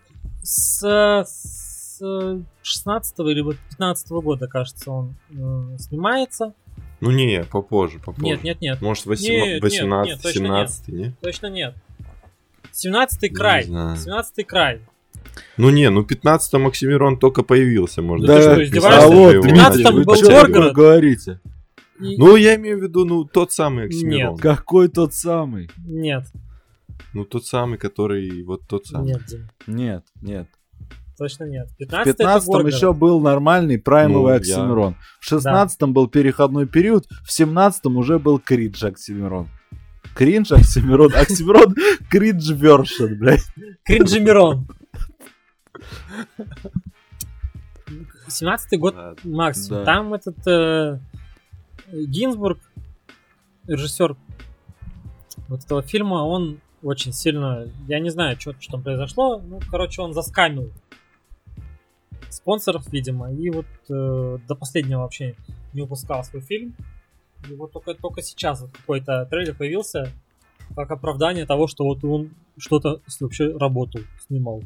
с, 0.44 0.82
с 1.26 2.00
16 2.62 3.20
или 3.20 3.42
вот 3.42 3.58
15 3.72 4.10
года, 4.12 4.48
кажется, 4.48 4.92
он 4.92 5.16
э, 5.32 5.78
снимается. 5.80 6.54
Ну 7.00 7.10
не, 7.10 7.44
попозже, 7.44 7.98
попозже. 7.98 8.26
Нет, 8.26 8.44
нет, 8.44 8.62
нет, 8.62 8.82
Может, 8.82 9.08
Нет, 9.08 9.20
нет, 9.20 9.64
18, 9.64 10.12
нет, 10.12 10.22
точно 10.22 10.46
17, 10.46 10.88
не? 10.90 11.16
точно 11.20 11.48
нет. 11.48 11.76
17 12.72 13.34
край. 13.34 13.62
Не 13.64 13.68
знаю. 13.68 13.98
17 13.98 14.48
край. 14.48 14.82
Ну 15.58 15.70
не, 15.72 15.90
ну 15.90 16.04
15 16.04 16.54
Оксимирон 16.54 17.18
только 17.18 17.42
появился, 17.44 18.02
может 18.02 18.28
Да 18.28 18.36
ты 18.36 18.42
что, 18.42 18.80
бы 18.80 19.16
Вот, 19.16 19.34
его 19.34 19.44
13-м 19.46 19.56
начали 19.58 20.04
был 20.04 20.16
читать. 20.16 20.48
Горгород. 20.48 20.74
говорите? 20.74 21.40
И- 22.02 22.18
Ну, 22.18 22.36
я 22.36 22.56
имею 22.56 22.80
в 22.80 22.84
виду, 22.84 23.06
ну, 23.06 23.24
тот 23.26 23.52
самый 23.52 23.86
Оксимирон. 23.86 24.38
Какой 24.38 24.88
тот 24.88 25.14
самый? 25.14 25.70
Нет, 25.86 26.26
Ну, 27.14 27.26
тот 27.26 27.46
самый, 27.46 27.78
который, 27.78 28.44
вот 28.44 28.62
тот 28.68 28.86
самый. 28.88 29.08
нет, 29.14 29.22
Дим, 29.28 29.48
Нет, 29.68 30.04
нет. 30.22 30.48
точно 31.18 31.44
нет. 31.44 31.70
В 31.72 31.78
15 31.78 32.18
15 32.18 32.66
еще 32.74 32.94
был 32.94 33.20
нормальный 33.20 33.78
праймовый 33.78 34.24
Ну, 34.24 34.30
я- 34.30 34.36
Оксимирон. 34.38 34.96
В 35.20 35.26
16 35.26 35.92
был 35.92 36.08
переходной 36.08 36.66
период, 36.68 37.06
в 37.24 37.32
17 37.32 37.98
уже 37.98 38.18
был 38.20 38.40
кринж 38.40 38.82
Оксимирон. 38.84 39.48
Кринж 40.16 40.52
Оксимирон. 40.52 41.14
Оксимирон 41.14 41.76
кринж 42.10 42.50
вершин, 42.50 43.18
блядь. 43.20 43.46
Кринжимирон. 43.86 44.68
17 48.28 48.80
год 48.80 48.96
Ладно. 48.96 49.18
максимум. 49.36 49.80
Да. 49.80 49.86
Там 49.86 50.14
этот 50.14 50.48
э, 50.48 51.00
Гинзбург, 51.92 52.60
режиссер 53.68 54.16
вот 55.48 55.64
этого 55.64 55.82
фильма, 55.82 56.16
он 56.16 56.60
очень 56.84 57.14
сильно, 57.14 57.68
я 57.88 58.00
не 58.00 58.10
знаю, 58.10 58.40
что, 58.40 58.56
что 58.60 58.74
там 58.74 58.84
произошло, 58.84 59.40
ну, 59.40 59.60
короче, 59.70 60.02
он 60.02 60.14
заскамил 60.14 60.72
спонсоров, 62.30 62.92
видимо, 62.92 63.32
и 63.32 63.50
вот 63.50 63.66
э, 63.90 64.38
до 64.48 64.56
последнего 64.56 65.02
вообще 65.02 65.36
не 65.74 65.82
выпускал 65.82 66.24
свой 66.24 66.42
фильм. 66.42 66.76
И 67.50 67.54
вот 67.56 67.72
только, 67.72 67.94
только 67.94 68.22
сейчас 68.22 68.62
вот 68.62 68.72
какой-то 68.72 69.26
трейлер 69.26 69.56
появился, 69.56 70.12
как 70.76 70.92
оправдание 70.92 71.46
того, 71.46 71.68
что 71.68 71.84
вот 71.84 72.04
он 72.04 72.32
что-то 72.58 73.02
вообще 73.20 73.56
работу 73.58 74.00
снимал. 74.28 74.62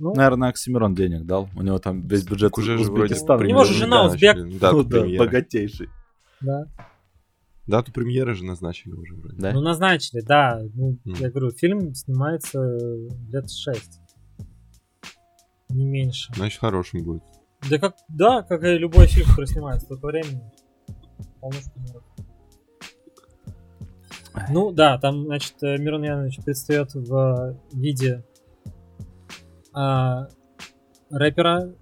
Ну, 0.00 0.14
Наверное, 0.14 0.48
Оксимирон 0.48 0.94
денег 0.94 1.26
дал. 1.26 1.48
У 1.54 1.62
него 1.62 1.78
там 1.78 2.06
весь 2.08 2.24
бюджет 2.24 2.56
уже 2.56 2.78
Узбекистана. 2.78 3.42
У 3.42 3.46
него 3.46 3.64
же 3.64 3.74
жена 3.74 4.06
узбек. 4.06 4.34
Дату 4.58 4.76
Ну 4.78 4.82
да, 4.84 5.04
богатейший. 5.18 5.88
да. 6.40 6.64
Дату 7.66 7.92
премьеры 7.92 8.34
же 8.34 8.44
назначили 8.44 8.94
уже 8.94 9.14
вроде. 9.14 9.36
Да? 9.36 9.52
Ну, 9.52 9.60
назначили, 9.60 10.22
да. 10.22 10.58
Ну, 10.74 10.98
Мгм. 11.04 11.14
я 11.20 11.30
говорю, 11.30 11.50
фильм 11.52 11.94
снимается 11.94 12.58
лет 13.30 13.50
6. 13.50 14.00
Не 15.68 15.84
меньше. 15.84 16.32
Значит, 16.34 16.58
хорошим 16.60 17.04
будет. 17.04 17.22
Да 17.68 17.78
как, 17.78 17.94
да, 18.08 18.42
как 18.42 18.64
и 18.64 18.78
любой 18.78 19.06
фильм, 19.06 19.26
который 19.28 19.46
снимается 19.46 19.84
столько 19.84 20.06
времени. 20.06 20.40
Ну 24.50 24.72
да, 24.72 24.98
там, 24.98 25.24
значит, 25.26 25.54
э, 25.62 25.76
Мирон 25.76 26.02
Янович 26.02 26.38
предстает 26.44 26.94
в 26.94 27.56
виде 27.72 28.24
а, 29.72 30.28
рэпера 31.10 31.74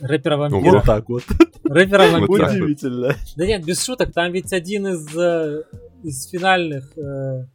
рэпера 0.00 0.36
вампира. 0.36 0.76
Вот 0.76 0.84
так 0.84 1.08
вот. 1.08 1.22
Рэпера 1.64 2.10
вампира. 2.10 2.46
вот. 2.46 2.52
Удивительно. 2.52 3.14
Да 3.36 3.46
нет, 3.46 3.64
без 3.64 3.84
шуток, 3.84 4.12
там 4.12 4.32
ведь 4.32 4.52
один 4.52 4.86
из, 4.88 5.16
э, 5.16 5.62
из 6.02 6.26
финальных 6.28 6.96
э, 6.98 7.46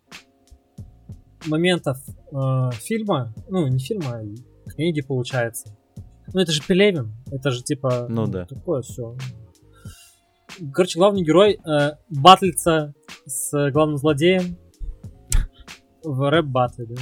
моментов 1.48 1.98
э, 2.08 2.70
фильма, 2.74 3.34
ну, 3.50 3.68
не 3.68 3.80
фильма, 3.80 4.22
а 4.66 4.70
книги, 4.70 5.02
получается. 5.02 5.76
Ну, 6.34 6.40
это 6.40 6.52
же 6.52 6.62
Пелевин, 6.66 7.14
это 7.32 7.52
же 7.52 7.64
типа... 7.64 8.08
Ну 8.10 8.28
да. 8.28 8.46
Такое 8.46 8.82
все. 8.82 9.16
Короче, 10.74 10.98
главный 11.00 11.24
герой 11.24 11.60
э, 11.66 11.92
батлится 12.10 12.94
с 13.26 13.72
главным 13.72 13.98
злодеем 13.98 14.58
в 16.04 16.30
рэп-батле, 16.30 16.86
да? 16.86 16.96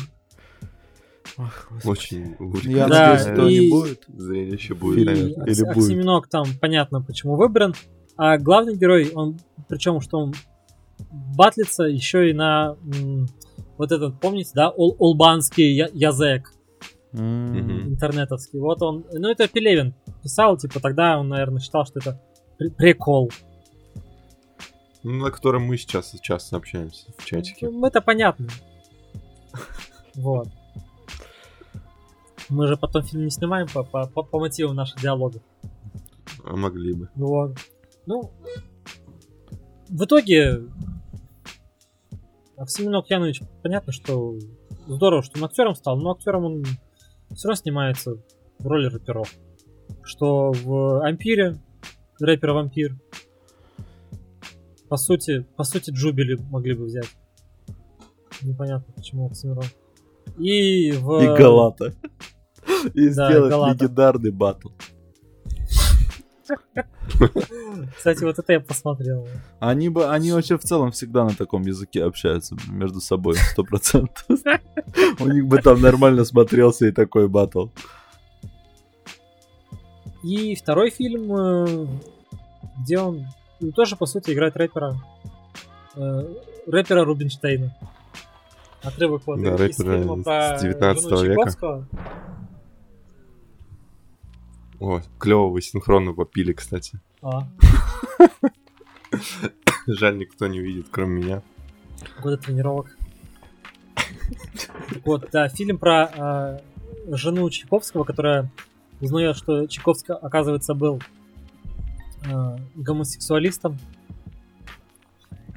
Очень 1.83 2.35
Я 2.63 2.87
Да, 2.87 3.09
надеюсь, 3.09 3.27
этого 3.27 3.47
и- 3.47 3.59
не 3.59 3.69
будет. 3.71 4.03
зрелище 4.07 4.73
будет, 4.75 4.95
Фильм. 4.99 5.05
наверное. 5.13 5.45
Или 5.45 5.63
Окс- 5.63 5.73
будет. 5.73 5.77
Оксиминок 5.85 6.27
там 6.27 6.45
понятно, 6.61 7.01
почему 7.01 7.35
выбран. 7.35 7.73
А 8.17 8.37
главный 8.37 8.75
герой, 8.77 9.11
он, 9.13 9.39
причем, 9.67 9.99
что 10.01 10.19
он 10.19 10.33
батлится 11.35 11.83
еще 11.83 12.29
и 12.29 12.33
на 12.33 12.75
м, 12.95 13.27
вот 13.77 13.91
этот, 13.91 14.19
помните, 14.19 14.51
да, 14.53 14.69
ол- 14.69 14.95
олбанский 14.99 15.71
я- 15.73 15.89
язык 15.93 16.51
М. 17.13 17.89
интернетовский. 17.89 18.59
Вот 18.59 18.81
он, 18.83 19.05
ну 19.11 19.29
это 19.29 19.47
Пелевин 19.47 19.95
писал, 20.21 20.57
типа 20.57 20.79
тогда 20.79 21.17
он, 21.19 21.29
наверное, 21.29 21.59
считал, 21.61 21.85
что 21.85 21.99
это 21.99 22.21
при- 22.57 22.69
прикол. 22.69 23.31
Ну, 25.01 25.11
на 25.23 25.31
котором 25.31 25.63
мы 25.63 25.77
сейчас 25.77 26.15
часто 26.21 26.55
общаемся 26.57 27.07
в 27.17 27.25
чатике. 27.25 27.69
Ну, 27.69 27.85
это 27.85 27.99
понятно. 28.01 28.47
Вот. 30.15 30.47
Мы 32.49 32.67
же 32.67 32.77
потом 32.77 33.03
фильм 33.03 33.23
не 33.25 33.31
снимаем 33.31 33.67
по, 33.73 33.83
по, 33.83 34.07
по- 34.07 34.23
по 34.23 34.39
мотивам 34.39 34.75
наших 34.75 35.01
диалогов. 35.01 35.41
А 36.43 36.55
могли 36.55 36.93
бы. 36.93 37.09
Вот. 37.15 37.57
Ну, 38.05 38.31
в 39.89 40.03
итоге 40.03 40.63
Оксимирон 42.57 42.97
Лукьянович, 42.97 43.41
понятно, 43.61 43.93
что 43.93 44.37
здорово, 44.87 45.23
что 45.23 45.37
он 45.39 45.45
актером 45.45 45.75
стал, 45.75 45.97
но 45.97 46.11
актером 46.11 46.45
он 46.45 46.63
все 47.33 47.47
равно 47.47 47.55
снимается 47.55 48.17
в 48.59 48.67
роли 48.67 48.87
рэперов. 48.87 49.33
Что 50.03 50.51
в 50.51 51.03
Ампире, 51.03 51.57
рэпер 52.19 52.51
Вампир, 52.51 52.97
по 54.89 54.97
сути, 54.97 55.45
по 55.55 55.63
сути 55.63 55.91
Джубили 55.91 56.35
могли 56.49 56.73
бы 56.73 56.85
взять. 56.85 57.09
Непонятно, 58.41 58.93
почему 58.93 59.27
Оксимирон. 59.27 59.65
И 60.37 60.91
в... 60.91 61.21
И 61.23 61.37
Галата. 61.37 61.93
И 62.93 63.09
Да, 63.09 63.29
сделать 63.29 63.51
Галата. 63.51 63.83
легендарный 63.83 64.31
батл. 64.31 64.69
Кстати, 67.97 68.23
вот 68.23 68.37
это 68.37 68.53
я 68.53 68.59
посмотрел. 68.59 69.27
Они 69.59 69.89
бы, 69.89 70.07
они 70.07 70.31
вообще 70.31 70.57
в 70.57 70.61
целом 70.61 70.91
всегда 70.91 71.23
на 71.23 71.33
таком 71.35 71.63
языке 71.63 72.03
общаются 72.03 72.55
между 72.69 72.99
собой, 72.99 73.35
сто 73.35 73.63
процентов. 73.63 74.25
У 75.19 75.27
них 75.27 75.47
бы 75.47 75.57
там 75.59 75.81
нормально 75.81 76.25
смотрелся 76.25 76.87
и 76.87 76.91
такой 76.91 77.27
батл. 77.27 77.67
И 80.23 80.55
второй 80.55 80.89
фильм, 80.89 81.35
э, 81.35 81.87
где 82.79 82.99
он 82.99 83.25
ну, 83.59 83.71
тоже, 83.71 83.95
по 83.95 84.05
сути, 84.05 84.31
играет 84.31 84.55
рэпера. 84.55 84.95
э, 85.95 86.33
рэпера 86.67 87.03
Рубинштейна. 87.03 87.75
Отрывок 88.81 89.23
вот 89.25 89.41
Да, 89.41 89.55
из 89.65 89.77
фильма 89.77 90.21
про 90.21 90.57
19 90.59 91.03
жену 91.03 91.23
века. 91.23 91.87
О, 94.83 95.01
клево 95.17 95.47
вы 95.47 95.61
синхронно 95.61 96.11
попили, 96.11 96.51
кстати. 96.51 96.99
А, 97.21 97.47
Жаль, 99.87 100.17
никто 100.17 100.47
не 100.47 100.59
видит, 100.59 100.87
кроме 100.91 101.23
меня. 101.23 101.41
годы 102.21 102.35
тренировок. 102.35 102.97
Вот, 105.05 105.29
да, 105.31 105.47
фильм 105.47 105.77
про 105.77 106.11
э, 106.13 107.15
жену 107.15 107.49
Чайковского, 107.49 108.03
которая 108.03 108.51
узнает, 108.99 109.37
что 109.37 109.67
Чайковский, 109.67 110.15
оказывается, 110.15 110.73
был 110.73 111.01
э, 112.25 112.57
гомосексуалистом. 112.75 113.79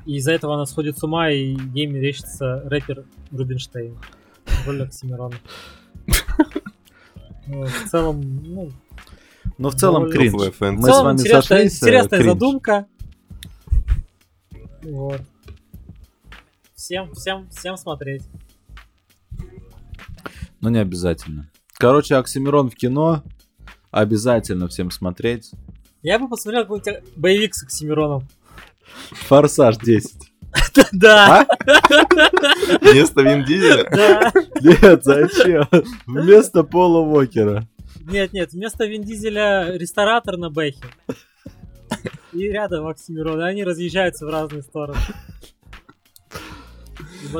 И 0.04 0.18
из-за 0.18 0.34
этого 0.34 0.54
она 0.54 0.66
сходит 0.66 0.98
с 0.98 1.02
ума, 1.02 1.30
и 1.32 1.56
ей 1.74 1.86
мерещится 1.86 2.60
рэпер 2.64 3.04
Рубинштейн. 3.32 3.98
в 4.44 4.66
роли 4.68 4.82
Оксимирона. 4.82 5.34
В 7.48 7.88
целом, 7.88 8.20
ну, 8.20 8.70
Но 9.58 9.70
в 9.70 9.74
целом 9.74 10.02
Довольно 10.10 10.18
кринж. 10.18 10.32
в 10.32 10.60
Мы 10.60 10.82
с 10.82 10.84
целом 10.84 11.04
вами 11.04 11.14
интересная, 11.16 11.40
сошлись. 11.42 11.72
э, 11.82 11.86
интересная 11.86 12.18
кринж. 12.18 12.32
задумка. 12.32 12.86
Вот. 14.82 15.20
Всем, 16.74 17.12
всем, 17.14 17.48
всем 17.50 17.76
смотреть. 17.76 18.22
Но 20.60 20.68
не 20.68 20.78
обязательно. 20.78 21.50
Короче, 21.74 22.16
Оксимирон 22.16 22.70
в 22.70 22.74
кино. 22.74 23.22
Обязательно 23.90 24.68
всем 24.68 24.90
смотреть. 24.90 25.50
Я 26.02 26.18
бы 26.18 26.28
посмотрел 26.28 26.62
какой-нибудь 26.62 27.16
боевик 27.16 27.54
с 27.54 27.62
Оксимироном. 27.62 28.28
Форсаж 29.26 29.78
10. 29.78 30.12
Да, 30.92 31.46
Вместо 32.80 33.22
Вин 33.22 33.44
Дизеля? 33.44 33.88
да. 33.90 34.32
Нет, 34.60 35.04
зачем? 35.04 35.66
Вместо 36.06 36.62
Пола 36.64 37.00
Уокера. 37.00 37.66
Нет, 38.06 38.32
нет, 38.32 38.52
вместо 38.52 38.86
Вин 38.86 39.02
Дизеля 39.02 39.76
ресторатор 39.76 40.36
на 40.36 40.48
Бэхе. 40.48 40.84
И 42.32 42.48
рядом 42.48 42.86
Оксимирон, 42.86 43.40
и 43.40 43.44
они 43.44 43.64
разъезжаются 43.64 44.26
в 44.26 44.30
разные 44.30 44.62
стороны. 44.62 44.98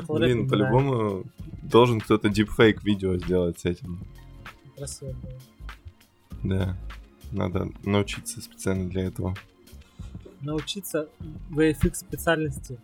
Блин, 0.09 0.49
по-любому 0.49 1.25
должен 1.63 2.01
кто-то 2.01 2.29
дипфейк 2.29 2.83
видео 2.83 3.17
сделать 3.17 3.61
с 3.61 3.65
этим. 3.65 4.01
красиво. 4.77 5.15
Да. 6.43 6.77
Надо 7.33 7.69
научиться 7.85 8.41
специально 8.41 8.89
для 8.89 9.07
этого. 9.07 9.35
Научиться 10.41 11.09
VFX 11.51 11.95
специальности 11.95 12.79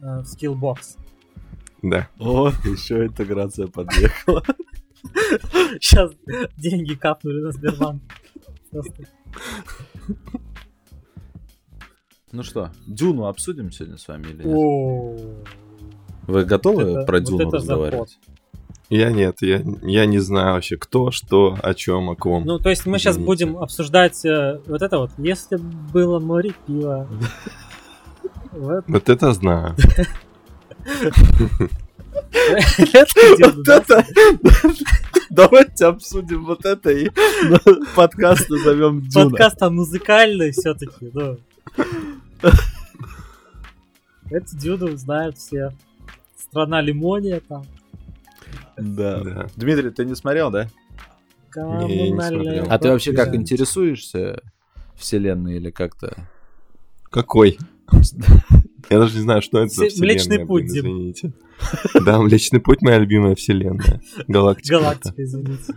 э, 0.00 0.20
в 0.20 0.24
Skillbox. 0.24 0.98
Да. 1.82 2.08
О, 2.18 2.48
еще 2.64 3.06
интеграция 3.06 3.66
подъехала. 3.66 4.42
Сейчас 5.80 6.12
деньги 6.56 6.94
капнули 6.94 7.42
на 7.42 7.52
Сбербанк. 7.52 8.02
Просто. 8.70 8.92
Ну 12.32 12.42
что, 12.42 12.70
Дюну 12.86 13.26
обсудим 13.26 13.70
сегодня 13.70 13.96
с 13.96 14.08
вами 14.08 14.26
или 14.28 14.42
нет? 14.44 15.46
Вы 16.26 16.44
готовы 16.44 16.84
Вот 16.84 16.96
это- 16.98 17.06
про 17.06 17.18
вот 17.18 17.24
Дюну 17.26 17.48
это 17.48 17.56
разговаривать? 17.56 18.18
Я 18.88 19.10
нет, 19.10 19.42
я, 19.42 19.62
я 19.82 20.06
не 20.06 20.20
знаю 20.20 20.54
вообще 20.54 20.76
кто, 20.76 21.10
что, 21.10 21.58
о 21.60 21.74
чем, 21.74 22.08
о 22.08 22.14
ком. 22.14 22.44
Ну, 22.44 22.60
то 22.60 22.70
есть 22.70 22.86
мы 22.86 23.00
сейчас 23.00 23.16
Извините. 23.16 23.46
будем 23.46 23.58
обсуждать 23.58 24.24
э, 24.24 24.60
вот 24.66 24.80
это 24.80 24.98
вот. 24.98 25.10
Если 25.18 25.56
было 25.56 26.20
море 26.20 26.52
пива. 26.66 27.08
Вот 28.52 28.84
Вот 28.88 29.08
это 29.10 29.32
знаю. 29.32 29.74
это 32.32 33.36
дело, 33.36 33.62
да? 33.64 34.04
Давайте 35.30 35.86
обсудим 35.86 36.44
вот 36.44 36.64
это 36.64 36.90
и 36.90 37.10
подкаст 37.94 38.48
назовем 38.48 39.02
Дюна. 39.02 39.30
Подкаст 39.30 39.58
там 39.58 39.76
музыкальный 39.76 40.52
все-таки, 40.52 41.10
ну. 41.12 41.38
Это 44.30 44.56
Дюну 44.56 44.96
знают 44.96 45.38
все. 45.38 45.72
Страна 46.38 46.80
лимония 46.80 47.40
там. 47.40 47.64
Да. 48.76 49.22
Да. 49.22 49.46
Дмитрий, 49.56 49.90
ты 49.90 50.04
не 50.04 50.14
смотрел, 50.14 50.50
да? 50.50 50.68
Не, 51.54 52.12
смотрел. 52.12 52.66
А 52.68 52.78
ты 52.78 52.90
вообще 52.90 53.12
как 53.12 53.34
интересуешься 53.34 54.42
вселенной 54.94 55.56
или 55.56 55.70
как-то? 55.70 56.14
Какой? 57.04 57.58
Я 58.90 58.98
даже 59.00 59.16
не 59.16 59.22
знаю, 59.22 59.42
что 59.42 59.58
это 59.58 59.74
за 59.74 59.86
Все- 59.88 60.00
Млечный 60.00 60.18
вселенная, 60.38 60.46
Путь, 60.46 60.62
блин, 60.70 60.76
извините. 60.78 61.32
Да, 62.04 62.20
Млечный 62.20 62.60
Путь 62.60 62.82
моя 62.82 62.98
любимая 62.98 63.34
вселенная. 63.34 64.00
Галактика. 64.28 64.78
Галактика, 64.78 65.22
извините. 65.24 65.74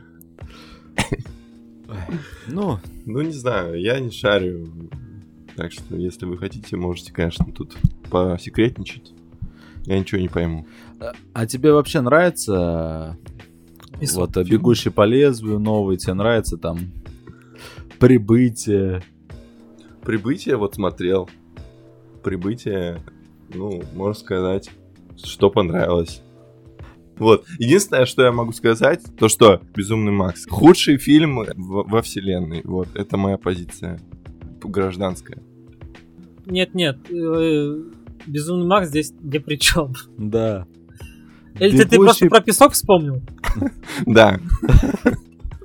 Ну, 2.47 2.79
Ну, 3.05 3.21
не 3.21 3.31
знаю, 3.31 3.79
я 3.79 3.99
не 3.99 4.11
шарю. 4.11 4.67
Так 5.55 5.71
что, 5.71 5.95
если 5.95 6.25
вы 6.25 6.37
хотите, 6.37 6.75
можете, 6.77 7.11
конечно, 7.11 7.45
тут 7.51 7.77
посекретничать. 8.09 9.13
Я 9.85 9.97
ничего 9.99 10.21
не 10.21 10.27
пойму. 10.29 10.67
а- 11.33 11.45
тебе 11.47 11.71
вообще 11.71 12.01
нравится 12.01 13.17
Песок. 13.99 14.35
вот 14.35 14.47
«Бегущий 14.47 14.91
по 14.91 15.05
лезвию» 15.05 15.57
новый? 15.59 15.97
Тебе 15.97 16.13
нравится 16.13 16.57
там 16.57 16.77
«Прибытие»? 17.97 19.01
Прибытие 20.03 20.57
вот 20.57 20.75
смотрел. 20.75 21.29
Прибытие, 22.23 22.99
ну, 23.53 23.81
можно 23.93 24.13
сказать, 24.19 24.69
что 25.23 25.49
понравилось. 25.49 26.21
Вот. 27.17 27.45
Единственное, 27.57 28.05
что 28.05 28.23
я 28.23 28.31
могу 28.31 28.53
сказать, 28.53 29.01
то 29.17 29.27
что 29.27 29.61
Безумный 29.75 30.11
Макс. 30.11 30.45
Худший 30.47 30.97
фильм 30.97 31.39
в- 31.43 31.89
во 31.89 32.01
вселенной. 32.01 32.61
Вот, 32.63 32.87
это 32.95 33.17
моя 33.17 33.37
позиция. 33.37 33.99
Гражданская. 34.61 35.39
Нет, 36.45 36.73
нет. 36.73 36.97
э, 37.09 37.83
Безумный 38.25 38.67
Макс 38.67 38.89
здесь 38.89 39.13
ни 39.21 39.37
при 39.37 39.55
чем. 39.57 39.93
Да. 40.17 40.65
Или 41.59 41.71
ты, 41.77 41.85
ты 41.85 41.95
просто 41.97 42.25
«Бегущий 42.25 42.29
про 42.29 42.41
песок 42.41 42.73
вспомнил? 42.73 43.21
Да, 44.05 44.39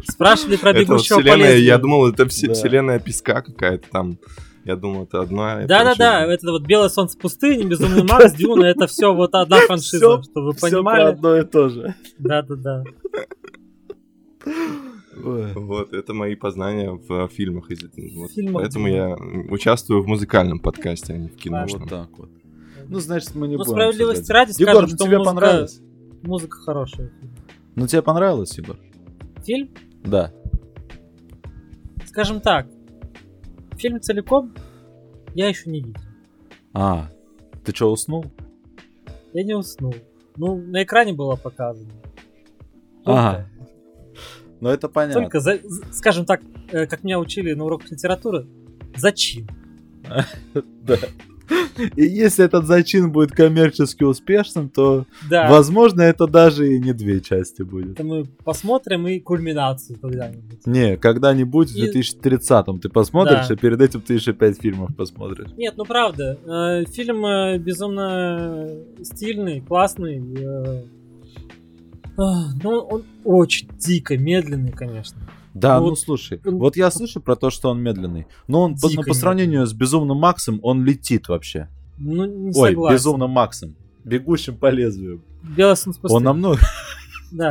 Спрашивали 0.07 0.57
про 0.57 0.73
бегущего 0.73 1.21
по 1.21 1.37
я 1.37 1.79
думал, 1.79 2.09
это 2.09 2.29
вселенная 2.29 2.99
песка 2.99 3.43
какая-то 3.43 3.89
там. 3.91 4.19
Я 4.65 4.77
думал, 4.77 5.05
это 5.05 5.21
одна. 5.21 5.67
Да-да-да, 5.67 6.25
это 6.33 6.51
вот 6.51 6.63
Белое 6.67 6.89
солнце 6.89 7.19
пустыни, 7.19 7.65
Безумный 7.65 8.03
Макс, 8.11 8.33
Дюна, 8.35 8.65
это 8.65 8.87
все 8.87 9.15
вот 9.15 9.35
одна 9.35 9.59
франшиза, 9.61 9.99
Всё- 9.99 10.23
что 10.23 10.41
вы 10.43 10.55
понимали. 10.55 11.03
одно 11.03 11.37
и 11.37 11.45
то 11.45 11.69
же. 11.69 11.95
Да-да-да. 12.19 12.85
Вот, 15.17 15.93
это 15.93 16.13
мои 16.13 16.35
познания 16.35 16.91
в 16.91 17.29
фильмах. 17.29 17.71
из- 17.71 17.83
вот. 18.17 18.33
фильмах, 18.33 18.63
Поэтому 18.63 18.89
я 18.89 19.15
участвую 19.51 20.03
в 20.03 20.07
музыкальном 20.07 20.59
подкасте, 20.59 21.15
а 21.15 21.17
не 21.17 21.29
в 21.29 21.33
Вот 21.33 21.41
киношном. 21.41 21.89
так 21.89 22.09
вот. 22.19 22.31
Ну, 22.89 22.99
значит, 23.01 23.35
мы 23.35 23.47
не 23.49 23.57
Ну, 23.57 23.59
будем 23.65 23.73
справедливости 23.73 24.21
обсуждать. 24.23 24.37
ради 24.49 24.53
скажем, 24.53 24.83
ну 24.83 24.89
что 24.89 24.97
тебе 25.05 25.19
музыка- 25.19 25.35
понравилось? 25.35 25.81
Музыка 26.23 26.57
хорошая. 26.59 27.13
Ну, 27.77 27.87
тебе 27.87 28.03
понравилось, 28.03 28.57
Егор? 28.59 28.77
Фильм, 29.45 29.71
Да. 30.05 30.33
скажем 32.07 32.41
так, 32.41 32.67
фильм 33.85 34.01
целиком 34.01 34.55
я 35.35 35.47
еще 35.49 35.69
не 35.69 35.83
видел. 35.83 36.01
А, 36.73 37.11
ты 37.65 37.75
что, 37.75 37.93
уснул? 37.93 38.25
Я 39.35 39.45
не 39.45 39.53
уснул. 39.55 39.95
Ну, 40.37 40.57
на 40.57 40.83
экране 40.83 41.13
было 41.13 41.37
показано. 41.37 41.91
Ага. 43.05 43.47
Ну, 44.61 44.71
это 44.71 44.89
понятно. 44.89 45.21
Только, 45.21 45.41
за- 45.41 45.61
скажем 45.93 46.25
так, 46.25 46.41
э, 46.73 46.87
как 46.87 47.05
меня 47.05 47.19
учили 47.19 47.53
на 47.53 47.65
уроках 47.65 47.91
литературы, 47.91 48.47
зачин. 48.97 49.47
Да. 50.55 50.97
И 51.97 52.05
если 52.05 52.45
этот 52.45 52.67
зачин 52.67 53.11
будет 53.13 53.33
коммерчески 53.33 54.05
успешным, 54.05 54.69
то, 54.69 55.07
Да. 55.29 55.49
возможно, 55.51 56.03
это 56.03 56.27
даже 56.27 56.73
и 56.73 56.79
не 56.79 56.93
две 56.93 57.21
части 57.21 57.63
будет. 57.63 57.93
Это 57.93 58.05
мы 58.05 58.25
посмотрим 58.45 59.07
и 59.09 59.19
кульминацию 59.19 59.99
когда-нибудь. 60.01 60.67
Не, 60.67 60.97
когда-нибудь 60.97 61.71
в 61.71 61.77
И- 61.77 61.83
2030-м 61.91 62.79
ты 62.81 62.89
посмотришь, 62.89 63.49
Да. 63.49 63.55
а 63.55 63.57
перед 63.57 63.81
этим 63.81 64.01
ты 64.01 64.15
еще 64.15 64.33
пять 64.33 64.61
фильмов 64.61 64.95
посмотришь. 64.97 65.49
Нет, 65.57 65.75
ну 65.77 65.85
правда, 65.85 66.39
э, 66.45 66.85
фильм 66.91 67.25
э, 67.27 67.59
безумно 67.59 68.69
стильный, 69.03 69.61
классный. 69.61 70.23
э, 70.37 70.83
а, 72.17 72.53
ну, 72.63 72.71
он 72.79 73.03
очень 73.25 73.69
дико 73.79 74.17
медленный, 74.17 74.71
конечно. 74.71 75.19
Да, 75.55 75.77
Ну 75.79 75.85
ну, 75.85 75.91
вот 75.91 75.99
слушай, 76.01 76.41
он- 76.45 76.59
вот 76.59 76.77
я 76.77 76.91
слышу 76.91 77.21
про 77.21 77.37
то, 77.37 77.49
что 77.51 77.71
он 77.71 77.81
медленный, 77.81 78.27
но 78.49 78.63
он 78.63 78.75
по, 78.75 78.89
ну, 78.89 78.91
Дико 78.91 79.03
по 79.05 79.15
сравнению 79.15 79.67
с 79.67 79.73
Безумным 79.73 80.17
Максом, 80.19 80.59
он 80.63 80.85
летит 80.85 81.29
вообще. 81.29 81.69
Ну, 81.97 82.25
не 82.27 82.49
Ой, 82.49 82.71
согласен. 82.71 82.95
Безумным 82.97 83.31
Максом, 83.31 83.77
бегущим 84.05 84.57
по 84.57 84.69
лезвию. 84.71 85.23
Пустыни. 85.97 86.17
Он 86.17 86.23
намного... 86.25 86.59
Да. 87.31 87.51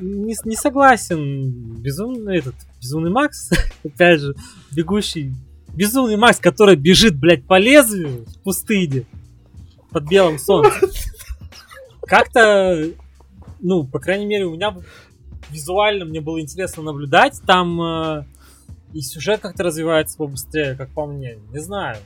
Не, 0.00 0.34
не 0.44 0.56
согласен. 0.56 1.76
Безумный 1.80 2.38
этот, 2.38 2.54
безумный 2.80 3.10
Макс, 3.10 3.50
опять 3.84 4.20
же, 4.20 4.34
бегущий. 4.72 5.34
Безумный 5.74 6.16
Макс, 6.16 6.38
который 6.38 6.76
бежит, 6.76 7.18
блядь, 7.18 7.44
по 7.46 7.58
лезвию 7.58 8.24
в 8.26 8.38
пустыне 8.42 9.04
под 9.90 10.08
белым 10.08 10.38
солнцем. 10.38 10.88
Как-то, 12.02 12.90
ну, 13.60 13.84
по 13.84 13.98
крайней 13.98 14.26
мере, 14.26 14.46
у 14.46 14.54
меня 14.54 14.76
визуально 15.50 16.04
мне 16.04 16.20
было 16.20 16.40
интересно 16.40 16.82
наблюдать. 16.82 17.40
Там 17.46 17.80
э, 17.80 18.24
и 18.92 19.00
сюжет 19.00 19.40
как-то 19.40 19.64
развивается 19.64 20.16
побыстрее, 20.16 20.74
как 20.74 20.90
по 20.90 21.06
мне. 21.06 21.38
Не 21.52 21.58
знаю. 21.60 21.98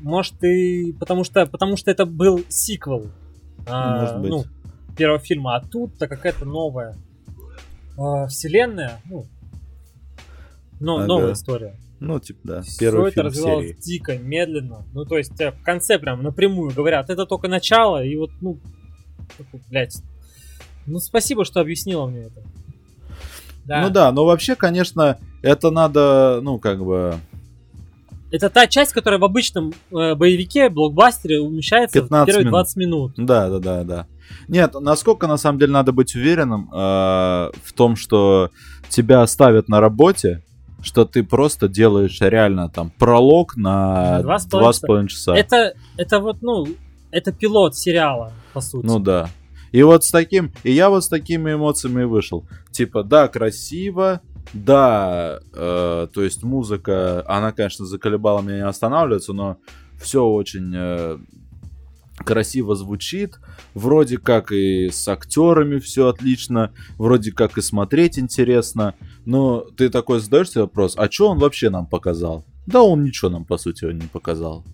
Может 0.00 0.42
и 0.44 0.92
потому 0.98 1.24
что 1.24 1.46
потому 1.46 1.76
что 1.76 1.90
это 1.90 2.06
был 2.06 2.42
сиквел. 2.48 3.10
а, 3.66 4.00
Может 4.00 4.20
быть. 4.20 4.30
Ну, 4.30 4.44
первого 4.96 5.18
фильма, 5.20 5.56
а 5.56 5.60
тут-то 5.64 6.08
какая-то 6.08 6.44
новая 6.44 6.96
а, 7.96 8.26
вселенная, 8.26 9.00
ну, 9.06 9.26
но, 10.78 10.96
Ага. 10.96 11.06
новая 11.06 11.32
история. 11.32 11.76
Ну, 12.00 12.18
типа, 12.18 12.40
да, 12.44 12.62
Все 12.62 12.78
первый 12.80 13.02
это 13.08 13.12
фильм 13.14 13.26
развивалось 13.26 13.66
серии. 13.68 13.80
дико, 13.80 14.18
медленно. 14.18 14.84
Ну, 14.94 15.04
то 15.04 15.18
есть 15.18 15.38
э, 15.38 15.50
в 15.52 15.62
конце 15.62 15.98
прям 15.98 16.22
напрямую 16.22 16.72
говорят, 16.74 17.10
это 17.10 17.26
только 17.26 17.48
начало, 17.48 18.02
и 18.02 18.16
вот, 18.16 18.30
ну, 18.40 18.58
блядь. 19.68 20.02
Ну, 20.86 20.98
спасибо, 20.98 21.44
что 21.44 21.60
объяснила 21.60 22.06
мне 22.06 22.22
это. 22.22 22.42
Ну 23.82 23.90
да, 23.90 24.10
но 24.10 24.24
вообще, 24.24 24.56
конечно, 24.56 25.18
это 25.42 25.70
надо, 25.70 26.40
ну, 26.42 26.58
как 26.58 26.84
бы, 26.84 27.14
Это 28.32 28.50
та 28.50 28.66
часть, 28.66 28.92
которая 28.92 29.20
в 29.20 29.24
обычном 29.24 29.72
э, 29.92 30.14
боевике, 30.14 30.68
блокбастере 30.68 31.40
умещается 31.40 31.98
в 31.98 32.02
15 32.02 32.26
первые 32.26 32.44
минут. 32.44 32.52
20 32.52 32.76
минут. 32.76 33.12
Да, 33.16 33.48
да, 33.48 33.58
да, 33.58 33.84
да. 33.84 34.06
Нет, 34.48 34.74
насколько 34.74 35.26
на 35.26 35.36
самом 35.36 35.58
деле 35.58 35.72
надо 35.72 35.92
быть 35.92 36.14
уверенным 36.14 36.68
э, 36.72 36.76
в 36.76 37.72
том, 37.74 37.96
что 37.96 38.50
тебя 38.88 39.22
оставят 39.22 39.68
на 39.68 39.80
работе, 39.80 40.42
что 40.82 41.04
ты 41.04 41.22
просто 41.22 41.68
делаешь 41.68 42.20
реально 42.20 42.68
там 42.68 42.90
пролог 42.98 43.56
на 43.56 44.18
На 44.18 44.22
два 44.22 44.38
с 44.38 44.46
два 44.46 44.60
половиной 44.60 44.74
с 44.74 44.80
половиной 44.80 45.08
часа. 45.08 45.36
Это, 45.36 45.74
это 45.96 46.20
вот, 46.20 46.42
ну, 46.42 46.66
это 47.10 47.32
пилот 47.32 47.76
сериала, 47.76 48.32
по 48.52 48.60
сути. 48.60 48.86
Ну 48.86 48.98
да. 48.98 49.28
И 49.72 49.82
вот 49.82 50.04
с 50.04 50.10
таким, 50.10 50.52
и 50.64 50.72
я 50.72 50.90
вот 50.90 51.04
с 51.04 51.08
такими 51.08 51.54
эмоциями 51.54 52.04
вышел. 52.04 52.46
Типа, 52.70 53.02
да, 53.04 53.28
красиво, 53.28 54.20
да, 54.52 55.40
э, 55.54 56.08
то 56.12 56.22
есть 56.22 56.42
музыка, 56.42 57.24
она, 57.28 57.52
конечно, 57.52 57.86
заколебала 57.86 58.40
меня 58.42 58.56
не 58.56 58.66
останавливаться, 58.66 59.32
но 59.32 59.58
все 60.00 60.24
очень 60.24 60.72
э, 60.74 61.18
красиво 62.24 62.74
звучит. 62.74 63.38
Вроде 63.74 64.18
как 64.18 64.50
и 64.52 64.88
с 64.90 65.06
актерами 65.06 65.78
все 65.78 66.08
отлично, 66.08 66.72
вроде 66.96 67.32
как 67.32 67.58
и 67.58 67.62
смотреть 67.62 68.18
интересно. 68.18 68.94
Но 69.24 69.60
ты 69.76 69.88
такой 69.88 70.20
задаешь 70.20 70.50
себе 70.50 70.62
вопрос, 70.62 70.94
а 70.96 71.10
что 71.10 71.28
он 71.28 71.38
вообще 71.38 71.70
нам 71.70 71.86
показал? 71.86 72.44
Да 72.66 72.82
он 72.82 73.04
ничего 73.04 73.30
нам, 73.30 73.44
по 73.44 73.56
сути, 73.56 73.84
не 73.84 74.06
показал. 74.06 74.64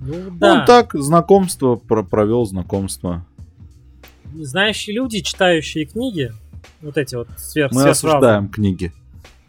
Ну, 0.00 0.14
да. 0.32 0.60
Он 0.60 0.66
так, 0.66 0.94
знакомство, 0.94 1.76
про- 1.76 2.02
провел 2.02 2.44
знакомство. 2.44 3.26
Знающие 4.34 4.96
люди, 4.96 5.20
читающие 5.20 5.84
книги, 5.84 6.32
вот 6.80 6.96
эти 6.96 7.14
вот 7.14 7.28
сверх, 7.36 7.72
Мы 7.72 7.88
осуждаем 7.88 8.48
книги. 8.48 8.92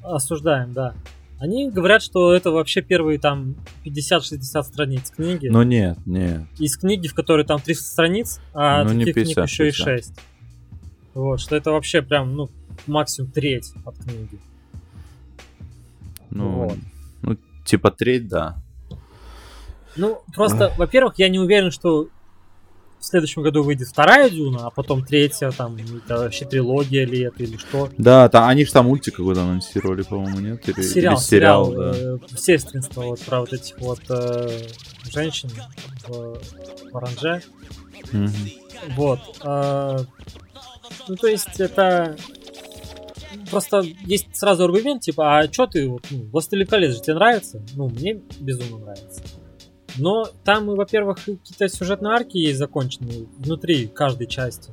осуждаем, 0.02 0.74
да. 0.74 0.94
Они 1.40 1.70
говорят, 1.70 2.02
что 2.02 2.34
это 2.34 2.52
вообще 2.52 2.82
первые 2.82 3.20
там 3.20 3.56
50-60 3.86 4.64
страниц 4.64 5.12
книги. 5.12 5.48
Но 5.50 5.64
нет, 5.64 5.98
нет. 6.06 6.44
Из 6.58 6.78
книги, 6.78 7.08
в 7.08 7.14
которой 7.14 7.44
там 7.46 7.60
300 7.60 7.84
страниц, 7.84 8.40
а 8.54 8.84
Ну, 8.84 8.94
не 8.94 9.06
таких 9.06 9.26
книг 9.26 9.36
50, 9.36 9.50
еще 9.50 9.68
и 9.68 9.72
60. 9.72 10.06
6. 10.06 10.14
Вот, 11.16 11.40
что 11.42 11.56
это 11.56 11.72
вообще 11.72 12.02
прям, 12.02 12.36
ну, 12.36 12.50
максимум 12.88 13.30
треть 13.32 13.74
от 13.86 13.98
книги. 13.98 14.40
Ну, 16.30 16.50
Вот. 16.68 16.78
ну, 17.22 17.38
типа 17.66 17.92
треть, 17.92 18.28
да. 18.28 18.56
Ну, 19.96 20.22
просто, 20.34 20.74
во-первых, 20.78 21.16
я 21.20 21.30
не 21.30 21.40
уверен, 21.40 21.70
что 21.72 22.08
в 23.04 23.06
следующем 23.06 23.43
году 23.43 23.64
выйдет 23.64 23.89
вторая 23.89 24.30
Дюна, 24.30 24.68
а 24.68 24.70
потом 24.70 25.04
третья, 25.04 25.51
там, 25.51 25.76
это 25.76 26.20
вообще 26.20 26.45
трилогия 26.45 27.06
ли 27.06 27.20
это 27.24 27.43
или 27.43 27.58
что. 27.58 27.89
Да, 27.97 28.30
там, 28.30 28.47
они 28.47 28.64
же 28.64 28.72
там 28.72 28.86
мультик 28.86 29.16
какой-то 29.16 29.41
анонсировали, 29.41 30.04
по-моему, 30.04 30.39
нет? 30.39 30.70
Или, 30.70 30.82
Сериал, 30.82 31.16
или 31.16 31.22
сериал, 31.22 31.66
сериал, 31.68 31.93
да. 31.93 31.97
э, 31.97 32.38
сестринство 32.38 33.01
вот 33.01 33.20
про 33.20 33.41
вот 33.41 33.51
этих 33.51 33.78
вот 33.80 33.99
э, 34.08 34.68
женщин 35.12 35.49
в 36.08 36.39
оранже. 36.93 37.41
Мгм. 38.14 38.32
Вот. 38.95 39.20
э, 39.43 39.99
ну, 41.10 41.16
то 41.18 41.28
есть 41.28 41.60
это 41.60 42.16
просто 43.51 43.84
есть 44.06 44.28
сразу 44.34 44.64
аргумент, 44.64 45.01
типа, 45.01 45.39
а 45.39 45.47
чё 45.49 45.68
ты, 45.68 45.89
ну, 45.89 45.99
«Властелин 46.32 46.68
колец» 46.68 46.95
же 46.95 47.01
тебе 47.01 47.16
нравится? 47.16 47.62
Ну, 47.76 47.89
мне 47.89 48.22
безумно 48.39 48.78
нравится. 48.78 49.22
Но 49.98 50.26
там, 50.44 50.68
во-первых, 50.68 51.18
какие-то 51.18 51.70
сюжетные 51.70 52.14
арки 52.14 52.38
есть 52.38 52.58
законченные 52.58 53.28
внутри 53.38 53.88
каждой 53.88 54.28
части. 54.28 54.72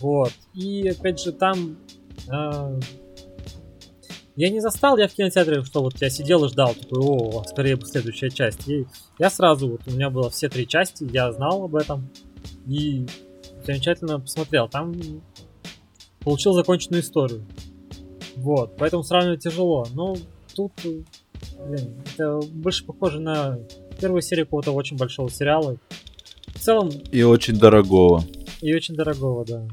Вот. 0.00 0.32
И, 0.54 0.88
опять 0.88 1.20
же, 1.20 1.32
там... 1.32 1.78
э, 2.30 2.80
я 4.36 4.50
не 4.50 4.60
застал, 4.60 4.96
я 4.98 5.08
в 5.08 5.14
кинотеатре, 5.14 5.64
что 5.64 5.82
вот 5.82 6.00
я 6.00 6.10
сидел 6.10 6.44
и 6.44 6.48
ждал, 6.48 6.74
такой, 6.74 6.98
о, 7.00 7.42
скорее 7.44 7.76
бы 7.76 7.86
следующая 7.86 8.30
часть. 8.30 8.68
И 8.68 8.86
я 9.18 9.30
сразу, 9.30 9.68
вот 9.70 9.80
у 9.86 9.90
меня 9.90 10.10
было 10.10 10.30
все 10.30 10.48
три 10.48 10.68
части, 10.68 11.08
я 11.12 11.32
знал 11.32 11.64
об 11.64 11.74
этом. 11.74 12.08
И 12.66 13.06
замечательно 13.64 14.20
посмотрел. 14.20 14.68
Там 14.68 14.94
получил 16.20 16.52
законченную 16.52 17.02
историю. 17.02 17.44
Вот, 18.36 18.76
поэтому 18.76 19.02
сравнивать 19.02 19.42
тяжело. 19.42 19.86
Но 19.94 20.16
тут, 20.54 20.72
блин, 21.66 21.94
это 22.14 22.40
больше 22.52 22.84
похоже 22.84 23.20
на 23.20 23.58
первую 24.00 24.22
серию 24.22 24.46
какого-то 24.46 24.72
очень 24.72 24.96
большого 24.96 25.30
сериала. 25.30 25.76
В 26.54 26.60
целом, 26.60 26.90
И 27.12 27.22
очень 27.22 27.58
дорогого. 27.58 28.24
и 28.60 28.74
очень 28.74 28.94
дорогого, 28.94 29.44
да. 29.44 29.66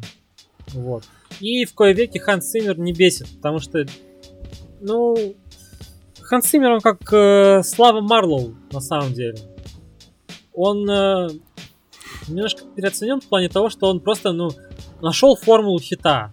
Вот. 0.73 1.03
И 1.39 1.65
в 1.65 1.73
кое 1.73 1.93
веки 1.93 2.17
Ханс 2.17 2.49
Циммер 2.49 2.77
не 2.79 2.93
бесит, 2.93 3.27
потому 3.37 3.59
что, 3.59 3.85
ну, 4.81 5.15
Ханс 6.21 6.45
Циммер, 6.47 6.71
он 6.71 6.81
как 6.81 7.01
э, 7.13 7.61
Слава 7.63 8.01
Марлоу, 8.01 8.55
на 8.71 8.79
самом 8.81 9.13
деле. 9.13 9.37
Он 10.53 10.89
э, 10.89 11.29
немножко 12.27 12.63
переоценен 12.75 13.19
в 13.21 13.25
плане 13.27 13.49
того, 13.49 13.69
что 13.69 13.87
он 13.89 13.99
просто, 13.99 14.31
ну, 14.31 14.49
нашел 15.01 15.35
формулу 15.35 15.79
хита. 15.79 16.31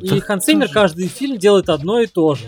И 0.00 0.20
Ханс 0.20 0.44
Циммер 0.44 0.66
тоже. 0.66 0.74
каждый 0.74 1.06
фильм 1.08 1.38
делает 1.38 1.68
одно 1.68 2.00
и 2.00 2.06
то 2.06 2.34
же. 2.34 2.46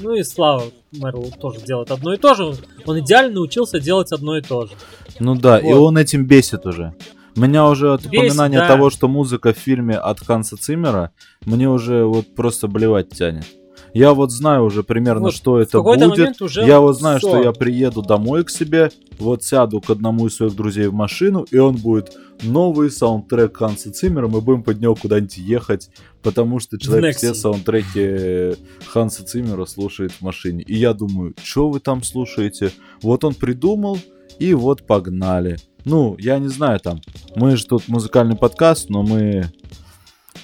Ну 0.00 0.14
и 0.14 0.22
Слава 0.22 0.64
Мерлоу 0.92 1.30
тоже 1.30 1.60
делает 1.60 1.90
одно 1.90 2.14
и 2.14 2.16
то 2.16 2.34
же. 2.34 2.54
Он 2.86 2.98
идеально 3.00 3.34
научился 3.34 3.80
делать 3.80 4.12
одно 4.12 4.36
и 4.36 4.42
то 4.42 4.66
же. 4.66 4.72
Ну 5.18 5.34
да, 5.34 5.58
и 5.58 5.72
Вот. 5.72 5.88
он 5.88 5.98
этим 5.98 6.26
бесит 6.26 6.66
уже. 6.66 6.94
Меня 7.36 7.68
уже 7.68 7.92
от 7.92 8.06
упоминания 8.06 8.58
да. 8.58 8.68
того, 8.68 8.90
что 8.90 9.08
музыка 9.08 9.52
в 9.52 9.56
фильме 9.56 9.96
от 9.96 10.20
Ханса 10.20 10.56
Циммера, 10.56 11.12
мне 11.44 11.68
уже 11.68 12.04
вот 12.04 12.34
просто 12.34 12.66
блевать 12.66 13.10
тянет. 13.10 13.46
Я 13.92 14.14
вот 14.14 14.30
знаю 14.30 14.64
уже 14.64 14.82
примерно, 14.82 15.22
Вот 15.22 15.34
что 15.34 15.58
это 15.58 15.80
будет. 15.82 16.40
уже 16.42 16.64
Я 16.64 16.80
вот 16.80 16.98
знаю, 16.98 17.18
что 17.18 17.28
всё. 17.30 17.42
я 17.42 17.52
приеду 17.52 18.02
домой 18.02 18.44
к 18.44 18.50
себе, 18.50 18.90
вот 19.18 19.42
сяду 19.44 19.80
к 19.80 19.90
одному 19.90 20.26
из 20.26 20.36
своих 20.36 20.54
друзей 20.54 20.86
в 20.86 20.94
машину, 20.94 21.44
и 21.50 21.58
он 21.58 21.76
будет 21.76 22.12
новый 22.42 22.90
саундтрек 22.90 23.56
Ханса 23.56 23.92
Циммера, 23.92 24.28
мы 24.28 24.40
будем 24.40 24.62
под 24.62 24.80
него 24.80 24.94
куда-нибудь 24.94 25.36
ехать, 25.38 25.90
потому 26.22 26.58
что 26.60 26.78
человек 26.78 27.16
все 27.16 27.30
Nexi. 27.30 27.34
саундтреки 27.34 28.62
Ханса 28.86 29.24
Циммера 29.24 29.64
слушает 29.66 30.12
в 30.12 30.22
машине. 30.22 30.62
И 30.62 30.76
я 30.76 30.94
думаю, 30.94 31.34
что 31.42 31.68
вы 31.68 31.80
там 31.80 32.02
слушаете? 32.02 32.72
Вот 33.02 33.24
он 33.24 33.34
придумал, 33.34 33.98
и 34.38 34.54
вот 34.54 34.86
погнали. 34.86 35.58
Ну, 35.84 36.16
я 36.18 36.38
не 36.38 36.48
знаю 36.48 36.78
там, 36.80 37.00
мы 37.34 37.56
же 37.56 37.66
тут 37.66 37.88
музыкальный 37.88 38.36
подкаст, 38.36 38.88
но 38.90 39.02
мы, 39.02 39.46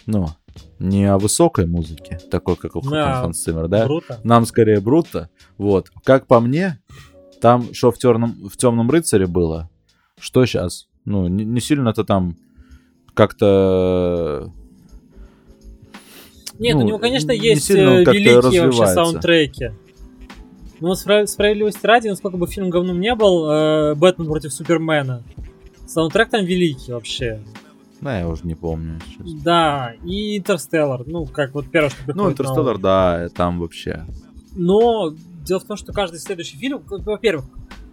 ну, 0.07 0.29
не 0.79 1.05
о 1.05 1.19
высокой 1.19 1.67
музыке, 1.67 2.19
такой, 2.31 2.57
как 2.57 2.77
у 2.77 2.81
Да. 2.83 3.23
Ханс 3.23 3.43
Циммер, 3.43 3.69
да? 3.69 3.85
Круто. 3.85 4.21
Нам 4.25 4.45
скорее 4.47 4.81
Бруто. 4.81 5.31
Вот. 5.59 5.91
Как 6.05 6.27
по 6.27 6.41
мне, 6.41 6.79
там, 7.41 7.73
что 7.73 7.91
в, 7.91 7.99
терном, 7.99 8.49
в 8.49 8.57
темном 8.57 8.91
рыцаре 8.91 9.27
было, 9.27 9.71
что 10.19 10.45
сейчас? 10.47 10.89
Ну, 11.05 11.29
не, 11.29 11.45
не 11.45 11.61
сильно-то 11.61 12.05
там 12.05 12.37
как-то... 13.15 14.53
Нет, 16.59 16.75
Ну, 16.77 16.81
у 16.85 16.87
него, 16.87 16.99
конечно, 16.99 17.33
не 17.33 17.39
есть 17.39 17.71
э, 17.71 17.75
великие 18.05 18.65
вообще 18.65 18.87
саундтреки. 18.87 19.71
Ну, 20.81 20.93
спра- 20.93 21.27
справедливости 21.27 21.87
ради, 21.87 22.09
насколько 22.09 22.37
бы 22.37 22.47
фильм 22.47 22.71
говном 22.71 23.01
не 23.01 23.15
был, 23.15 23.51
э, 23.51 23.95
Бэтмен 23.95 24.27
против 24.27 24.53
Супермена. 24.53 25.23
Саундтрек 25.87 26.31
там 26.31 26.45
великий 26.45 26.93
вообще. 26.93 27.41
Да, 28.01 28.19
я 28.19 28.29
уже 28.29 28.47
не 28.47 28.55
помню. 28.55 29.01
сейчас. 29.07 29.43
Да, 29.43 29.95
и 30.05 30.39
Интерстеллар, 30.39 31.07
ну, 31.07 31.25
как 31.27 31.55
вот 31.55 31.71
первое, 31.71 31.91
что 31.91 31.99
Ну, 32.01 32.05
приходит 32.05 32.17
на 32.17 32.23
ум. 32.25 32.33
Интерстеллар, 32.33 32.79
да, 32.79 33.29
там 33.35 33.61
вообще. 33.61 34.05
Но 34.53 35.15
дело 35.45 35.61
в 35.61 35.65
том, 35.65 35.77
что 35.77 35.93
каждый 35.93 36.19
следующий 36.19 36.57
фильм, 36.57 36.79
бы, 36.79 36.99
во-первых, 36.99 37.47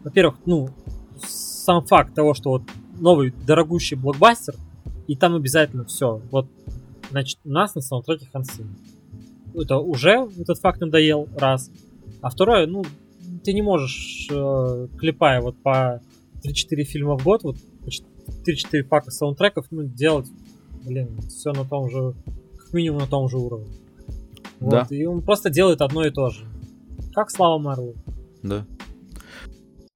во-первых, 0.03 0.35
ну, 0.45 0.69
сам 1.17 1.85
факт 1.85 2.13
того, 2.13 2.33
что 2.33 2.51
вот 2.51 2.63
новый 2.99 3.33
дорогущий 3.45 3.95
блокбастер, 3.95 4.55
и 5.07 5.15
там 5.15 5.35
обязательно 5.35 5.85
все. 5.85 6.21
Вот, 6.31 6.47
значит, 7.09 7.39
у 7.43 7.49
нас 7.49 7.75
на 7.75 7.81
саундтреке 7.81 8.27
Хансы. 8.31 8.65
Это 9.53 9.77
уже 9.77 10.27
этот 10.37 10.59
факт 10.59 10.81
надоел, 10.81 11.27
раз. 11.37 11.69
А 12.21 12.29
второе, 12.29 12.65
ну, 12.67 12.83
ты 13.43 13.53
не 13.53 13.61
можешь, 13.61 14.27
э, 14.31 14.87
клепая 14.97 15.41
вот 15.41 15.61
по 15.61 16.01
3-4 16.43 16.83
фильма 16.83 17.17
в 17.17 17.23
год, 17.23 17.43
вот 17.43 17.57
3-4 18.27 18.83
пака 18.83 19.11
саундтреков, 19.11 19.65
ну, 19.71 19.83
делать, 19.83 20.27
блин, 20.85 21.19
все 21.29 21.51
на 21.51 21.65
том 21.65 21.89
же, 21.89 22.13
как 22.57 22.73
минимум 22.73 22.99
на 22.99 23.07
том 23.07 23.29
же 23.29 23.37
уровне. 23.37 23.67
Вот, 24.59 24.71
Да. 24.71 24.87
И 24.89 25.05
он 25.05 25.21
просто 25.21 25.49
делает 25.49 25.81
одно 25.81 26.05
и 26.05 26.11
то 26.11 26.29
же. 26.29 26.45
Как 27.13 27.29
Слава 27.29 27.57
Марлоу. 27.59 27.95
Да. 28.41 28.65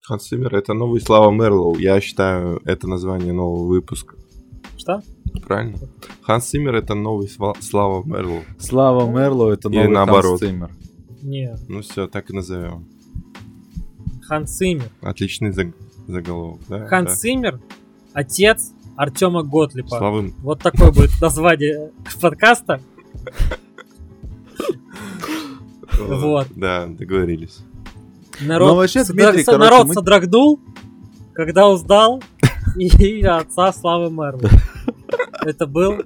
Ханс 0.02 0.28
Циммер— 0.28 0.56
это 0.56 0.74
новый 0.74 1.02
Слава 1.02 1.32
Мерлоу. 1.32 1.76
Я 1.78 2.00
считаю, 2.00 2.62
это 2.64 2.88
название 2.88 3.34
нового 3.34 3.66
выпуска. 3.66 4.16
Что? 4.78 5.02
Правильно? 5.46 5.78
Ханс 6.22 6.46
Циммер— 6.46 6.76
это 6.78 6.94
новый 6.96 7.28
Слава 7.60 8.04
Мерлоу. 8.06 8.42
Слава 8.60 9.10
Мерлоу 9.10 9.50
это 9.50 9.68
Или 9.70 9.80
новый 9.80 9.94
наоборот. 9.94 10.40
Ханс 10.40 10.52
Циммер. 10.52 10.72
Не, 11.24 11.56
Ну 11.68 11.82
все, 11.82 12.08
так 12.08 12.30
и 12.30 12.34
назовем. 12.34 12.88
Хан 14.22 14.46
Циммер. 14.46 14.90
Отличный 15.02 15.52
заг- 15.52 15.74
заголовок, 16.08 16.62
да? 16.70 16.86
Хан 16.88 17.06
Да. 17.06 17.16
Циммер, 17.16 17.60
отец 18.14 18.72
Артема 18.96 19.44
Готлипа. 19.44 19.98
Славы 19.98 20.34
Вот 20.42 20.62
такое 20.62 20.92
будет 20.92 21.12
название 21.22 21.92
подкаста. 22.20 22.82
Вот. 26.00 26.48
Да, 26.56 26.86
договорились. 26.88 27.60
Народ, 28.42 28.70
Ну, 28.70 28.76
вообще, 28.76 29.00
содра- 29.00 29.14
Дмитрий, 29.14 29.44
со- 29.44 29.52
короче, 29.54 29.70
народ 29.72 29.88
мы- 29.88 29.94
содрогнул, 29.96 30.60
когда 31.34 31.68
узнал 31.70 32.22
и 32.78 33.22
отца 33.24 33.74
Славы 33.74 34.12
Мерлоу. 34.12 34.50
Это 35.44 35.66
был... 35.66 36.04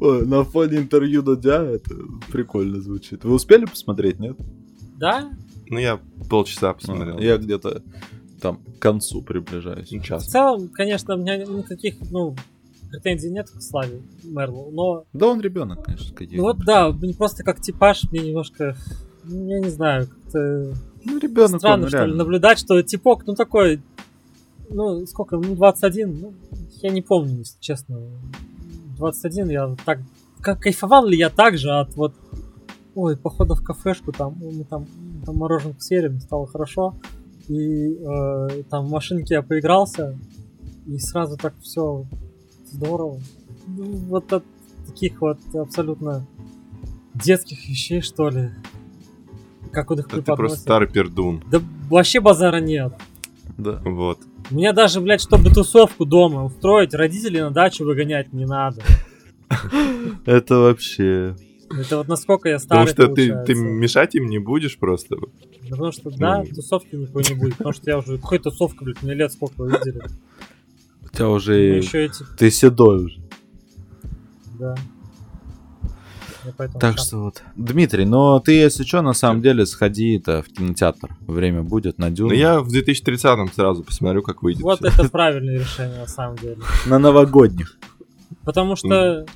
Ой, 0.00 0.26
на 0.26 0.44
фоне 0.44 0.78
интервью 0.78 1.22
Дудя 1.22 1.62
это 1.62 1.94
прикольно 2.30 2.80
звучит. 2.80 3.24
Вы 3.24 3.34
успели 3.34 3.64
посмотреть, 3.64 4.18
нет? 4.20 4.36
Да? 4.98 5.30
Ну, 5.68 5.78
я 5.78 5.98
полчаса 6.28 6.72
посмотрел. 6.74 7.16
А, 7.16 7.20
Я 7.20 7.38
где-то 7.38 7.82
там 8.42 8.56
к 8.56 8.78
концу 8.80 9.22
приближаюсь. 9.22 9.90
Ну, 9.92 10.00
В 10.00 10.22
целом, 10.22 10.68
конечно, 10.68 11.14
у 11.14 11.18
меня 11.18 11.36
никаких, 11.36 11.94
ну, 12.10 12.34
претензий 12.90 13.30
нет 13.30 13.48
к 13.48 13.62
Славе 13.62 14.02
Мерлоу, 14.24 14.70
но 14.72 15.04
Да 15.12 15.28
он 15.28 15.40
ребенок, 15.40 15.84
конечно, 15.84 16.14
какие. 16.14 16.36
Ну 16.36 16.42
вот 16.42 16.58
да, 16.58 16.92
просто 17.16 17.44
как 17.44 17.60
типаж, 17.60 18.02
мне 18.10 18.20
немножко, 18.20 18.76
я 19.24 19.60
не 19.60 19.70
знаю, 19.70 20.08
как-то 20.08 20.74
Ну, 21.04 21.18
ребенок 21.18 21.60
странно, 21.60 21.84
он, 21.84 21.88
что 21.88 21.98
ли, 21.98 22.02
реально. 22.04 22.16
наблюдать, 22.16 22.58
что 22.58 22.82
типок, 22.82 23.24
ну 23.26 23.34
такой, 23.34 23.80
ну 24.68 25.06
сколько, 25.06 25.36
ну 25.36 25.54
21, 25.54 26.20
ну 26.20 26.34
я 26.82 26.90
не 26.90 27.00
помню, 27.00 27.38
если 27.38 27.58
честно. 27.60 28.00
21 28.98 29.50
я 29.50 29.76
так, 29.86 30.00
как 30.40 30.60
кайфовал 30.60 31.06
ли 31.06 31.16
я 31.16 31.30
так 31.30 31.56
же 31.56 31.70
от 31.70 31.94
вот, 31.94 32.12
ой, 32.94 33.16
похода 33.16 33.54
в 33.54 33.62
кафешку, 33.62 34.12
там, 34.12 34.36
мы 34.40 34.64
там, 34.64 34.86
там 35.24 35.36
мороженку 35.36 35.80
съели, 35.80 36.08
мне 36.08 36.20
стало 36.20 36.46
хорошо, 36.46 36.94
и 37.52 37.98
э, 37.98 38.62
там 38.70 38.86
в 38.86 38.90
машинке 38.90 39.34
я 39.34 39.42
поигрался, 39.42 40.18
и 40.86 40.98
сразу 40.98 41.36
так 41.36 41.54
все 41.60 42.06
здорово. 42.70 43.20
Ну, 43.66 43.84
вот 43.84 44.32
от 44.32 44.44
таких 44.86 45.20
вот 45.20 45.38
абсолютно 45.54 46.26
детских 47.14 47.68
вещей, 47.68 48.00
что 48.00 48.30
ли. 48.30 48.50
Как 49.70 49.90
он 49.90 50.00
их 50.00 50.06
Да 50.06 50.16
ты 50.16 50.16
преподносит. 50.22 50.38
просто 50.38 50.58
старый 50.60 50.88
пердун. 50.88 51.42
Да 51.50 51.60
вообще 51.90 52.20
базара 52.20 52.60
нет. 52.60 52.94
Да. 53.58 53.82
Вот. 53.84 54.18
У 54.50 54.54
меня 54.54 54.72
даже, 54.72 55.00
блядь, 55.00 55.20
чтобы 55.20 55.50
тусовку 55.50 56.06
дома 56.06 56.44
устроить, 56.44 56.94
родителей 56.94 57.40
на 57.42 57.50
дачу 57.50 57.84
выгонять 57.84 58.32
не 58.32 58.46
надо. 58.46 58.82
Это 60.24 60.56
вообще... 60.56 61.36
Это 61.80 61.98
вот 61.98 62.08
насколько 62.08 62.48
я 62.48 62.58
Потому 62.58 62.86
старый, 62.86 63.06
что 63.06 63.14
ты, 63.14 63.44
ты 63.44 63.54
мешать 63.54 64.14
им 64.14 64.26
не 64.26 64.38
будешь 64.38 64.78
просто. 64.78 65.16
Потому 65.68 65.92
что, 65.92 66.10
да, 66.10 66.38
Ну. 66.38 66.54
тусовки 66.54 66.94
никакой 66.96 67.24
не 67.24 67.34
будет. 67.34 67.56
Потому 67.56 67.72
что 67.72 67.90
я 67.90 67.98
уже... 67.98 68.18
Какой 68.18 68.38
тусовка, 68.38 68.84
блядь, 68.84 69.02
мне 69.02 69.14
лет 69.14 69.32
сколько 69.32 69.64
видели. 69.64 70.02
У 71.04 71.08
тебя 71.08 71.28
уже... 71.28 71.54
Еще 71.76 72.06
эти... 72.06 72.24
Ты 72.38 72.50
седой 72.50 73.04
уже. 73.04 73.20
Да. 74.58 74.74
Я 76.44 76.52
поэтому 76.56 76.80
Так 76.80 76.96
так. 76.96 77.04
что 77.04 77.18
вот. 77.18 77.42
Дмитрий, 77.54 78.04
но 78.04 78.40
ты, 78.40 78.52
если 78.52 78.82
что, 78.82 79.00
на 79.02 79.12
самом 79.12 79.42
деле 79.42 79.64
сходи-то 79.64 80.42
в 80.42 80.48
кинотеатр. 80.48 81.16
Время 81.26 81.62
будет 81.62 81.98
на 81.98 82.10
Дюну. 82.10 82.30
Но 82.30 82.34
я 82.34 82.60
в 82.60 82.68
2030-м 82.68 83.52
сразу 83.52 83.84
посмотрю, 83.84 84.22
как 84.22 84.42
выйдет. 84.42 84.62
Вот 84.62 84.80
всё. 84.80 84.88
это 84.88 85.08
правильное 85.08 85.58
решение, 85.58 85.98
на 85.98 86.08
самом 86.08 86.36
деле. 86.36 86.58
На 86.86 86.98
новогодних. 86.98 87.78
Потому 88.44 88.76
что... 88.76 89.26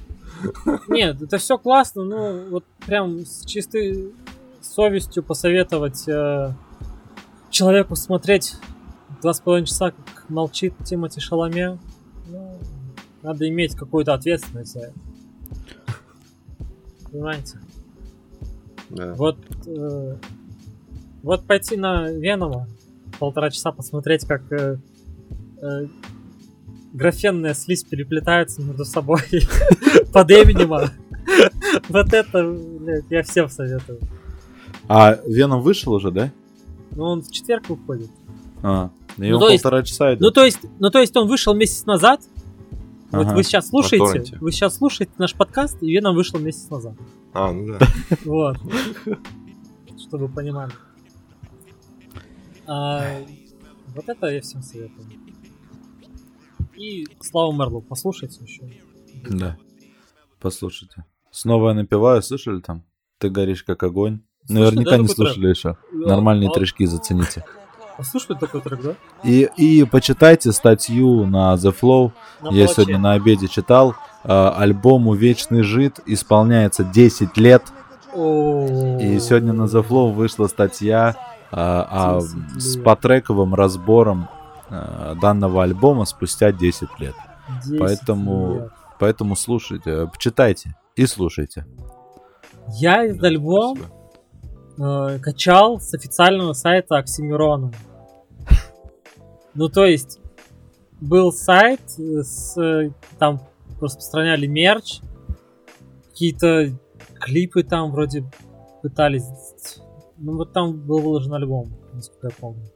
Нет, 0.88 1.22
это 1.22 1.38
все 1.38 1.58
классно, 1.58 2.04
ну 2.04 2.50
вот 2.50 2.64
прям 2.86 3.20
с 3.20 3.44
чистой 3.44 4.12
совестью 4.60 5.22
посоветовать 5.22 6.08
э, 6.08 6.52
человеку 7.50 7.96
смотреть 7.96 8.54
два 9.22 9.32
с 9.32 9.40
половиной 9.40 9.66
часа, 9.66 9.90
как 9.90 10.28
молчит 10.28 10.74
Тимати 10.84 11.20
Шаломе. 11.20 11.78
Ну, 12.28 12.58
надо 13.22 13.48
иметь 13.48 13.74
какую-то 13.74 14.14
ответственность 14.14 14.72
за 14.72 14.80
это. 14.80 14.94
Понимаете? 17.10 17.58
Да. 18.90 19.14
Вот, 19.14 19.38
э, 19.66 20.16
вот 21.22 21.46
пойти 21.46 21.76
на 21.76 22.10
Венома 22.10 22.68
полтора 23.18 23.50
часа 23.50 23.72
посмотреть, 23.72 24.26
как 24.26 24.42
э, 24.52 24.78
э, 25.62 25.86
графенная 26.96 27.54
слизь 27.54 27.84
переплетается 27.84 28.62
между 28.62 28.84
собой 28.84 29.20
под 30.12 30.30
Эминема. 30.30 30.90
Вот 31.88 32.12
это, 32.12 32.50
блядь, 32.80 33.04
я 33.10 33.22
всем 33.22 33.48
советую. 33.48 34.00
А 34.88 35.18
Веном 35.26 35.60
вышел 35.62 35.92
уже, 35.92 36.10
да? 36.10 36.32
Ну, 36.92 37.04
он 37.04 37.22
в 37.22 37.30
четверг 37.30 37.68
выходит. 37.68 38.10
А, 38.62 38.90
и 39.18 39.28
Ну, 39.30 39.34
он 39.36 39.40
то 39.40 39.48
есть- 39.50 39.62
полтора 39.62 39.82
часа 39.82 40.12
идет. 40.14 40.20
Ну, 40.20 40.30
то 40.30 40.44
есть, 40.44 40.60
ну, 40.78 40.90
то 40.90 41.00
есть 41.00 41.14
он 41.16 41.28
вышел 41.28 41.54
месяц 41.54 41.84
назад. 41.84 42.20
Вот 43.12 43.26
Ага. 43.26 43.34
вы 43.36 43.42
сейчас 43.44 43.68
слушаете, 43.68 44.36
вы 44.40 44.50
сейчас 44.52 44.76
слушаете 44.76 45.12
наш 45.18 45.34
подкаст, 45.34 45.80
и 45.82 45.90
Веном 45.92 46.14
вышел 46.16 46.38
месяц 46.40 46.68
назад. 46.70 46.94
А, 47.32 47.52
ну 47.52 47.66
да. 47.78 47.86
Вот. 48.24 48.56
Чтобы 50.00 50.26
вы 50.26 50.34
понимали. 50.34 50.72
А, 52.66 53.04
вот 53.94 54.08
это 54.08 54.26
я 54.28 54.40
всем 54.40 54.62
советую. 54.62 55.06
И 56.76 57.06
Славу 57.20 57.52
Мерлу 57.52 57.80
послушайте 57.80 58.44
еще. 58.44 58.62
Да. 59.28 59.56
Послушайте. 60.40 61.04
Снова 61.30 61.68
я 61.70 61.74
напеваю, 61.74 62.22
слышали 62.22 62.60
там? 62.60 62.84
Ты 63.18 63.30
горишь 63.30 63.62
как 63.62 63.82
огонь. 63.82 64.20
Наверняка 64.48 64.92
да, 64.92 64.98
не 64.98 65.08
такой 65.08 65.14
слушали 65.14 65.48
еще. 65.48 65.76
Нормальные 65.92 66.50
трешки 66.50 66.86
зацените. 66.86 67.44
Послушали 67.96 68.38
такой 68.38 68.60
трек, 68.60 68.82
да? 68.82 68.94
И, 69.24 69.48
и 69.56 69.84
почитайте 69.84 70.52
статью 70.52 71.26
на 71.26 71.54
The 71.54 71.74
Flow. 71.74 72.12
На 72.42 72.48
Я 72.48 72.66
палаче. 72.66 72.74
сегодня 72.74 72.98
на 72.98 73.12
обеде 73.14 73.48
читал. 73.48 73.94
Э, 74.22 74.50
альбому 74.54 75.14
Вечный 75.14 75.62
жид 75.62 76.00
исполняется 76.04 76.84
10 76.84 77.36
лет. 77.38 77.62
И 78.14 79.18
сегодня 79.20 79.52
на 79.52 79.64
The 79.64 79.86
Flow 79.86 80.12
вышла 80.12 80.46
статья 80.46 81.16
а, 81.50 82.18
а, 82.18 82.20
10 82.20 82.62
с 82.62 82.76
потрековым 82.78 83.54
разбором 83.54 84.28
а, 84.30 84.35
данного 84.70 85.62
альбома 85.62 86.04
спустя 86.04 86.52
10 86.52 86.88
лет. 86.98 87.14
10 87.64 87.78
поэтому- 87.78 88.54
лет. 88.54 88.70
Поэтому 88.98 89.36
слушайте, 89.36 89.90
э, 89.90 90.06
почитайте 90.06 90.74
и 90.96 91.06
слушайте. 91.06 91.66
Я 92.78 93.04
этот 93.04 93.22
альбом 93.24 93.78
э, 94.78 95.18
качал 95.20 95.80
с 95.80 95.94
официального 95.94 96.52
сайта 96.54 96.96
Оксимирона. 96.96 97.72
Ну, 99.54 99.68
то 99.68 99.84
есть, 99.86 100.20
был 101.00 101.32
сайт, 101.32 101.80
э, 101.98 102.22
с, 102.22 102.60
э, 102.60 102.90
там 103.18 103.40
распространяли 103.80 104.46
мерч, 104.46 105.00
какие-то 106.08 106.72
клипы 107.20 107.62
там 107.62 107.90
вроде 107.90 108.24
пытались. 108.82 109.24
Ну 110.18 110.36
вот 110.36 110.52
там 110.52 110.76
был 110.78 110.98
выложен 111.00 111.34
альбом, 111.34 111.76
насколько 111.92 112.28
я 112.28 112.32
помню. 112.38 112.66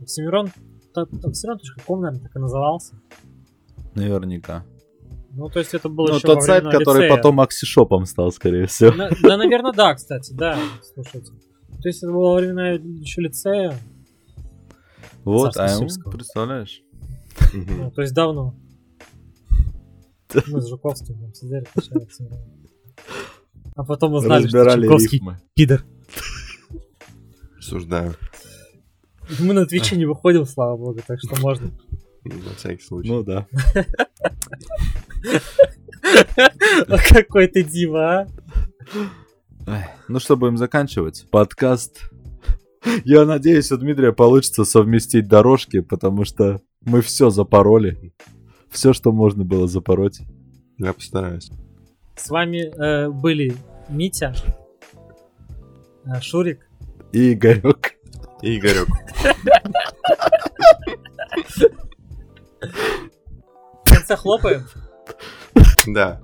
Оксимирон, 0.00 0.50
Оксимирон.ком, 0.94 2.00
наверное, 2.00 2.22
так 2.22 2.36
и 2.36 2.38
назывался. 2.38 3.00
Наверняка. 3.94 4.64
Ну, 5.32 5.48
то 5.48 5.60
есть 5.60 5.74
это 5.74 5.88
было 5.88 6.08
Ну, 6.08 6.14
еще 6.16 6.26
тот 6.26 6.36
во 6.36 6.42
сайт, 6.42 6.64
который 6.64 7.02
лицея. 7.04 7.16
потом 7.16 7.40
аксишопом 7.40 8.04
стал, 8.04 8.32
скорее 8.32 8.66
всего. 8.66 8.92
На- 8.92 9.10
да, 9.22 9.36
наверное, 9.36 9.72
да, 9.72 9.94
кстати, 9.94 10.32
да, 10.32 10.58
слушайте. 10.94 11.30
То 11.82 11.88
есть 11.88 12.02
это 12.02 12.12
было 12.12 12.30
во 12.32 12.34
времена 12.36 12.70
еще 12.70 13.20
лицея, 13.22 13.78
Вот, 15.24 15.56
а 15.56 15.68
представляешь? 16.10 16.82
Ну, 17.54 17.90
то 17.92 18.02
есть 18.02 18.12
давно. 18.14 18.54
Мы 20.48 20.60
с 20.60 20.68
Жуковским 20.68 21.18
там 21.20 21.32
сидели. 21.34 21.66
А 23.76 23.84
потом 23.84 24.14
узнали, 24.14 24.46
что 24.46 24.68
Жуковский 24.70 25.22
пидор. 25.54 25.84
Осуждаю. 27.58 28.14
Мы 29.38 29.54
на 29.54 29.66
Твиче 29.66 29.96
не 29.96 30.06
выходим, 30.06 30.44
слава 30.46 30.76
богу, 30.76 31.00
так 31.06 31.18
что 31.20 31.40
можно. 31.40 31.70
На 32.24 32.54
всякий 32.56 32.82
случай. 32.82 33.08
Ну 33.08 33.22
да. 33.22 33.46
Какой 37.08 37.46
ты 37.46 37.62
дива, 37.62 38.26
а? 39.66 39.84
Ну 40.08 40.18
что, 40.18 40.36
будем 40.36 40.56
заканчивать? 40.58 41.26
Подкаст. 41.30 42.10
Я 43.04 43.24
надеюсь, 43.24 43.70
у 43.72 43.76
Дмитрия 43.76 44.12
получится 44.12 44.64
совместить 44.64 45.28
дорожки, 45.28 45.80
потому 45.80 46.24
что 46.24 46.60
мы 46.84 47.00
все 47.02 47.30
запороли. 47.30 48.12
Все, 48.70 48.92
что 48.92 49.12
можно 49.12 49.44
было 49.44 49.68
запороть. 49.68 50.20
Я 50.78 50.92
постараюсь. 50.92 51.50
С 52.16 52.30
вами 52.30 52.72
э, 52.76 53.10
были 53.10 53.54
Митя, 53.88 54.34
э, 56.04 56.20
Шурик, 56.20 56.68
И 57.12 57.34
Игорек. 57.34 57.99
И 58.42 58.58
Игорек. 58.58 58.88
в 63.84 63.94
конце 63.94 64.16
хлопаем. 64.16 64.66
Да. 65.86 66.20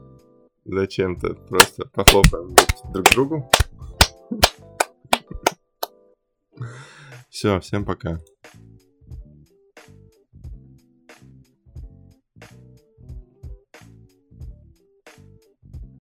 Зачем-то 0.64 1.34
просто 1.34 1.86
похлопаем 1.86 2.56
друг 2.92 3.06
другу. 3.10 3.50
Все, 7.28 7.60
всем 7.60 7.84
пока. 7.84 8.18